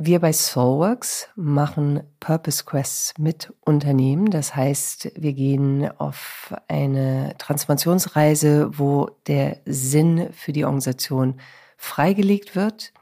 [0.00, 4.30] Wir bei Soulworks machen Purpose Quests mit Unternehmen.
[4.30, 11.40] Das heißt, wir gehen auf eine Transformationsreise, wo der Sinn für die Organisation
[11.76, 12.92] freigelegt wird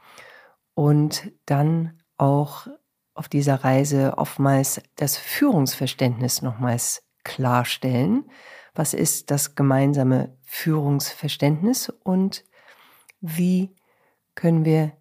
[0.73, 2.65] und dann auch
[3.13, 8.25] auf dieser Reise oftmals das Führungsverständnis nochmals klarstellen.
[8.73, 12.43] Was ist das gemeinsame Führungsverständnis und
[13.21, 13.75] wie
[14.33, 14.93] können wir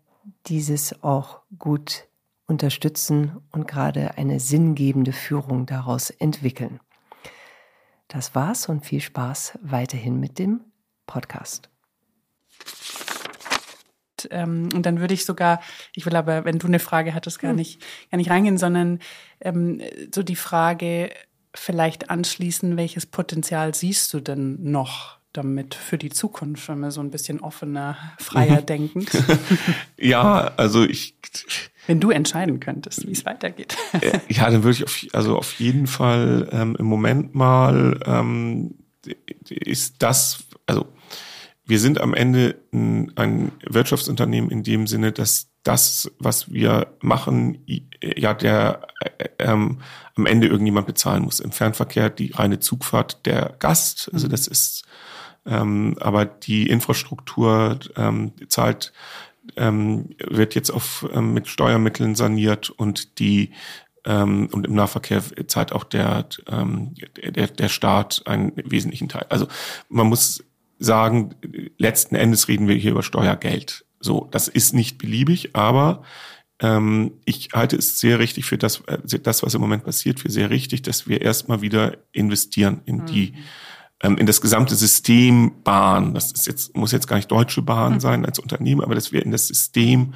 [0.47, 2.09] dieses auch gut
[2.47, 6.81] unterstützen und gerade eine sinngebende Führung daraus entwickeln.
[8.09, 10.61] Das war's und viel Spaß weiterhin mit dem
[11.07, 11.69] Podcast.
[14.31, 15.61] Ähm, und dann würde ich sogar,
[15.95, 17.57] ich will aber, wenn du eine Frage hattest, gar hm.
[17.57, 19.01] nicht, gar nicht reingehen, sondern
[19.41, 19.81] ähm,
[20.15, 21.11] so die Frage
[21.55, 27.01] vielleicht anschließen, welches Potenzial siehst du denn noch damit für die Zukunft, wenn wir so
[27.01, 28.67] ein bisschen offener, freier mhm.
[28.67, 29.07] denken?
[29.99, 31.15] ja, also ich.
[31.87, 33.77] Wenn du entscheiden könntest, wie es weitergeht.
[33.93, 38.75] Äh, ja, dann würde ich auf, also auf jeden Fall ähm, im Moment mal ähm,
[39.49, 40.87] ist das, also
[41.65, 47.59] wir sind am Ende ein, ein Wirtschaftsunternehmen in dem Sinne, dass das, was wir machen,
[48.01, 49.81] ja der äh, ähm,
[50.15, 51.41] am Ende irgendjemand bezahlen muss.
[51.41, 54.31] Im Fernverkehr die reine Zugfahrt der Gast, also mhm.
[54.31, 54.85] das ist
[55.47, 58.93] ähm, aber die Infrastruktur ähm, zahlt,
[59.57, 63.53] ähm, wird jetzt auf, ähm, mit Steuermitteln saniert und die
[64.05, 69.27] ähm, und im Nahverkehr zahlt auch der, ähm, der, der Staat einen wesentlichen Teil.
[69.29, 69.49] Also
[69.89, 70.45] man muss
[70.79, 71.35] sagen,
[71.79, 73.85] letzten Endes reden wir hier über Steuergeld.
[73.99, 76.03] So, das ist nicht beliebig, aber
[76.61, 80.31] ähm, ich halte es sehr richtig für das, äh, das, was im Moment passiert, für
[80.31, 83.07] sehr richtig, dass wir erstmal wieder investieren in mhm.
[83.07, 83.45] die ähm,
[84.03, 88.01] in das gesamte System Bahn, das ist jetzt, muss jetzt gar nicht Deutsche Bahn mhm.
[88.01, 90.13] sein als Unternehmen, aber dass wir in das System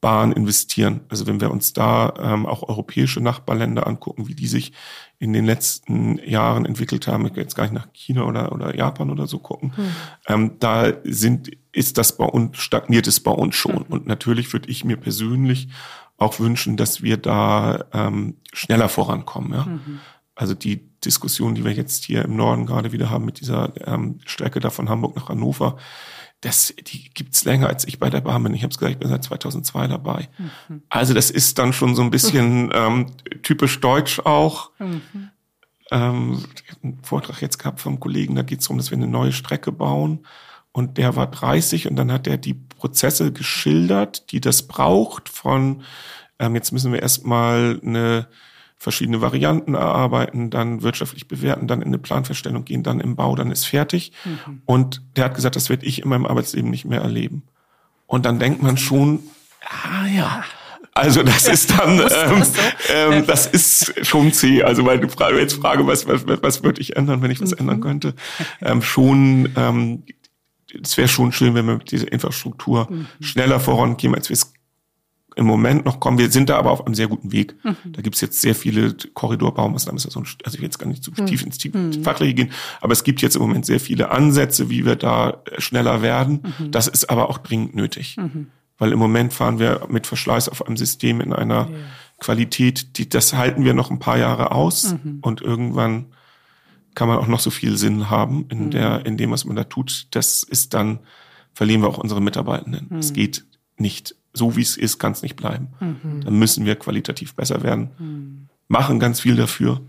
[0.00, 1.02] Bahn investieren.
[1.08, 4.72] Also wenn wir uns da ähm, auch europäische Nachbarländer angucken, wie die sich
[5.18, 9.10] in den letzten Jahren entwickelt haben, ich jetzt gar nicht nach China oder, oder Japan
[9.10, 9.92] oder so gucken, mhm.
[10.26, 13.84] ähm, da sind, ist das bei uns, stagniert es bei uns schon.
[13.86, 13.86] Mhm.
[13.92, 15.68] Und natürlich würde ich mir persönlich
[16.16, 19.52] auch wünschen, dass wir da ähm, schneller vorankommen.
[19.52, 19.64] Ja?
[19.64, 20.00] Mhm.
[20.40, 24.20] Also die Diskussion, die wir jetzt hier im Norden gerade wieder haben mit dieser ähm,
[24.24, 25.76] Strecke da von Hamburg nach Hannover,
[26.40, 28.54] das, die gibt's länger, als ich bei der Bahn bin.
[28.54, 30.30] Ich habe es gesagt, ich bin seit 2002 dabei.
[30.38, 30.82] Mhm.
[30.88, 33.08] Also das ist dann schon so ein bisschen ähm,
[33.42, 34.70] typisch deutsch auch.
[34.78, 35.28] Mhm.
[35.90, 36.44] Ähm,
[36.82, 40.26] einen Vortrag jetzt gehabt vom Kollegen, da geht's darum, dass wir eine neue Strecke bauen.
[40.72, 45.82] Und der war 30 und dann hat er die Prozesse geschildert, die das braucht von,
[46.38, 48.26] ähm, jetzt müssen wir erstmal eine
[48.80, 53.50] verschiedene Varianten erarbeiten, dann wirtschaftlich bewerten, dann in eine Planfeststellung gehen, dann im Bau, dann
[53.52, 54.12] ist fertig.
[54.24, 54.62] Mhm.
[54.64, 57.42] Und der hat gesagt, das werde ich in meinem Arbeitsleben nicht mehr erleben.
[58.06, 59.20] Und dann denkt man schon,
[59.60, 60.44] ah ja,
[60.94, 62.42] also das ist dann, ähm,
[62.88, 64.62] ähm, das ist schon zäh.
[64.62, 65.08] Also weil du
[65.38, 67.58] jetzt frage, was, was, was würde ich ändern, wenn ich was mhm.
[67.58, 68.14] ändern könnte,
[68.62, 70.04] ähm, schon, ähm,
[70.82, 73.06] es wäre schon schön, wenn wir mit dieser Infrastruktur mhm.
[73.20, 74.54] schneller vorangehen, als wir es
[75.40, 76.18] im Moment noch kommen.
[76.18, 77.54] Wir sind da aber auf einem sehr guten Weg.
[77.64, 77.92] Mhm.
[77.92, 79.98] Da gibt es jetzt sehr viele Korridorbaumaßnahmen.
[80.04, 81.26] Also ich will jetzt gar nicht zu mhm.
[81.26, 82.04] tief ins Tief mhm.
[82.04, 85.58] Fachliche gehen, aber es gibt jetzt im Moment sehr viele Ansätze, wie wir da äh,
[85.58, 86.54] schneller werden.
[86.58, 86.70] Mhm.
[86.70, 88.18] Das ist aber auch dringend nötig.
[88.18, 88.48] Mhm.
[88.76, 91.76] Weil im Moment fahren wir mit Verschleiß auf einem System in einer ja.
[92.18, 95.20] Qualität, die, das halten wir noch ein paar Jahre aus mhm.
[95.22, 96.06] und irgendwann
[96.94, 98.70] kann man auch noch so viel Sinn haben in mhm.
[98.72, 100.06] der, in dem, was man da tut.
[100.10, 100.98] Das ist dann,
[101.54, 102.98] verlieren wir auch unsere Mitarbeitenden.
[102.98, 103.44] Es geht
[103.80, 105.68] nicht so, wie es ist, kann es nicht bleiben.
[105.80, 106.22] Mhm.
[106.24, 107.90] Dann müssen wir qualitativ besser werden.
[107.98, 108.48] Mhm.
[108.68, 109.80] Machen ganz viel dafür.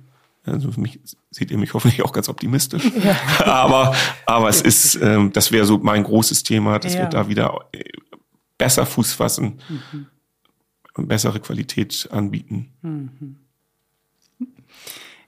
[0.44, 2.84] Also für mich seht ihr mich hoffentlich auch ganz optimistisch.
[3.04, 3.16] Ja.
[3.46, 7.02] aber, aber es ist, ähm, das wäre so mein großes Thema, dass ja.
[7.02, 7.84] wir da wieder äh,
[8.58, 10.08] besser Fuß fassen mhm.
[10.96, 12.72] und bessere Qualität anbieten.
[12.82, 13.36] Mhm.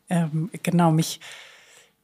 [0.09, 1.20] Ähm, genau, mich,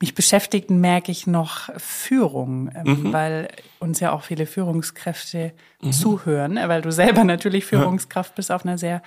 [0.01, 3.13] mich beschäftigten, merke ich noch Führung, ähm, mhm.
[3.13, 5.91] weil uns ja auch viele Führungskräfte mhm.
[5.91, 9.01] zuhören, weil du selber natürlich Führungskraft bist auf einer sehr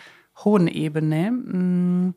[0.44, 2.12] hohen Ebene.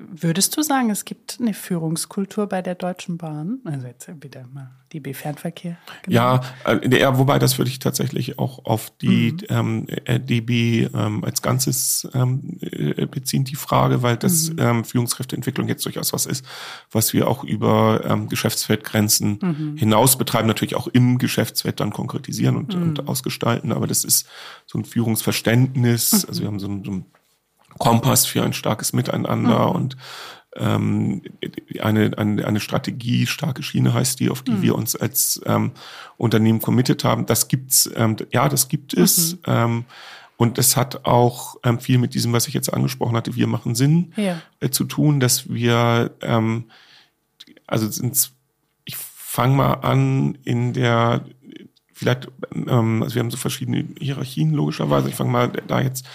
[0.00, 3.60] Mhm Würdest du sagen, es gibt eine Führungskultur bei der Deutschen Bahn?
[3.64, 5.76] Also jetzt wieder mal DB Fernverkehr.
[6.02, 6.14] Genau.
[6.14, 9.38] Ja, äh, ja, wobei das würde ich tatsächlich auch auf die mhm.
[9.48, 14.58] ähm, äh, DB ähm, als Ganzes ähm, äh, beziehen, die Frage, weil das mhm.
[14.58, 16.46] ähm, Führungskräfteentwicklung jetzt durchaus was ist,
[16.90, 19.76] was wir auch über ähm, Geschäftsfeldgrenzen mhm.
[19.76, 23.08] hinaus betreiben, natürlich auch im Geschäftsfeld dann konkretisieren und, und mhm.
[23.08, 23.72] ausgestalten.
[23.72, 24.26] Aber das ist
[24.66, 26.24] so ein Führungsverständnis.
[26.26, 27.06] Also wir haben so ein, so ein
[27.78, 29.74] Kompass für ein starkes Miteinander mhm.
[29.74, 29.96] und
[30.58, 31.22] ähm,
[31.80, 34.62] eine, eine, eine Strategie, starke Schiene heißt die, auf die mhm.
[34.62, 35.72] wir uns als ähm,
[36.16, 37.26] Unternehmen committed haben.
[37.26, 39.34] Das gibt's, ähm, ja, das gibt es.
[39.34, 39.40] Mhm.
[39.46, 39.84] Ähm,
[40.36, 43.74] und das hat auch ähm, viel mit diesem, was ich jetzt angesprochen hatte, wir machen
[43.74, 44.40] Sinn ja.
[44.60, 46.64] äh, zu tun, dass wir, ähm,
[47.66, 48.32] also sind's,
[48.84, 51.24] ich fange mal an in der,
[51.92, 55.08] vielleicht, ähm, also wir haben so verschiedene Hierarchien logischerweise.
[55.08, 56.06] Ich fange mal da jetzt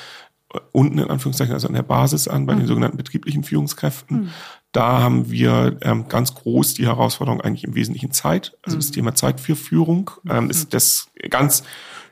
[0.72, 2.60] unten in Anführungszeichen, also an der Basis an, bei mhm.
[2.60, 4.18] den sogenannten betrieblichen Führungskräften.
[4.18, 4.30] Mhm.
[4.72, 8.58] Da haben wir ähm, ganz groß die Herausforderung eigentlich im Wesentlichen Zeit.
[8.64, 8.82] Also mhm.
[8.82, 10.70] das Thema Zeit für Führung ähm, ist mhm.
[10.72, 11.64] das ganz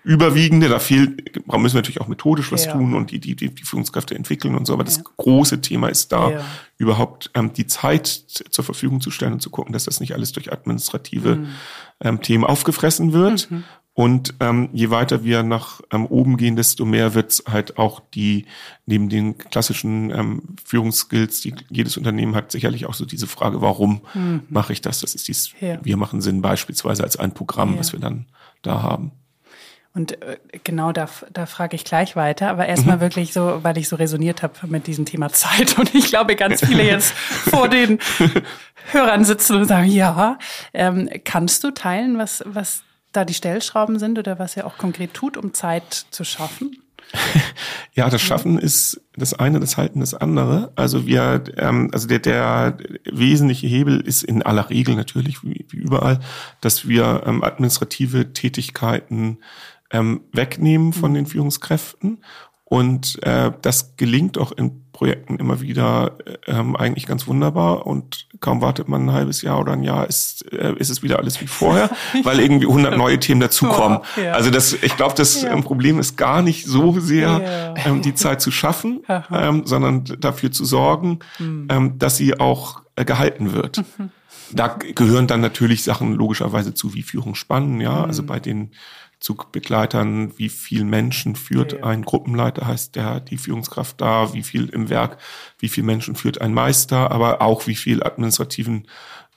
[0.03, 0.69] überwiegende.
[0.69, 2.73] Da fehlt, da müssen wir natürlich auch methodisch was ja.
[2.73, 4.73] tun und die, die, die, Führungskräfte entwickeln und so.
[4.73, 4.85] Aber ja.
[4.85, 6.45] das große Thema ist da, ja.
[6.77, 10.31] überhaupt ähm, die Zeit zur Verfügung zu stellen und zu gucken, dass das nicht alles
[10.31, 11.47] durch administrative mhm.
[12.01, 13.51] ähm, Themen aufgefressen wird.
[13.51, 13.63] Mhm.
[13.99, 18.45] Und ähm, je weiter wir nach ähm, oben gehen, desto mehr wird halt auch die,
[18.85, 23.99] neben den klassischen ähm, Führungsskills, die jedes Unternehmen hat, sicherlich auch so diese Frage, warum
[24.13, 24.43] mhm.
[24.47, 25.01] mache ich das?
[25.01, 25.79] Das ist dies, ja.
[25.83, 27.79] wir machen Sinn beispielsweise als ein Programm, ja.
[27.79, 28.27] was wir dann
[28.61, 29.11] da haben.
[29.93, 33.01] Und äh, genau da, da frage ich gleich weiter, aber erstmal mhm.
[33.01, 36.65] wirklich so, weil ich so resoniert habe mit diesem Thema Zeit und ich glaube, ganz
[36.65, 37.99] viele jetzt vor den
[38.93, 40.39] Hörern sitzen und sagen, ja,
[40.73, 45.13] ähm, kannst du teilen, was, was da die Stellschrauben sind oder was er auch konkret
[45.13, 46.77] tut, um Zeit zu schaffen?
[47.95, 50.71] Ja, das Schaffen ist das eine, das Halten das andere.
[50.75, 55.77] Also wir, ähm, also der, der wesentliche Hebel ist in aller Regel natürlich, wie, wie
[55.77, 56.19] überall,
[56.61, 59.39] dass wir ähm, administrative Tätigkeiten
[59.91, 61.15] ähm, wegnehmen von mhm.
[61.15, 62.19] den Führungskräften
[62.63, 67.87] und äh, das gelingt auch in Projekten immer wieder äh, ähm, eigentlich ganz wunderbar.
[67.87, 71.19] Und kaum wartet man ein halbes Jahr oder ein Jahr, ist, äh, ist es wieder
[71.19, 71.89] alles wie vorher,
[72.23, 73.99] weil irgendwie 100 neue Themen dazukommen.
[74.17, 74.33] Oh, ja.
[74.33, 75.55] Also das, ich glaube, das ja.
[75.61, 77.85] Problem ist gar nicht so sehr, ja.
[77.85, 78.99] ähm, die Zeit zu schaffen,
[79.31, 81.69] ähm, sondern dafür zu sorgen, mhm.
[81.71, 83.77] ähm, dass sie auch äh, gehalten wird.
[83.97, 84.09] Mhm.
[84.51, 87.99] Da gehören dann natürlich Sachen logischerweise zu, wie Führung spannen, ja.
[87.99, 88.03] Mhm.
[88.03, 88.71] Also bei den
[89.19, 91.83] Zugbegleitern, wie viel Menschen führt ja.
[91.83, 95.17] ein Gruppenleiter, heißt der die Führungskraft da, wie viel im Werk,
[95.57, 98.87] wie viel Menschen führt ein Meister, aber auch wie viel administrativen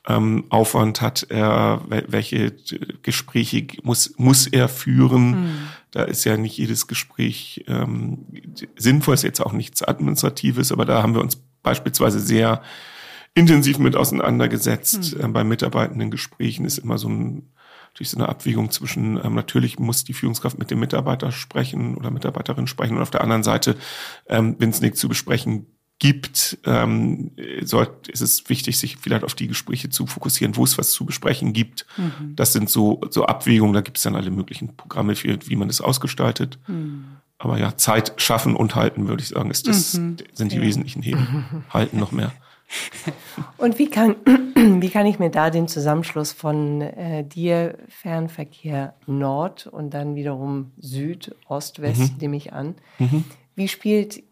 [0.06, 2.54] ähm, Aufwand hat er, welche
[3.02, 5.30] Gespräche muss, muss er führen.
[5.30, 5.58] Mhm.
[5.90, 8.26] Da ist ja nicht jedes Gespräch ähm,
[8.76, 12.62] sinnvoll, ist jetzt auch nichts Administratives, aber da haben wir uns beispielsweise sehr
[13.34, 15.16] intensiv mit auseinandergesetzt.
[15.16, 15.24] Mhm.
[15.24, 17.52] Ähm, bei mitarbeitenden Gesprächen ist immer so ein
[17.94, 22.10] durch so eine Abwägung zwischen, ähm, natürlich muss die Führungskraft mit dem Mitarbeiter sprechen oder
[22.10, 23.76] Mitarbeiterin sprechen und auf der anderen Seite,
[24.28, 25.66] ähm, wenn es nichts zu besprechen
[25.98, 27.30] gibt, ähm,
[27.62, 31.06] soll, ist es wichtig, sich vielleicht auf die Gespräche zu fokussieren, wo es was zu
[31.06, 31.86] besprechen gibt.
[31.96, 32.34] Mhm.
[32.34, 35.68] Das sind so, so Abwägungen, da gibt es dann alle möglichen Programme für, wie man
[35.68, 36.58] das ausgestaltet.
[36.66, 37.04] Mhm.
[37.38, 40.16] Aber ja, Zeit schaffen und halten, würde ich sagen, ist das, mhm.
[40.32, 40.62] sind die ja.
[40.62, 41.26] wesentlichen Hebel.
[41.70, 42.32] halten noch mehr.
[43.56, 44.16] Und wie kann,
[44.56, 50.72] wie kann ich mir da den Zusammenschluss von äh, dir, Fernverkehr Nord und dann wiederum
[50.78, 52.18] Süd, Ost, West, mhm.
[52.20, 53.24] nehme ich an, mhm.
[53.54, 54.22] wie spielt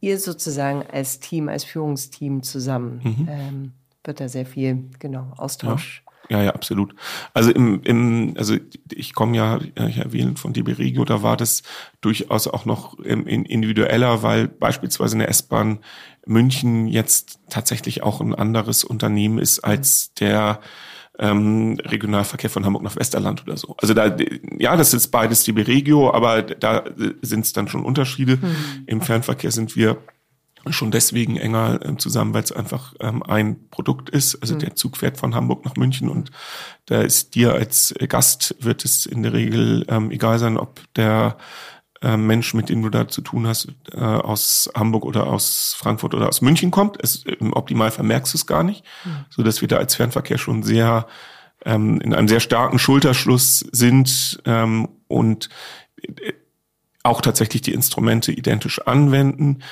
[0.00, 3.00] ihr sozusagen als Team, als Führungsteam zusammen?
[3.02, 3.28] Mhm.
[3.30, 3.72] Ähm,
[4.04, 6.94] wird da sehr viel, genau, Austausch ja, ja, absolut.
[7.32, 8.56] Also im, im also
[8.92, 9.58] ich komme ja,
[9.88, 11.62] ich erwähne von DB Regio, da war das
[12.00, 15.78] durchaus auch noch individueller, weil beispielsweise eine S-Bahn
[16.26, 20.60] München jetzt tatsächlich auch ein anderes Unternehmen ist als der
[21.18, 23.74] ähm, Regionalverkehr von Hamburg nach Westerland oder so.
[23.78, 24.14] Also da,
[24.58, 26.84] ja, das ist beides die Regio, aber da
[27.22, 28.36] sind es dann schon Unterschiede.
[28.36, 28.84] Mhm.
[28.86, 29.98] Im Fernverkehr sind wir
[30.70, 34.36] schon deswegen enger äh, zusammen, weil es einfach ähm, ein Produkt ist.
[34.36, 34.58] Also mhm.
[34.60, 36.30] der Zug fährt von Hamburg nach München und
[36.86, 41.38] da ist dir als Gast wird es in der Regel ähm, egal sein, ob der
[42.00, 46.14] äh, Mensch, mit dem du da zu tun hast, äh, aus Hamburg oder aus Frankfurt
[46.14, 46.96] oder aus München kommt.
[47.02, 49.24] Es, Im Optimalfall merkst du es gar nicht, mhm.
[49.30, 51.06] so dass wir da als Fernverkehr schon sehr
[51.64, 55.48] ähm, in einem sehr starken Schulterschluss sind ähm, und
[56.02, 56.32] äh,
[57.02, 59.62] auch tatsächlich die Instrumente identisch anwenden.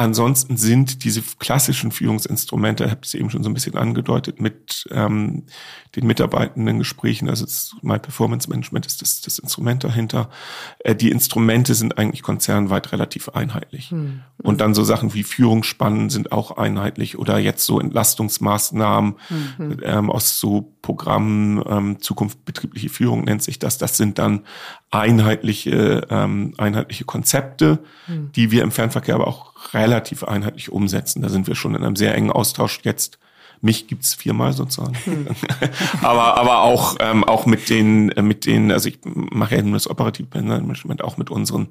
[0.00, 4.88] Ansonsten sind diese klassischen Führungsinstrumente, ich habe es eben schon so ein bisschen angedeutet, mit
[4.90, 5.44] ähm,
[5.94, 7.44] den Mitarbeitenden Gesprächen, also
[7.82, 10.30] My Performance Management ist das, das Instrument dahinter.
[10.78, 13.90] Äh, die Instrumente sind eigentlich konzernweit relativ einheitlich.
[13.90, 14.22] Hm.
[14.38, 19.16] Und dann so Sachen wie Führungsspannen sind auch einheitlich oder jetzt so Entlastungsmaßnahmen
[19.58, 19.80] hm.
[19.82, 23.76] ähm, aus so Programmen, ähm, Zukunft betriebliche Führung nennt sich das.
[23.76, 24.44] Das sind dann
[24.90, 28.32] einheitliche, ähm, einheitliche Konzepte, hm.
[28.32, 31.22] die wir im Fernverkehr aber auch relativ einheitlich umsetzen.
[31.22, 33.18] Da sind wir schon in einem sehr engen Austausch jetzt.
[33.62, 34.96] Mich gibt's viermal sozusagen.
[35.04, 35.28] Hm.
[36.02, 39.74] aber aber auch ähm, auch mit den äh, mit den also ich mache ja nur
[39.74, 41.68] das operative Personalmanagement auch mit unseren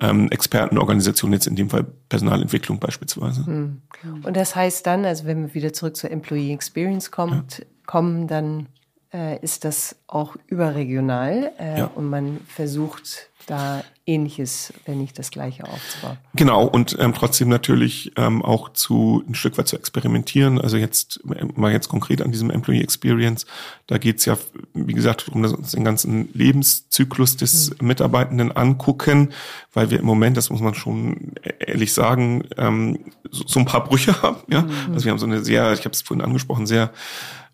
[0.00, 3.44] ähm, Expertenorganisationen jetzt in dem Fall Personalentwicklung beispielsweise.
[3.44, 3.82] Hm.
[4.22, 7.64] Und das heißt dann, also wenn wir wieder zurück zur Employee Experience kommt, ja.
[7.86, 8.66] kommen, dann
[9.12, 11.86] äh, ist das auch überregional äh, ja.
[11.86, 16.16] und man versucht da ähnliches, wenn nicht das gleiche aufzubauen.
[16.34, 20.60] Genau, und ähm, trotzdem natürlich ähm, auch zu ein Stück weit zu experimentieren.
[20.60, 23.46] Also jetzt mal jetzt konkret an diesem Employee Experience,
[23.88, 24.38] da geht's ja,
[24.74, 27.88] wie gesagt, darum, dass wir uns den ganzen Lebenszyklus des mhm.
[27.88, 29.30] Mitarbeitenden angucken,
[29.72, 32.98] weil wir im Moment, das muss man schon ehrlich sagen, ähm,
[33.30, 34.40] so, so ein paar Brüche haben.
[34.48, 34.62] Ja?
[34.62, 34.94] Mhm.
[34.94, 36.92] Also wir haben so eine sehr, ich habe es vorhin angesprochen, sehr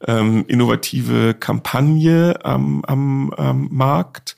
[0.07, 4.37] ähm, innovative Kampagne am, am, am Markt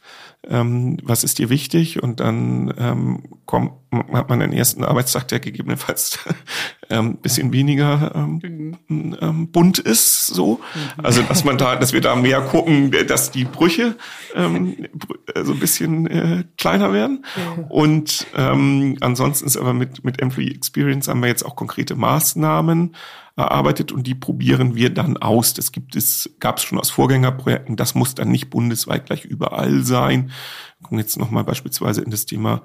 [0.49, 2.03] ähm, was ist dir wichtig?
[2.03, 3.73] Und dann ähm, kommt,
[4.13, 6.19] hat man den ersten Arbeitstag, der gegebenenfalls
[6.91, 9.17] ähm, bisschen weniger ähm, mhm.
[9.21, 10.61] ähm, bunt ist, so.
[10.75, 11.05] Mhm.
[11.05, 13.97] Also dass man da, dass wir da mehr gucken, dass die Brüche
[14.35, 14.89] ähm,
[15.43, 17.25] so ein bisschen äh, kleiner werden.
[17.69, 22.95] Und ähm, ansonsten ist aber mit mit Employee Experience haben wir jetzt auch konkrete Maßnahmen
[23.37, 25.55] erarbeitet und die probieren wir dann aus.
[25.55, 27.77] Das gibt es, gab es schon aus Vorgängerprojekten.
[27.77, 30.31] Das muss dann nicht bundesweit gleich überall sein.
[30.79, 32.63] Wir gucken jetzt nochmal beispielsweise in das Thema,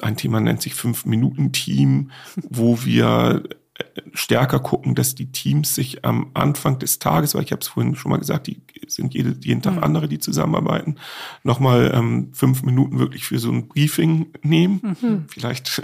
[0.00, 2.10] ein Thema nennt sich Fünf-Minuten-Team,
[2.48, 7.52] wo wir äh, stärker gucken, dass die Teams sich am Anfang des Tages, weil ich
[7.52, 9.84] habe es vorhin schon mal gesagt, die sind jede, jeden Tag mhm.
[9.84, 10.96] andere, die zusammenarbeiten,
[11.42, 14.96] nochmal ähm, fünf Minuten wirklich für so ein Briefing nehmen.
[15.00, 15.24] Mhm.
[15.28, 15.82] Vielleicht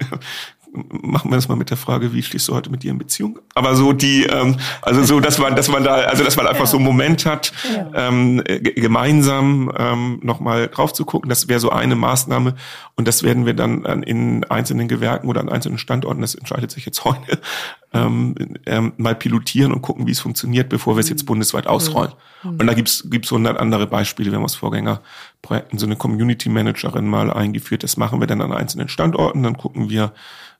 [0.75, 3.39] machen wir das mal mit der Frage, wie stehst du heute mit dir in Beziehung?
[3.55, 6.61] Aber so die, ähm, also so, dass man, dass man da, also dass man einfach
[6.61, 6.67] ja.
[6.67, 8.09] so einen Moment hat, ja.
[8.09, 11.29] ähm, gemeinsam ähm, nochmal drauf zu gucken.
[11.29, 12.55] Das wäre so eine Maßnahme
[12.97, 16.85] und das werden wir dann in einzelnen Gewerken oder an einzelnen Standorten, das entscheidet sich
[16.85, 17.39] jetzt heute,
[17.93, 18.35] ähm,
[18.67, 21.27] ähm, mal pilotieren und gucken, wie es funktioniert, bevor wir es jetzt mhm.
[21.27, 22.13] bundesweit ausrollen.
[22.43, 22.51] Mhm.
[22.51, 24.31] Und da gibt's gibt's hundert andere Beispiele.
[24.31, 27.83] Wir haben aus Vorgängerprojekten so eine Community Managerin mal eingeführt.
[27.83, 29.43] Das machen wir dann an einzelnen Standorten.
[29.43, 30.13] Dann gucken wir,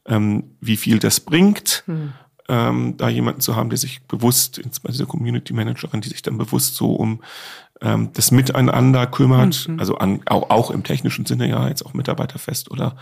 [0.07, 1.85] ähm, wie viel das bringt.
[1.87, 2.13] Mhm.
[2.47, 6.77] Ähm, da jemanden zu haben, der sich bewusst, insbesondere Community Managerin, die sich dann bewusst
[6.77, 7.23] so um
[7.81, 9.81] ähm, das Miteinander kümmert, mhm.
[9.81, 12.97] also an, auch, auch im technischen Sinne, ja, jetzt auch Mitarbeiterfest oder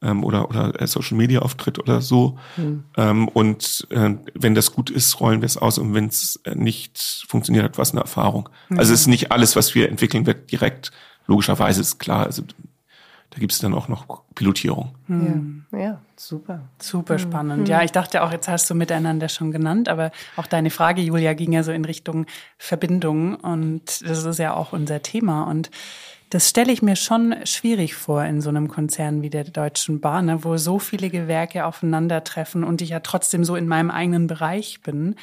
[0.00, 2.38] ähm, oder oder äh, Social Media Auftritt oder so.
[2.56, 2.84] Mhm.
[2.96, 6.54] Ähm, und äh, wenn das gut ist, rollen wir es aus und wenn es äh,
[6.54, 8.48] nicht funktioniert, hat was eine Erfahrung.
[8.68, 8.78] Mhm.
[8.78, 10.92] Also es ist nicht alles, was wir entwickeln, wird direkt
[11.26, 12.26] logischerweise ist klar.
[12.26, 12.42] Also
[13.34, 14.94] da gibt es dann auch noch Pilotierung.
[15.08, 15.64] Hm.
[15.72, 16.62] Ja, ja, super.
[16.80, 17.66] Super spannend.
[17.66, 17.66] Hm.
[17.66, 21.34] Ja, ich dachte auch, jetzt hast du miteinander schon genannt, aber auch deine Frage, Julia,
[21.34, 22.26] ging ja so in Richtung
[22.58, 25.70] Verbindung und das ist ja auch unser Thema und
[26.30, 30.26] das stelle ich mir schon schwierig vor in so einem Konzern wie der Deutschen Bahn,
[30.26, 34.80] ne, wo so viele Gewerke aufeinandertreffen und ich ja trotzdem so in meinem eigenen Bereich
[34.80, 35.16] bin.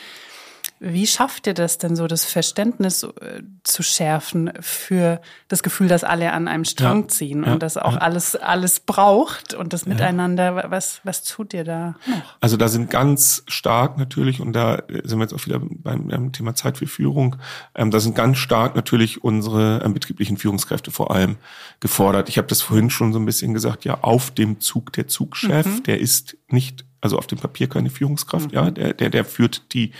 [0.83, 6.03] Wie schafft ihr das denn so, das Verständnis äh, zu schärfen für das Gefühl, dass
[6.03, 7.99] alle an einem Strang ja, ziehen ja, und dass auch ja.
[7.99, 12.35] alles, alles braucht und das Miteinander, was, was tut ihr da noch?
[12.39, 16.31] Also da sind ganz stark natürlich, und da sind wir jetzt auch wieder beim, beim
[16.31, 17.35] Thema Zeit für Führung,
[17.75, 21.37] ähm, da sind ganz stark natürlich unsere ähm, betrieblichen Führungskräfte vor allem
[21.79, 22.27] gefordert.
[22.27, 25.67] Ich habe das vorhin schon so ein bisschen gesagt, ja, auf dem Zug der Zugchef,
[25.67, 25.83] mhm.
[25.83, 28.55] der ist nicht, also auf dem Papier keine Führungskraft, mhm.
[28.55, 29.91] ja, der, der, der führt die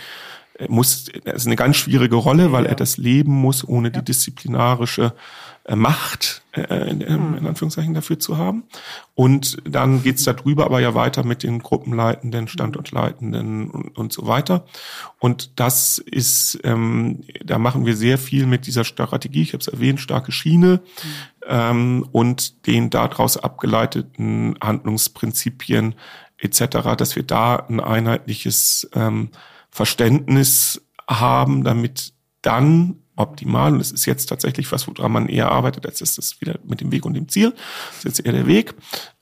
[0.68, 2.70] muss, das ist eine ganz schwierige Rolle, weil ja.
[2.70, 4.00] er das leben muss, ohne ja.
[4.00, 5.14] die disziplinarische
[5.64, 8.64] äh, Macht äh, in, in Anführungszeichen dafür zu haben.
[9.14, 14.64] Und dann geht's darüber aber ja weiter mit den Gruppenleitenden, Standortleitenden und, und so weiter.
[15.20, 19.68] Und das ist, ähm, da machen wir sehr viel mit dieser Strategie, ich habe es
[19.68, 21.46] erwähnt, starke Schiene mhm.
[21.48, 25.94] ähm, und den daraus abgeleiteten Handlungsprinzipien
[26.38, 29.30] etc., dass wir da ein einheitliches ähm,
[29.72, 32.12] Verständnis haben, damit
[32.42, 36.40] dann optimal, und es ist jetzt tatsächlich was, woran man eher arbeitet, als ist das
[36.40, 38.74] wieder mit dem Weg und dem Ziel, das ist jetzt eher der Weg,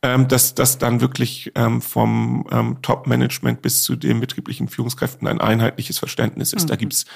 [0.02, 5.40] ähm, dass das dann wirklich ähm, vom ähm, Top-Management bis zu den betrieblichen Führungskräften ein
[5.40, 6.64] einheitliches Verständnis ist.
[6.64, 6.68] Mhm.
[6.68, 7.06] Da gibt's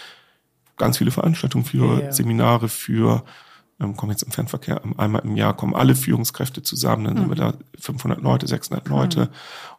[0.76, 2.12] ganz viele Veranstaltungen für ja.
[2.12, 3.24] Seminare, für
[3.80, 7.18] ähm, kommen jetzt im Fernverkehr, einmal im Jahr kommen alle Führungskräfte zusammen, dann mhm.
[7.20, 9.30] sind wir da 500 Leute, 600 Leute.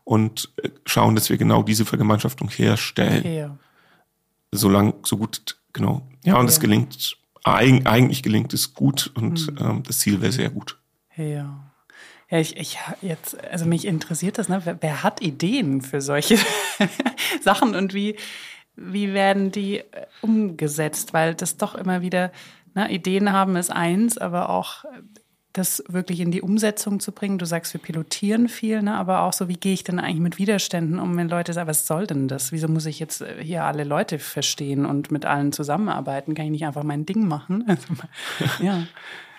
[0.05, 3.29] Und äh, schauen, dass wir genau diese Vergemeinschaftung herstellen.
[3.29, 3.57] Ja.
[4.51, 6.07] So lang, so gut Genau.
[6.23, 9.57] Ja, und es gelingt, eigentlich gelingt es gut und mhm.
[9.59, 10.79] ähm, das Ziel wäre sehr gut.
[11.17, 11.69] Ja.
[12.29, 14.61] Ja, ich, ich jetzt, also mich interessiert das, ne?
[14.63, 16.39] Wer, wer hat Ideen für solche
[17.41, 18.15] Sachen und wie,
[18.77, 19.83] wie werden die äh,
[20.21, 21.13] umgesetzt?
[21.13, 22.31] Weil das doch immer wieder,
[22.73, 24.85] ne, Ideen haben ist eins, aber auch
[25.57, 27.37] das wirklich in die Umsetzung zu bringen.
[27.37, 28.95] Du sagst, wir pilotieren viel, ne?
[28.95, 31.87] aber auch so, wie gehe ich denn eigentlich mit Widerständen um, wenn Leute sagen, was
[31.87, 32.51] soll denn das?
[32.51, 36.35] Wieso muss ich jetzt äh, hier alle Leute verstehen und mit allen zusammenarbeiten?
[36.35, 37.63] Kann ich nicht einfach mein Ding machen?
[37.75, 38.85] Also, ja.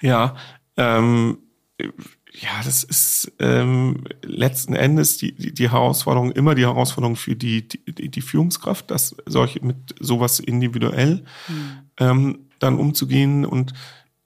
[0.01, 0.37] ja,
[0.77, 1.39] ähm,
[1.79, 7.69] ja, das ist ähm, letzten Endes die, die, die Herausforderung, immer die Herausforderung für die,
[7.69, 11.71] die, die Führungskraft, dass solche mit sowas individuell hm.
[11.99, 13.73] ähm, dann umzugehen und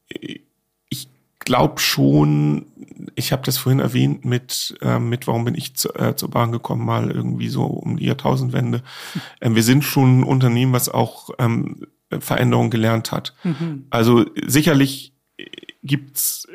[0.08, 0.40] äh,
[1.50, 2.66] glaube schon,
[3.16, 6.52] ich habe das vorhin erwähnt mit, äh, mit warum bin ich zu, äh, zur Bahn
[6.52, 8.84] gekommen, mal irgendwie so um die Jahrtausendwende.
[9.40, 11.88] Ähm, wir sind schon ein Unternehmen, was auch ähm,
[12.20, 13.34] Veränderungen gelernt hat.
[13.42, 13.86] Mhm.
[13.90, 15.12] Also sicherlich
[15.82, 16.46] gibt's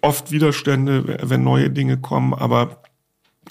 [0.00, 2.80] oft Widerstände, wenn neue Dinge kommen, aber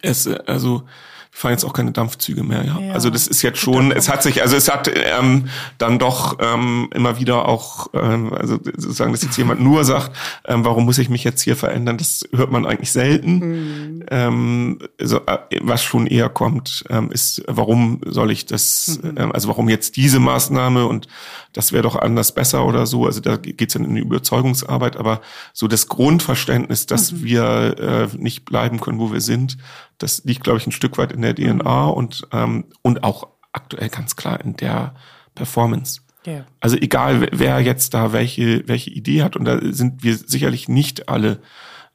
[0.02, 0.86] es, also
[1.34, 2.64] fahren jetzt auch keine Dampfzüge mehr.
[2.64, 2.80] Ja?
[2.80, 2.94] ja.
[2.94, 6.90] Also das ist jetzt schon, es hat sich, also es hat ähm, dann doch ähm,
[6.94, 10.12] immer wieder auch, ähm, also sozusagen, dass jetzt jemand nur sagt,
[10.46, 13.40] ähm, warum muss ich mich jetzt hier verändern, das hört man eigentlich selten.
[13.40, 14.04] Mhm.
[14.12, 19.14] Ähm, also, äh, was schon eher kommt, ähm, ist, warum soll ich das, mhm.
[19.16, 21.08] ähm, also warum jetzt diese Maßnahme und
[21.54, 23.06] das wäre doch anders besser oder so.
[23.06, 25.22] Also da geht's dann in die Überzeugungsarbeit, aber
[25.54, 27.24] so das Grundverständnis, dass mhm.
[27.24, 29.58] wir äh, nicht bleiben können, wo wir sind,
[29.98, 31.94] das liegt, glaube ich, ein Stück weit in der DNA mhm.
[31.94, 34.96] und, ähm, und auch aktuell ganz klar in der
[35.36, 36.02] Performance.
[36.26, 36.46] Yeah.
[36.60, 41.10] Also egal, wer jetzt da welche, welche Idee hat, und da sind wir sicherlich nicht
[41.10, 41.42] alle,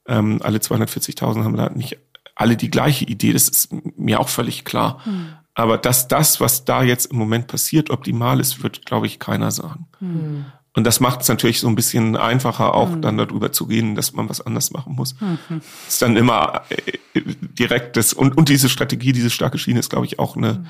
[0.07, 1.99] ähm, alle 240.000 haben da nicht
[2.34, 5.01] alle die gleiche Idee, das ist mir auch völlig klar.
[5.05, 5.28] Mhm.
[5.55, 9.51] Aber dass das, was da jetzt im Moment passiert, optimal ist, wird, glaube ich, keiner
[9.51, 9.86] sagen.
[10.01, 10.44] Mhm.
[10.76, 13.02] Und das macht es natürlich so ein bisschen einfacher, auch mhm.
[13.02, 15.18] dann darüber zu gehen, dass man was anders machen muss.
[15.20, 15.62] Mhm.
[15.88, 17.22] Ist dann immer äh,
[17.58, 20.66] direkt das und, und diese Strategie, diese starke Schiene ist, glaube ich, auch eine,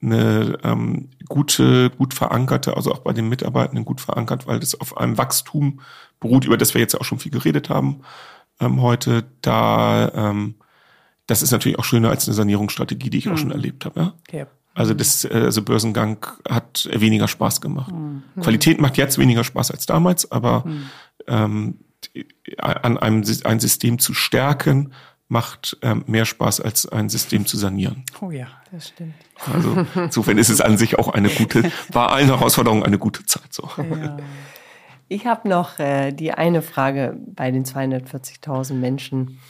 [0.00, 0.12] mhm.
[0.12, 4.96] eine ähm, gute, gut verankerte, also auch bei den Mitarbeitenden gut verankert, weil das auf
[4.96, 5.80] einem Wachstum
[6.20, 8.00] beruht, über das wir jetzt auch schon viel geredet haben
[8.60, 9.24] ähm, heute.
[9.42, 10.54] Da ähm,
[11.26, 13.54] das ist natürlich auch schöner als eine Sanierungsstrategie, die ich auch schon mhm.
[13.54, 14.00] erlebt habe.
[14.00, 14.14] Ja?
[14.26, 14.46] Okay.
[14.80, 17.92] Also das äh, also Börsengang hat weniger Spaß gemacht.
[17.92, 18.22] Mhm.
[18.40, 20.90] Qualität macht jetzt weniger Spaß als damals, aber mhm.
[21.26, 21.78] ähm,
[22.56, 24.92] an einem ein System zu stärken
[25.28, 28.04] macht ähm, mehr Spaß als ein System zu sanieren.
[28.22, 29.14] Oh ja, das stimmt.
[29.52, 33.52] Also insofern ist es an sich auch eine gute, bei allen Herausforderungen eine gute Zeit.
[33.52, 33.68] So.
[33.76, 34.16] Ja.
[35.08, 39.40] Ich habe noch äh, die eine Frage bei den 240.000 Menschen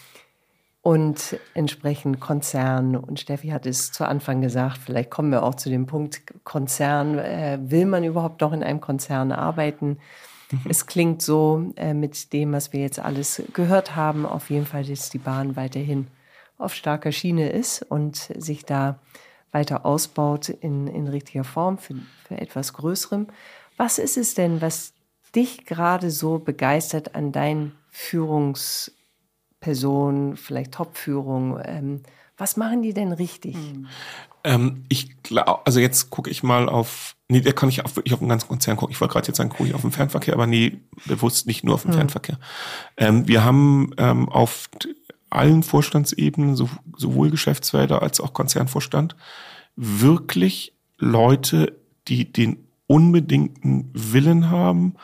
[0.82, 2.96] und entsprechend Konzern.
[2.96, 7.18] Und Steffi hat es zu Anfang gesagt, vielleicht kommen wir auch zu dem Punkt Konzern.
[7.18, 9.98] Äh, will man überhaupt noch in einem Konzern arbeiten?
[10.50, 10.60] Mhm.
[10.68, 14.84] Es klingt so äh, mit dem, was wir jetzt alles gehört haben, auf jeden Fall,
[14.84, 16.06] dass die Bahn weiterhin
[16.56, 18.98] auf starker Schiene ist und sich da
[19.52, 23.26] weiter ausbaut in, in richtiger Form für, für etwas Größerem.
[23.76, 24.92] Was ist es denn, was
[25.34, 28.92] dich gerade so begeistert an deinen Führungs-
[29.60, 31.60] Person, vielleicht Topführung.
[31.64, 32.02] Ähm,
[32.36, 33.54] was machen die denn richtig?
[33.54, 33.86] Hm.
[34.44, 38.14] Ähm, ich glaube, also jetzt gucke ich mal auf, nee, da kann ich auch wirklich
[38.14, 38.94] auf den ganzen Konzern gucken.
[38.94, 41.74] Ich wollte gerade jetzt sagen, gucke ich auf den Fernverkehr, aber nee, bewusst nicht nur
[41.74, 41.98] auf den hm.
[41.98, 42.38] Fernverkehr.
[42.96, 44.70] Ähm, wir haben ähm, auf
[45.28, 49.14] allen Vorstandsebenen, so, sowohl Geschäftsfelder als auch Konzernvorstand,
[49.76, 51.76] wirklich Leute,
[52.08, 54.96] die den unbedingten Willen haben,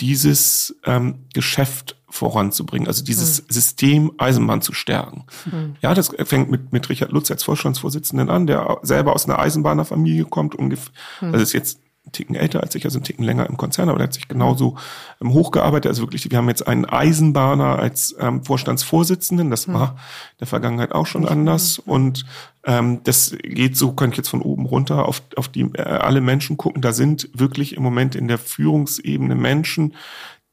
[0.00, 3.46] dieses ähm, Geschäft voranzubringen, also dieses mhm.
[3.52, 5.24] System Eisenbahn zu stärken.
[5.44, 5.76] Mhm.
[5.82, 10.24] Ja, das fängt mit, mit Richard Lutz als Vorstandsvorsitzenden an, der selber aus einer Eisenbahnerfamilie
[10.24, 11.32] kommt, ungefähr, mhm.
[11.32, 13.98] also ist jetzt einen Ticken älter als ich, also einen Ticken länger im Konzern, aber
[13.98, 14.76] der hat sich genauso
[15.20, 15.88] ähm, hochgearbeitet.
[15.88, 19.50] Also wirklich, wir haben jetzt einen Eisenbahner als ähm, Vorstandsvorsitzenden.
[19.50, 21.78] Das war in der Vergangenheit auch schon anders.
[21.78, 22.24] Und
[22.64, 26.20] ähm, das geht so, kann ich jetzt von oben runter auf, auf die äh, alle
[26.20, 26.82] Menschen gucken.
[26.82, 29.94] Da sind wirklich im Moment in der Führungsebene Menschen,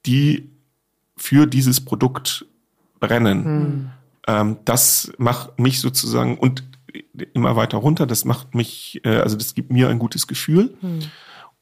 [0.06, 0.52] die
[1.18, 2.46] für dieses Produkt
[3.00, 3.92] brennen.
[4.28, 4.58] Mhm.
[4.66, 6.64] Das macht mich sozusagen und
[7.34, 8.06] immer weiter runter.
[8.06, 10.76] Das macht mich, äh, also das gibt mir ein gutes Gefühl.
[10.82, 11.00] Mhm.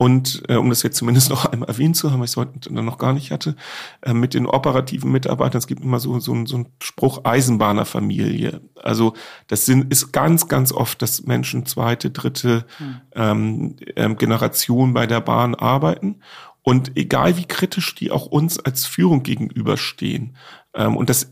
[0.03, 2.73] Und äh, um das jetzt zumindest noch einmal erwähnt zu haben, weil ich es heute
[2.73, 3.55] noch gar nicht hatte,
[4.01, 8.59] äh, mit den operativen Mitarbeitern, es gibt immer so, so, so einen Spruch Eisenbahnerfamilie.
[8.75, 9.13] Also
[9.47, 13.01] das sind, ist ganz, ganz oft, dass Menschen zweite, dritte hm.
[13.15, 16.19] ähm, ähm, Generation bei der Bahn arbeiten.
[16.63, 20.35] Und egal wie kritisch die auch uns als Führung gegenüberstehen,
[20.73, 21.31] ähm, und das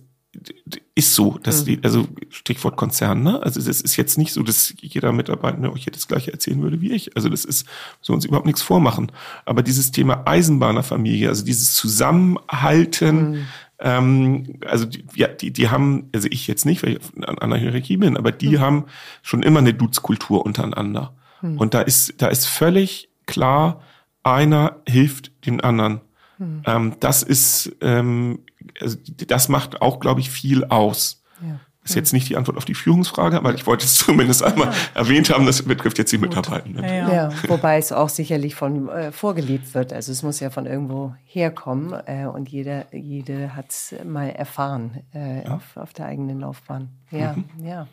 [0.95, 1.65] ist so, dass mhm.
[1.65, 3.43] die, also Stichwort Konzern, ne?
[3.43, 6.79] Also es ist jetzt nicht so, dass jeder Mitarbeiter euch jetzt das gleiche erzählen würde
[6.79, 7.15] wie ich.
[7.17, 7.65] Also das ist,
[8.01, 9.11] so uns überhaupt nichts vormachen.
[9.45, 13.47] Aber dieses Thema Eisenbahnerfamilie, also dieses Zusammenhalten, mhm.
[13.79, 17.57] ähm, also die, ja, die, die haben, also ich jetzt nicht, weil ich an einer
[17.57, 18.59] Hierarchie bin, aber die mhm.
[18.61, 18.85] haben
[19.21, 21.13] schon immer eine Duzkultur untereinander.
[21.41, 21.57] Mhm.
[21.57, 23.81] Und da ist, da ist völlig klar,
[24.23, 26.01] einer hilft dem anderen.
[26.41, 26.63] Mhm.
[26.65, 28.39] Ähm, das ist ähm,
[28.79, 31.23] also das macht auch, glaube ich, viel aus.
[31.41, 31.59] Ja.
[31.83, 34.73] Ist jetzt nicht die Antwort auf die Führungsfrage, aber ich wollte es zumindest einmal ja.
[34.93, 36.69] erwähnt haben, das betrifft jetzt die Mitarbeiter.
[36.79, 37.13] Ja, ja.
[37.13, 39.91] ja, wobei es auch sicherlich von äh, vorgelebt wird.
[39.91, 45.01] Also es muss ja von irgendwo herkommen äh, und jeder, jede hat es mal erfahren
[45.13, 46.89] äh, auf, auf der eigenen Laufbahn.
[47.09, 47.65] Ja, mhm.
[47.65, 47.87] ja.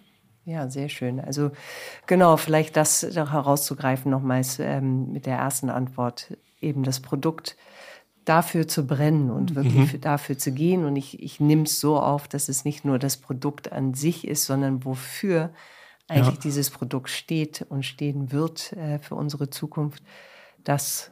[0.45, 1.21] Ja, sehr schön.
[1.21, 1.51] Also
[2.07, 7.55] genau, vielleicht das herauszugreifen nochmals ähm, mit der ersten Antwort, eben das Produkt
[8.29, 9.87] dafür zu brennen und wirklich mhm.
[9.87, 10.85] für, dafür zu gehen.
[10.85, 14.27] Und ich, ich nehme es so auf, dass es nicht nur das Produkt an sich
[14.27, 15.51] ist, sondern wofür
[16.09, 16.41] eigentlich ja.
[16.43, 20.03] dieses Produkt steht und stehen wird äh, für unsere Zukunft.
[20.65, 21.11] Das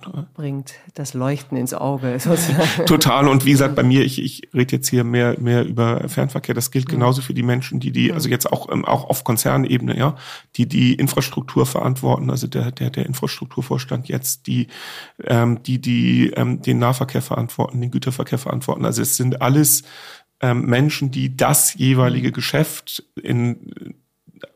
[0.00, 0.26] Total.
[0.34, 2.18] bringt das Leuchten ins Auge.
[2.86, 3.28] Total.
[3.28, 6.54] Und wie gesagt, bei mir, ich, ich rede jetzt hier mehr, mehr über Fernverkehr.
[6.54, 9.96] Das gilt genauso für die Menschen, die die, also jetzt auch, ähm, auch auf Konzernebene,
[9.96, 10.16] ja,
[10.56, 12.30] die die Infrastruktur verantworten.
[12.30, 14.68] Also der, der, der Infrastrukturvorstand jetzt, die,
[15.24, 18.84] ähm, die, die ähm, den Nahverkehr verantworten, den Güterverkehr verantworten.
[18.84, 19.82] Also es sind alles
[20.40, 23.94] ähm, Menschen, die das jeweilige Geschäft in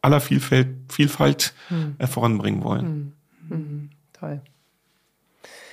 [0.03, 1.97] aller Vielfalt, Vielfalt hm.
[1.99, 2.86] äh, voranbringen wollen.
[2.86, 3.12] Hm.
[3.49, 3.91] Hm.
[4.12, 4.43] Toll.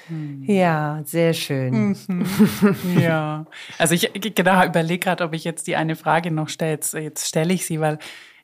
[0.07, 0.43] Hm.
[0.43, 1.95] Ja, sehr schön.
[2.07, 2.25] Mhm.
[2.99, 3.45] Ja,
[3.77, 6.71] also ich genau überlege gerade, ob ich jetzt die eine Frage noch stelle.
[6.71, 7.99] Jetzt, jetzt stelle ich sie, weil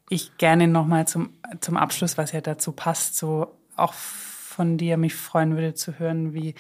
[0.09, 5.16] ich gerne nochmal zum, zum Abschluss, was ja dazu passt, so auch von dir mich
[5.16, 6.55] freuen würde zu hören, wie,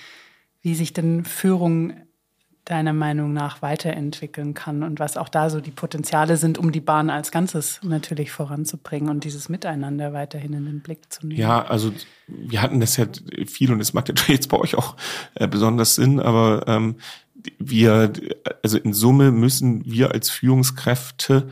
[0.61, 1.93] wie sich denn Führung
[2.71, 6.79] deiner Meinung nach weiterentwickeln kann und was auch da so die Potenziale sind, um die
[6.79, 11.39] Bahn als Ganzes natürlich voranzubringen und dieses Miteinander weiterhin in den Blick zu nehmen.
[11.39, 11.91] Ja, also
[12.27, 13.05] wir hatten das ja
[13.45, 14.95] viel und es macht natürlich jetzt bei euch auch
[15.35, 16.95] äh, besonders Sinn, aber ähm,
[17.59, 18.13] wir,
[18.63, 21.49] also in Summe müssen wir als Führungskräfte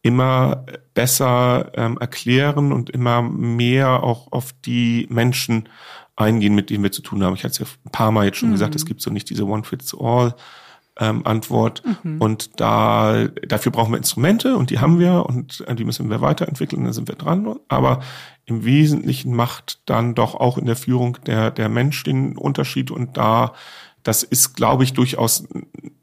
[0.00, 0.64] immer
[0.94, 5.68] besser ähm, erklären und immer mehr auch auf die Menschen
[6.16, 7.34] eingehen, mit denen wir zu tun haben.
[7.34, 8.54] Ich hatte es ja ein paar Mal jetzt schon mhm.
[8.54, 10.34] gesagt, es gibt so nicht diese One-Fits-All.
[11.02, 11.82] Ähm, Antwort.
[12.04, 12.20] Mhm.
[12.20, 16.84] Und da, dafür brauchen wir Instrumente und die haben wir und die müssen wir weiterentwickeln,
[16.84, 17.56] da sind wir dran.
[17.66, 17.98] Aber
[18.44, 23.16] im Wesentlichen macht dann doch auch in der Führung der, der Mensch den Unterschied und
[23.16, 23.52] da,
[24.04, 25.48] das ist, glaube ich, durchaus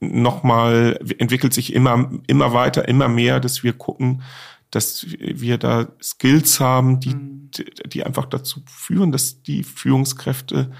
[0.02, 4.22] nochmal, entwickelt sich immer, immer weiter, immer mehr, dass wir gucken,
[4.70, 7.52] dass wir da Skills haben, die, mhm.
[7.86, 10.72] die einfach dazu führen, dass die Führungskräfte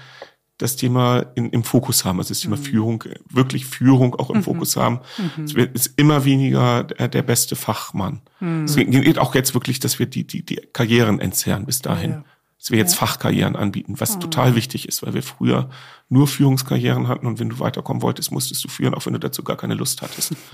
[0.60, 2.62] das Thema in, im Fokus haben, also das Thema mhm.
[2.62, 4.42] Führung, wirklich Führung auch im mhm.
[4.42, 5.00] Fokus haben.
[5.36, 5.44] Mhm.
[5.44, 8.20] Es wird, ist immer weniger der, der beste Fachmann.
[8.40, 8.66] Mhm.
[8.66, 12.10] Deswegen geht auch jetzt wirklich, dass wir die, die, die Karrieren entzerren bis dahin.
[12.10, 12.24] Ja.
[12.58, 12.98] Dass wir jetzt ja.
[12.98, 14.20] Fachkarrieren anbieten, was mhm.
[14.20, 15.70] total wichtig ist, weil wir früher
[16.10, 19.42] nur Führungskarrieren hatten und wenn du weiterkommen wolltest, musstest du führen, auch wenn du dazu
[19.42, 20.36] gar keine Lust hattest.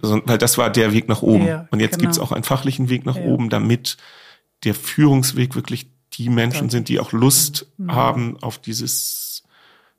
[0.00, 1.44] Also, weil das war der Weg nach oben.
[1.44, 2.02] Ja, und jetzt genau.
[2.02, 3.96] gibt's auch einen fachlichen Weg nach oben, damit
[4.62, 7.92] der Führungsweg wirklich die Menschen sind, die auch Lust mhm.
[7.92, 9.42] haben auf dieses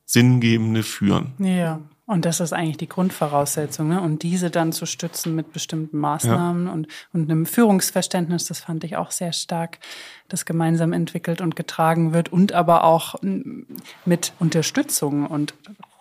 [0.06, 1.34] sinngebende Führen.
[1.40, 1.82] Ja.
[2.06, 3.88] Und das ist eigentlich die Grundvoraussetzung.
[3.88, 4.02] Ne?
[4.02, 6.74] Und diese dann zu stützen mit bestimmten Maßnahmen ja.
[6.74, 9.80] und, und einem Führungsverständnis, das fand ich auch sehr stark,
[10.28, 13.16] das gemeinsam entwickelt und getragen wird und aber auch
[14.06, 15.54] mit Unterstützung und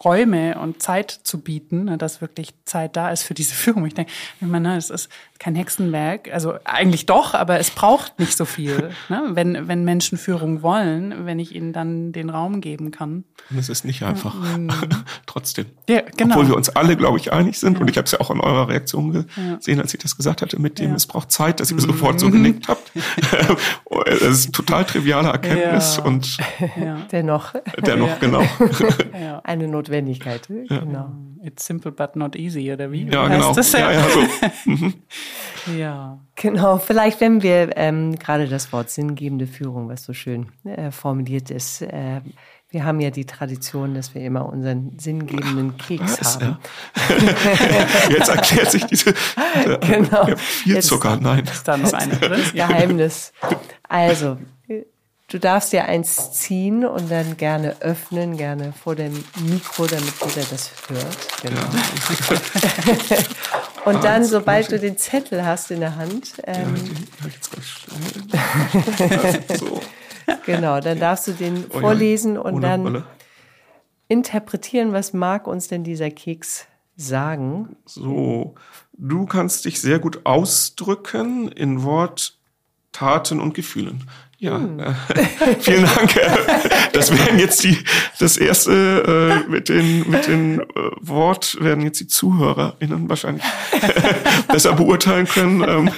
[0.04, 3.86] Räume und Zeit zu bieten, ne, dass wirklich Zeit da ist für diese Führung.
[3.86, 4.10] Ich denke,
[4.40, 5.08] ich meine, es ist
[5.38, 9.30] kein Hexenwerk, also eigentlich doch, aber es braucht nicht so viel, ne?
[9.30, 13.24] wenn, wenn Menschen Führung wollen, wenn ich ihnen dann den Raum geben kann.
[13.50, 14.70] Und es ist nicht einfach, mhm.
[15.26, 15.66] trotzdem.
[15.88, 16.36] Ja, genau.
[16.36, 17.80] Obwohl wir uns alle, glaube ich, einig sind ja.
[17.80, 19.26] und ich habe es ja auch an eurer Reaktion
[19.58, 21.80] gesehen, als ich das gesagt hatte, mit dem es braucht Zeit, dass ihr mhm.
[21.80, 22.81] sofort so genickt habt.
[24.04, 26.04] das ist eine total triviale Erkenntnis Ja.
[26.04, 26.36] und
[26.82, 26.96] Ja.
[27.10, 28.42] Dennoch dennoch, genau.
[29.20, 29.40] Ja.
[29.44, 30.46] eine Notwendigkeit.
[30.48, 31.10] Genau.
[31.44, 33.04] It's simple but not easy, oder wie?
[33.10, 33.54] Ja, heißt genau.
[33.54, 33.72] Das?
[33.72, 35.72] Ja, ja, so.
[35.76, 36.18] ja.
[36.36, 41.50] Genau, vielleicht wenn wir ähm, gerade das Wort sinngebende Führung, was so schön äh, formuliert
[41.50, 42.20] ist, äh,
[42.72, 46.34] wir haben ja die Tradition, dass wir immer unseren sinngebenden Keks Was?
[46.40, 46.56] haben.
[48.10, 50.26] Jetzt erklärt sich diese, diese Genau.
[50.28, 51.44] ja, viel Jetzt- Zucker, nein.
[51.44, 52.40] Ist da noch eine drin?
[52.54, 53.32] Geheimnis.
[53.88, 54.38] Also,
[55.28, 60.46] du darfst dir eins ziehen und dann gerne öffnen, gerne vor dem Mikro, damit jeder
[60.50, 61.42] das hört.
[61.42, 61.60] Genau.
[63.84, 66.74] und dann, sobald du den Zettel hast in der Hand, ähm,
[67.20, 69.58] Ja, jetzt ganz schnell.
[69.58, 69.80] So,
[70.46, 73.04] genau, dann darfst du den Oh ja, vorlesen und dann Brille.
[74.08, 76.66] interpretieren, was mag uns denn dieser Keks
[76.96, 77.76] sagen.
[77.86, 78.54] So,
[78.92, 82.38] du kannst dich sehr gut ausdrücken in Wort,
[82.92, 84.08] Taten und Gefühlen.
[84.38, 84.80] Ja, Hm.
[84.80, 84.92] äh,
[85.60, 86.14] vielen Dank.
[86.92, 87.78] Das werden jetzt die,
[88.18, 90.64] das erste äh, mit den mit den äh,
[91.00, 93.42] Wort werden jetzt die ZuhörerInnen wahrscheinlich
[94.48, 95.62] besser beurteilen können.
[95.66, 95.90] Ähm,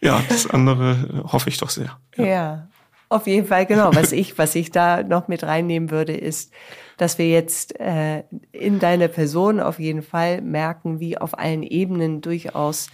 [0.00, 1.98] ja, das andere äh, hoffe ich doch sehr.
[2.16, 2.68] Ja.
[3.10, 3.92] Auf jeden Fall, genau.
[3.94, 6.52] Was ich, was ich da noch mit reinnehmen würde, ist,
[6.96, 12.20] dass wir jetzt äh, in deiner Person auf jeden Fall merken, wie auf allen Ebenen
[12.20, 12.88] durchaus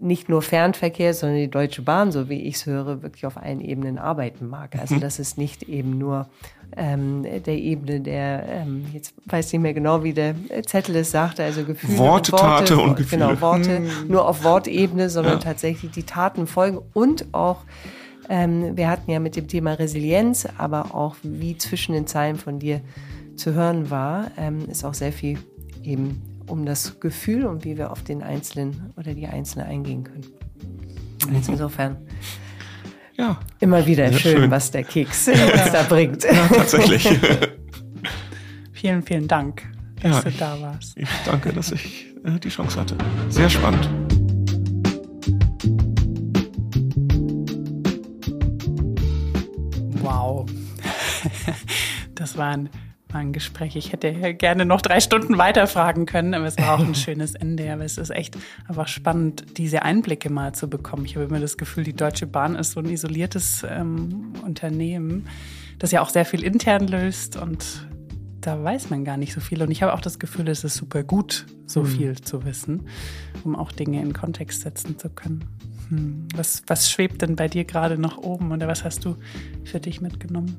[0.00, 3.60] nicht nur Fernverkehr, sondern die Deutsche Bahn, so wie ich es höre, wirklich auf allen
[3.60, 4.76] Ebenen arbeiten mag.
[4.78, 6.28] Also das ist nicht eben nur
[6.76, 11.42] ähm, der Ebene der, ähm, jetzt weiß nicht mehr genau, wie der Zettel es sagte,
[11.44, 13.26] also Gefühle Worte, und Worte, Tate und Gefühle.
[13.26, 14.08] Genau, Worte Hm.
[14.08, 15.38] nur auf Wortebene, sondern Ja.
[15.40, 17.64] tatsächlich die Taten folgen und auch
[18.28, 22.58] ähm, wir hatten ja mit dem Thema Resilienz, aber auch wie zwischen den Zeilen von
[22.58, 22.80] dir
[23.36, 25.38] zu hören war, ähm, ist auch sehr viel
[25.82, 30.24] eben um das Gefühl und wie wir auf den Einzelnen oder die Einzelne eingehen können.
[31.34, 31.96] Also insofern
[33.16, 34.50] Ja, immer wieder schön, schön.
[34.50, 36.22] was der Keks uns da bringt.
[36.22, 37.08] tatsächlich.
[38.72, 39.62] Vielen, vielen Dank,
[40.02, 40.96] dass Ja, du ich- da warst.
[40.96, 42.94] Ich danke, dass ich äh, die Chance hatte.
[43.28, 43.88] Sehr spannend.
[52.28, 52.68] Das war ein,
[53.08, 53.74] war ein Gespräch.
[53.76, 57.72] Ich hätte gerne noch drei Stunden weiterfragen können, aber es war auch ein schönes Ende.
[57.72, 58.36] Aber es ist echt
[58.68, 61.06] einfach spannend, diese Einblicke mal zu bekommen.
[61.06, 65.26] Ich habe immer das Gefühl, die Deutsche Bahn ist so ein isoliertes ähm, Unternehmen,
[65.78, 67.86] das ja auch sehr viel intern löst und
[68.42, 69.62] da weiß man gar nicht so viel.
[69.62, 72.88] Und ich habe auch das Gefühl, es ist super gut, so viel zu wissen,
[73.42, 75.44] um auch Dinge in Kontext setzen zu können.
[75.88, 76.28] Hm.
[76.34, 79.16] Was, was schwebt denn bei dir gerade noch oben oder was hast du
[79.64, 80.56] für dich mitgenommen?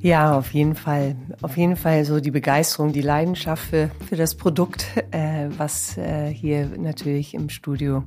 [0.00, 1.16] Ja, auf jeden Fall.
[1.42, 6.28] Auf jeden Fall so die Begeisterung, die Leidenschaft für, für das Produkt, äh, was äh,
[6.28, 8.04] hier natürlich im Studio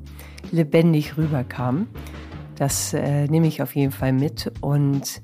[0.51, 1.87] lebendig rüberkam.
[2.55, 4.51] Das äh, nehme ich auf jeden Fall mit.
[4.61, 5.21] Und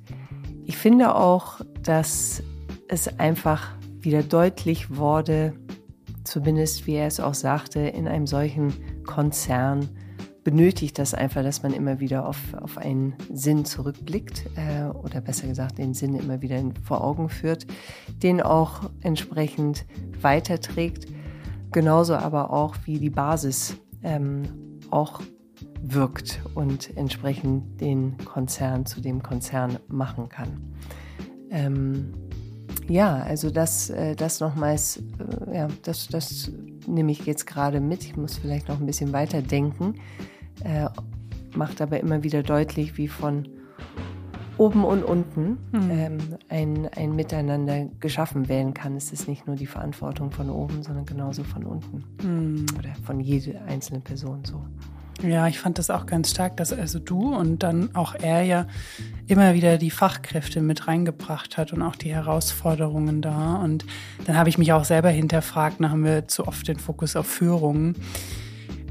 [0.65, 2.43] ich finde auch, dass
[2.87, 5.53] es einfach wieder deutlich wurde,
[6.23, 8.73] zumindest wie er es auch sagte, in einem solchen
[9.05, 9.89] Konzern
[10.43, 15.47] benötigt das einfach, dass man immer wieder auf, auf einen Sinn zurückblickt äh, oder besser
[15.47, 17.65] gesagt den Sinn immer wieder vor Augen führt,
[18.21, 19.85] den auch entsprechend
[20.21, 21.07] weiterträgt,
[21.71, 24.43] genauso aber auch wie die Basis ähm,
[24.89, 25.21] auch
[25.81, 30.75] wirkt und entsprechend den Konzern zu dem Konzern machen kann.
[31.49, 32.13] Ähm,
[32.87, 35.01] ja, also das, äh, das nochmals,
[35.51, 36.51] äh, ja, das, das
[36.87, 38.03] nehme ich jetzt gerade mit.
[38.03, 39.95] Ich muss vielleicht noch ein bisschen weiter denken,
[40.63, 40.87] äh,
[41.55, 43.47] macht aber immer wieder deutlich, wie von
[44.57, 46.17] oben und unten ähm,
[46.49, 48.95] ein, ein Miteinander geschaffen werden kann.
[48.95, 53.63] Es ist nicht nur die Verantwortung von oben, sondern genauso von unten oder von jeder
[53.65, 54.63] einzelnen Person so.
[55.21, 58.67] Ja, ich fand das auch ganz stark, dass also du und dann auch er ja
[59.27, 63.55] immer wieder die Fachkräfte mit reingebracht hat und auch die Herausforderungen da.
[63.55, 63.85] Und
[64.25, 67.27] dann habe ich mich auch selber hinterfragt, da haben wir zu oft den Fokus auf
[67.27, 67.93] Führung.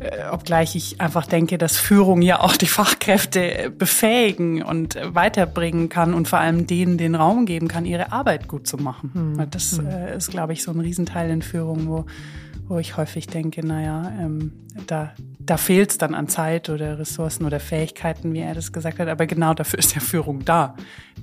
[0.02, 6.14] Äh, obgleich ich einfach denke, dass Führung ja auch die Fachkräfte befähigen und weiterbringen kann
[6.14, 9.34] und vor allem denen den Raum geben kann, ihre Arbeit gut zu machen.
[9.36, 12.06] Weil Das äh, ist, glaube ich, so ein Riesenteil in Führung, wo,
[12.72, 14.52] wo ich häufig denke, naja, ähm,
[14.86, 18.98] da, da fehlt es dann an Zeit oder Ressourcen oder Fähigkeiten, wie er das gesagt
[18.98, 19.08] hat.
[19.08, 20.74] Aber genau dafür ist ja Führung da.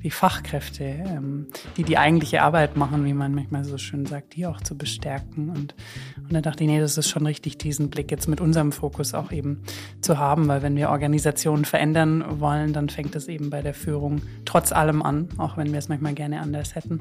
[0.03, 4.45] Die Fachkräfte, ähm, die die eigentliche Arbeit machen, wie man manchmal so schön sagt, die
[4.45, 5.49] auch zu bestärken.
[5.49, 5.73] Und,
[6.17, 9.15] und da dachte ich, nee, das ist schon richtig, diesen Blick jetzt mit unserem Fokus
[9.15, 9.63] auch eben
[10.01, 10.47] zu haben.
[10.47, 15.01] Weil wenn wir Organisationen verändern wollen, dann fängt es eben bei der Führung trotz allem
[15.01, 16.99] an, auch wenn wir es manchmal gerne anders hätten.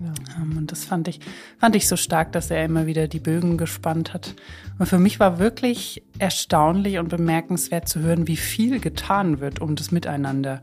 [0.00, 0.58] Genau.
[0.58, 1.20] Und das fand ich,
[1.58, 4.34] fand ich so stark, dass er immer wieder die Bögen gespannt hat.
[4.78, 9.76] Und für mich war wirklich erstaunlich und bemerkenswert zu hören, wie viel getan wird, um
[9.76, 10.62] das Miteinander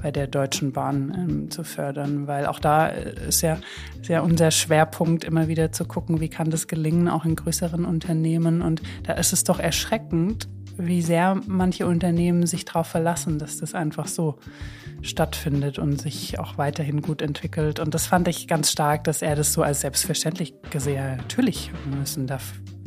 [0.00, 2.28] bei der Deutschen Bahn ähm, zu fördern.
[2.28, 3.58] Weil auch da ist ja,
[4.00, 7.84] ist ja unser Schwerpunkt, immer wieder zu gucken, wie kann das gelingen, auch in größeren
[7.84, 8.62] Unternehmen.
[8.62, 10.48] Und da ist es doch erschreckend,
[10.78, 14.38] wie sehr manche Unternehmen sich darauf verlassen, dass das einfach so
[15.02, 17.78] stattfindet und sich auch weiterhin gut entwickelt.
[17.80, 21.18] Und das fand ich ganz stark, dass er das so als selbstverständlich gesehen hat.
[21.18, 22.38] Natürlich müssen da,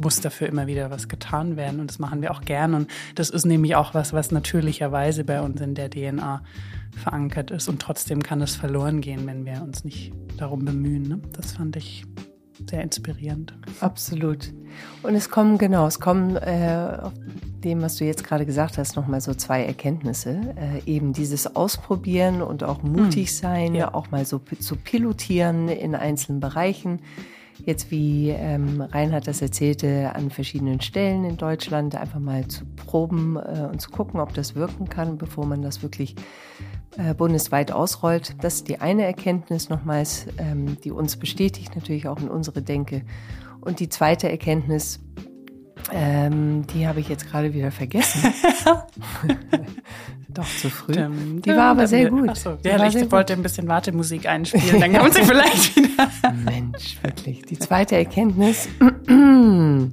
[0.01, 2.73] muss dafür immer wieder was getan werden und das machen wir auch gern.
[2.73, 6.43] Und das ist nämlich auch was, was natürlicherweise bei uns in der DNA
[6.95, 7.69] verankert ist.
[7.69, 11.03] Und trotzdem kann es verloren gehen, wenn wir uns nicht darum bemühen.
[11.03, 11.22] Ne?
[11.34, 12.05] Das fand ich
[12.69, 13.53] sehr inspirierend.
[13.79, 14.53] Absolut.
[15.03, 17.13] Und es kommen, genau, es kommen äh, auf
[17.63, 20.55] dem, was du jetzt gerade gesagt hast, nochmal so zwei Erkenntnisse.
[20.55, 23.35] Äh, eben dieses Ausprobieren und auch mutig hm.
[23.35, 23.93] sein, ja.
[23.93, 26.99] auch mal so zu pilotieren in einzelnen Bereichen.
[27.65, 33.35] Jetzt, wie ähm, Reinhard das erzählte, an verschiedenen Stellen in Deutschland einfach mal zu proben
[33.35, 36.15] äh, und zu gucken, ob das wirken kann, bevor man das wirklich
[36.97, 38.35] äh, bundesweit ausrollt.
[38.41, 43.03] Das ist die eine Erkenntnis nochmals, ähm, die uns bestätigt natürlich auch in unsere Denke.
[43.61, 44.99] Und die zweite Erkenntnis,
[45.91, 48.34] ähm, die habe ich jetzt gerade wieder vergessen.
[50.34, 50.93] Doch zu früh.
[50.93, 52.30] Die war aber sehr gut.
[52.30, 53.39] Achso, ja, ich wollte gut.
[53.39, 56.09] ein bisschen Wartemusik einspielen, dann kommt sie vielleicht wieder.
[56.45, 57.41] Mensch, wirklich.
[57.43, 58.69] Die zweite Erkenntnis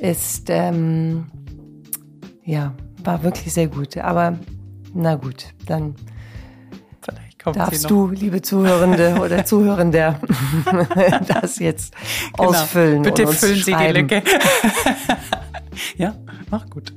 [0.00, 1.26] ist, ähm,
[2.44, 2.74] ja,
[3.04, 3.98] war wirklich sehr gut.
[3.98, 4.38] Aber
[4.96, 5.94] na gut, dann
[7.52, 10.18] darfst du, liebe Zuhörende oder Zuhörende,
[11.28, 11.94] das jetzt
[12.36, 12.50] genau.
[12.50, 13.02] ausfüllen.
[13.02, 14.22] Bitte füllen Sie die Lücke.
[15.96, 16.14] ja,
[16.50, 16.92] mach gut.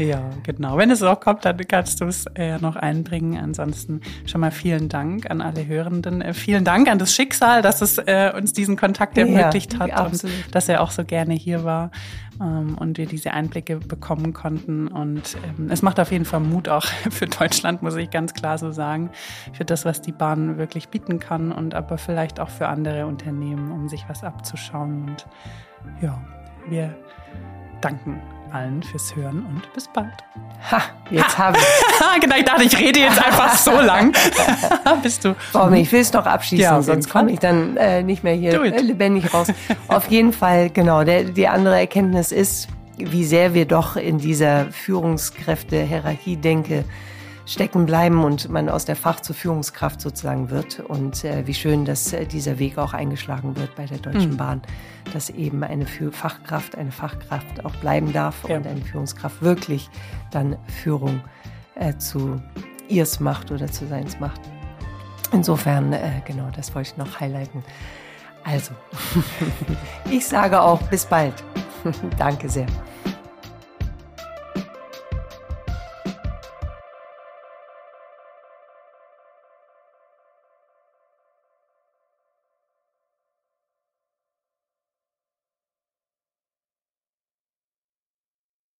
[0.00, 0.78] Ja, genau.
[0.78, 3.36] Wenn es auch kommt, dann kannst du es äh, noch einbringen.
[3.36, 6.22] Ansonsten schon mal vielen Dank an alle Hörenden.
[6.22, 9.92] Äh, vielen Dank an das Schicksal, dass es äh, uns diesen Kontakt ermöglicht ja, hat
[9.92, 10.34] absolut.
[10.46, 11.90] und dass er auch so gerne hier war
[12.40, 14.88] ähm, und wir diese Einblicke bekommen konnten.
[14.88, 18.56] Und ähm, es macht auf jeden Fall Mut auch für Deutschland, muss ich ganz klar
[18.56, 19.10] so sagen,
[19.52, 23.70] für das, was die Bahn wirklich bieten kann und aber vielleicht auch für andere Unternehmen,
[23.70, 25.10] um sich was abzuschauen.
[25.10, 25.26] Und
[26.00, 26.18] ja,
[26.68, 26.96] wir
[27.82, 28.20] danken
[28.52, 30.12] allen fürs Hören und bis bald.
[30.70, 32.20] Ha, jetzt habe ich.
[32.20, 34.14] genau, ich dachte, ich rede jetzt einfach so lang.
[35.02, 35.34] Bist du?
[35.52, 35.74] Warum?
[35.74, 39.32] Ich will es noch abschließen, ja, sonst komme ich dann äh, nicht mehr hier lebendig
[39.32, 39.48] raus.
[39.88, 41.04] Auf jeden Fall, genau.
[41.04, 46.84] Der, die andere Erkenntnis ist, wie sehr wir doch in dieser Führungskräfte-Hierarchie denke
[47.50, 50.78] stecken bleiben und man aus der Fach zur Führungskraft sozusagen wird.
[50.78, 54.36] Und äh, wie schön, dass äh, dieser Weg auch eingeschlagen wird bei der Deutschen mhm.
[54.36, 54.62] Bahn,
[55.12, 58.56] dass eben eine Fachkraft, eine Fachkraft auch bleiben darf ja.
[58.56, 59.90] und eine Führungskraft wirklich
[60.30, 61.22] dann Führung
[61.74, 62.40] äh, zu
[62.88, 64.40] ihrs macht oder zu seins macht.
[65.32, 67.64] Insofern, äh, genau, das wollte ich noch highlighten.
[68.44, 68.72] Also,
[70.10, 71.34] ich sage auch bis bald.
[72.16, 72.66] Danke sehr.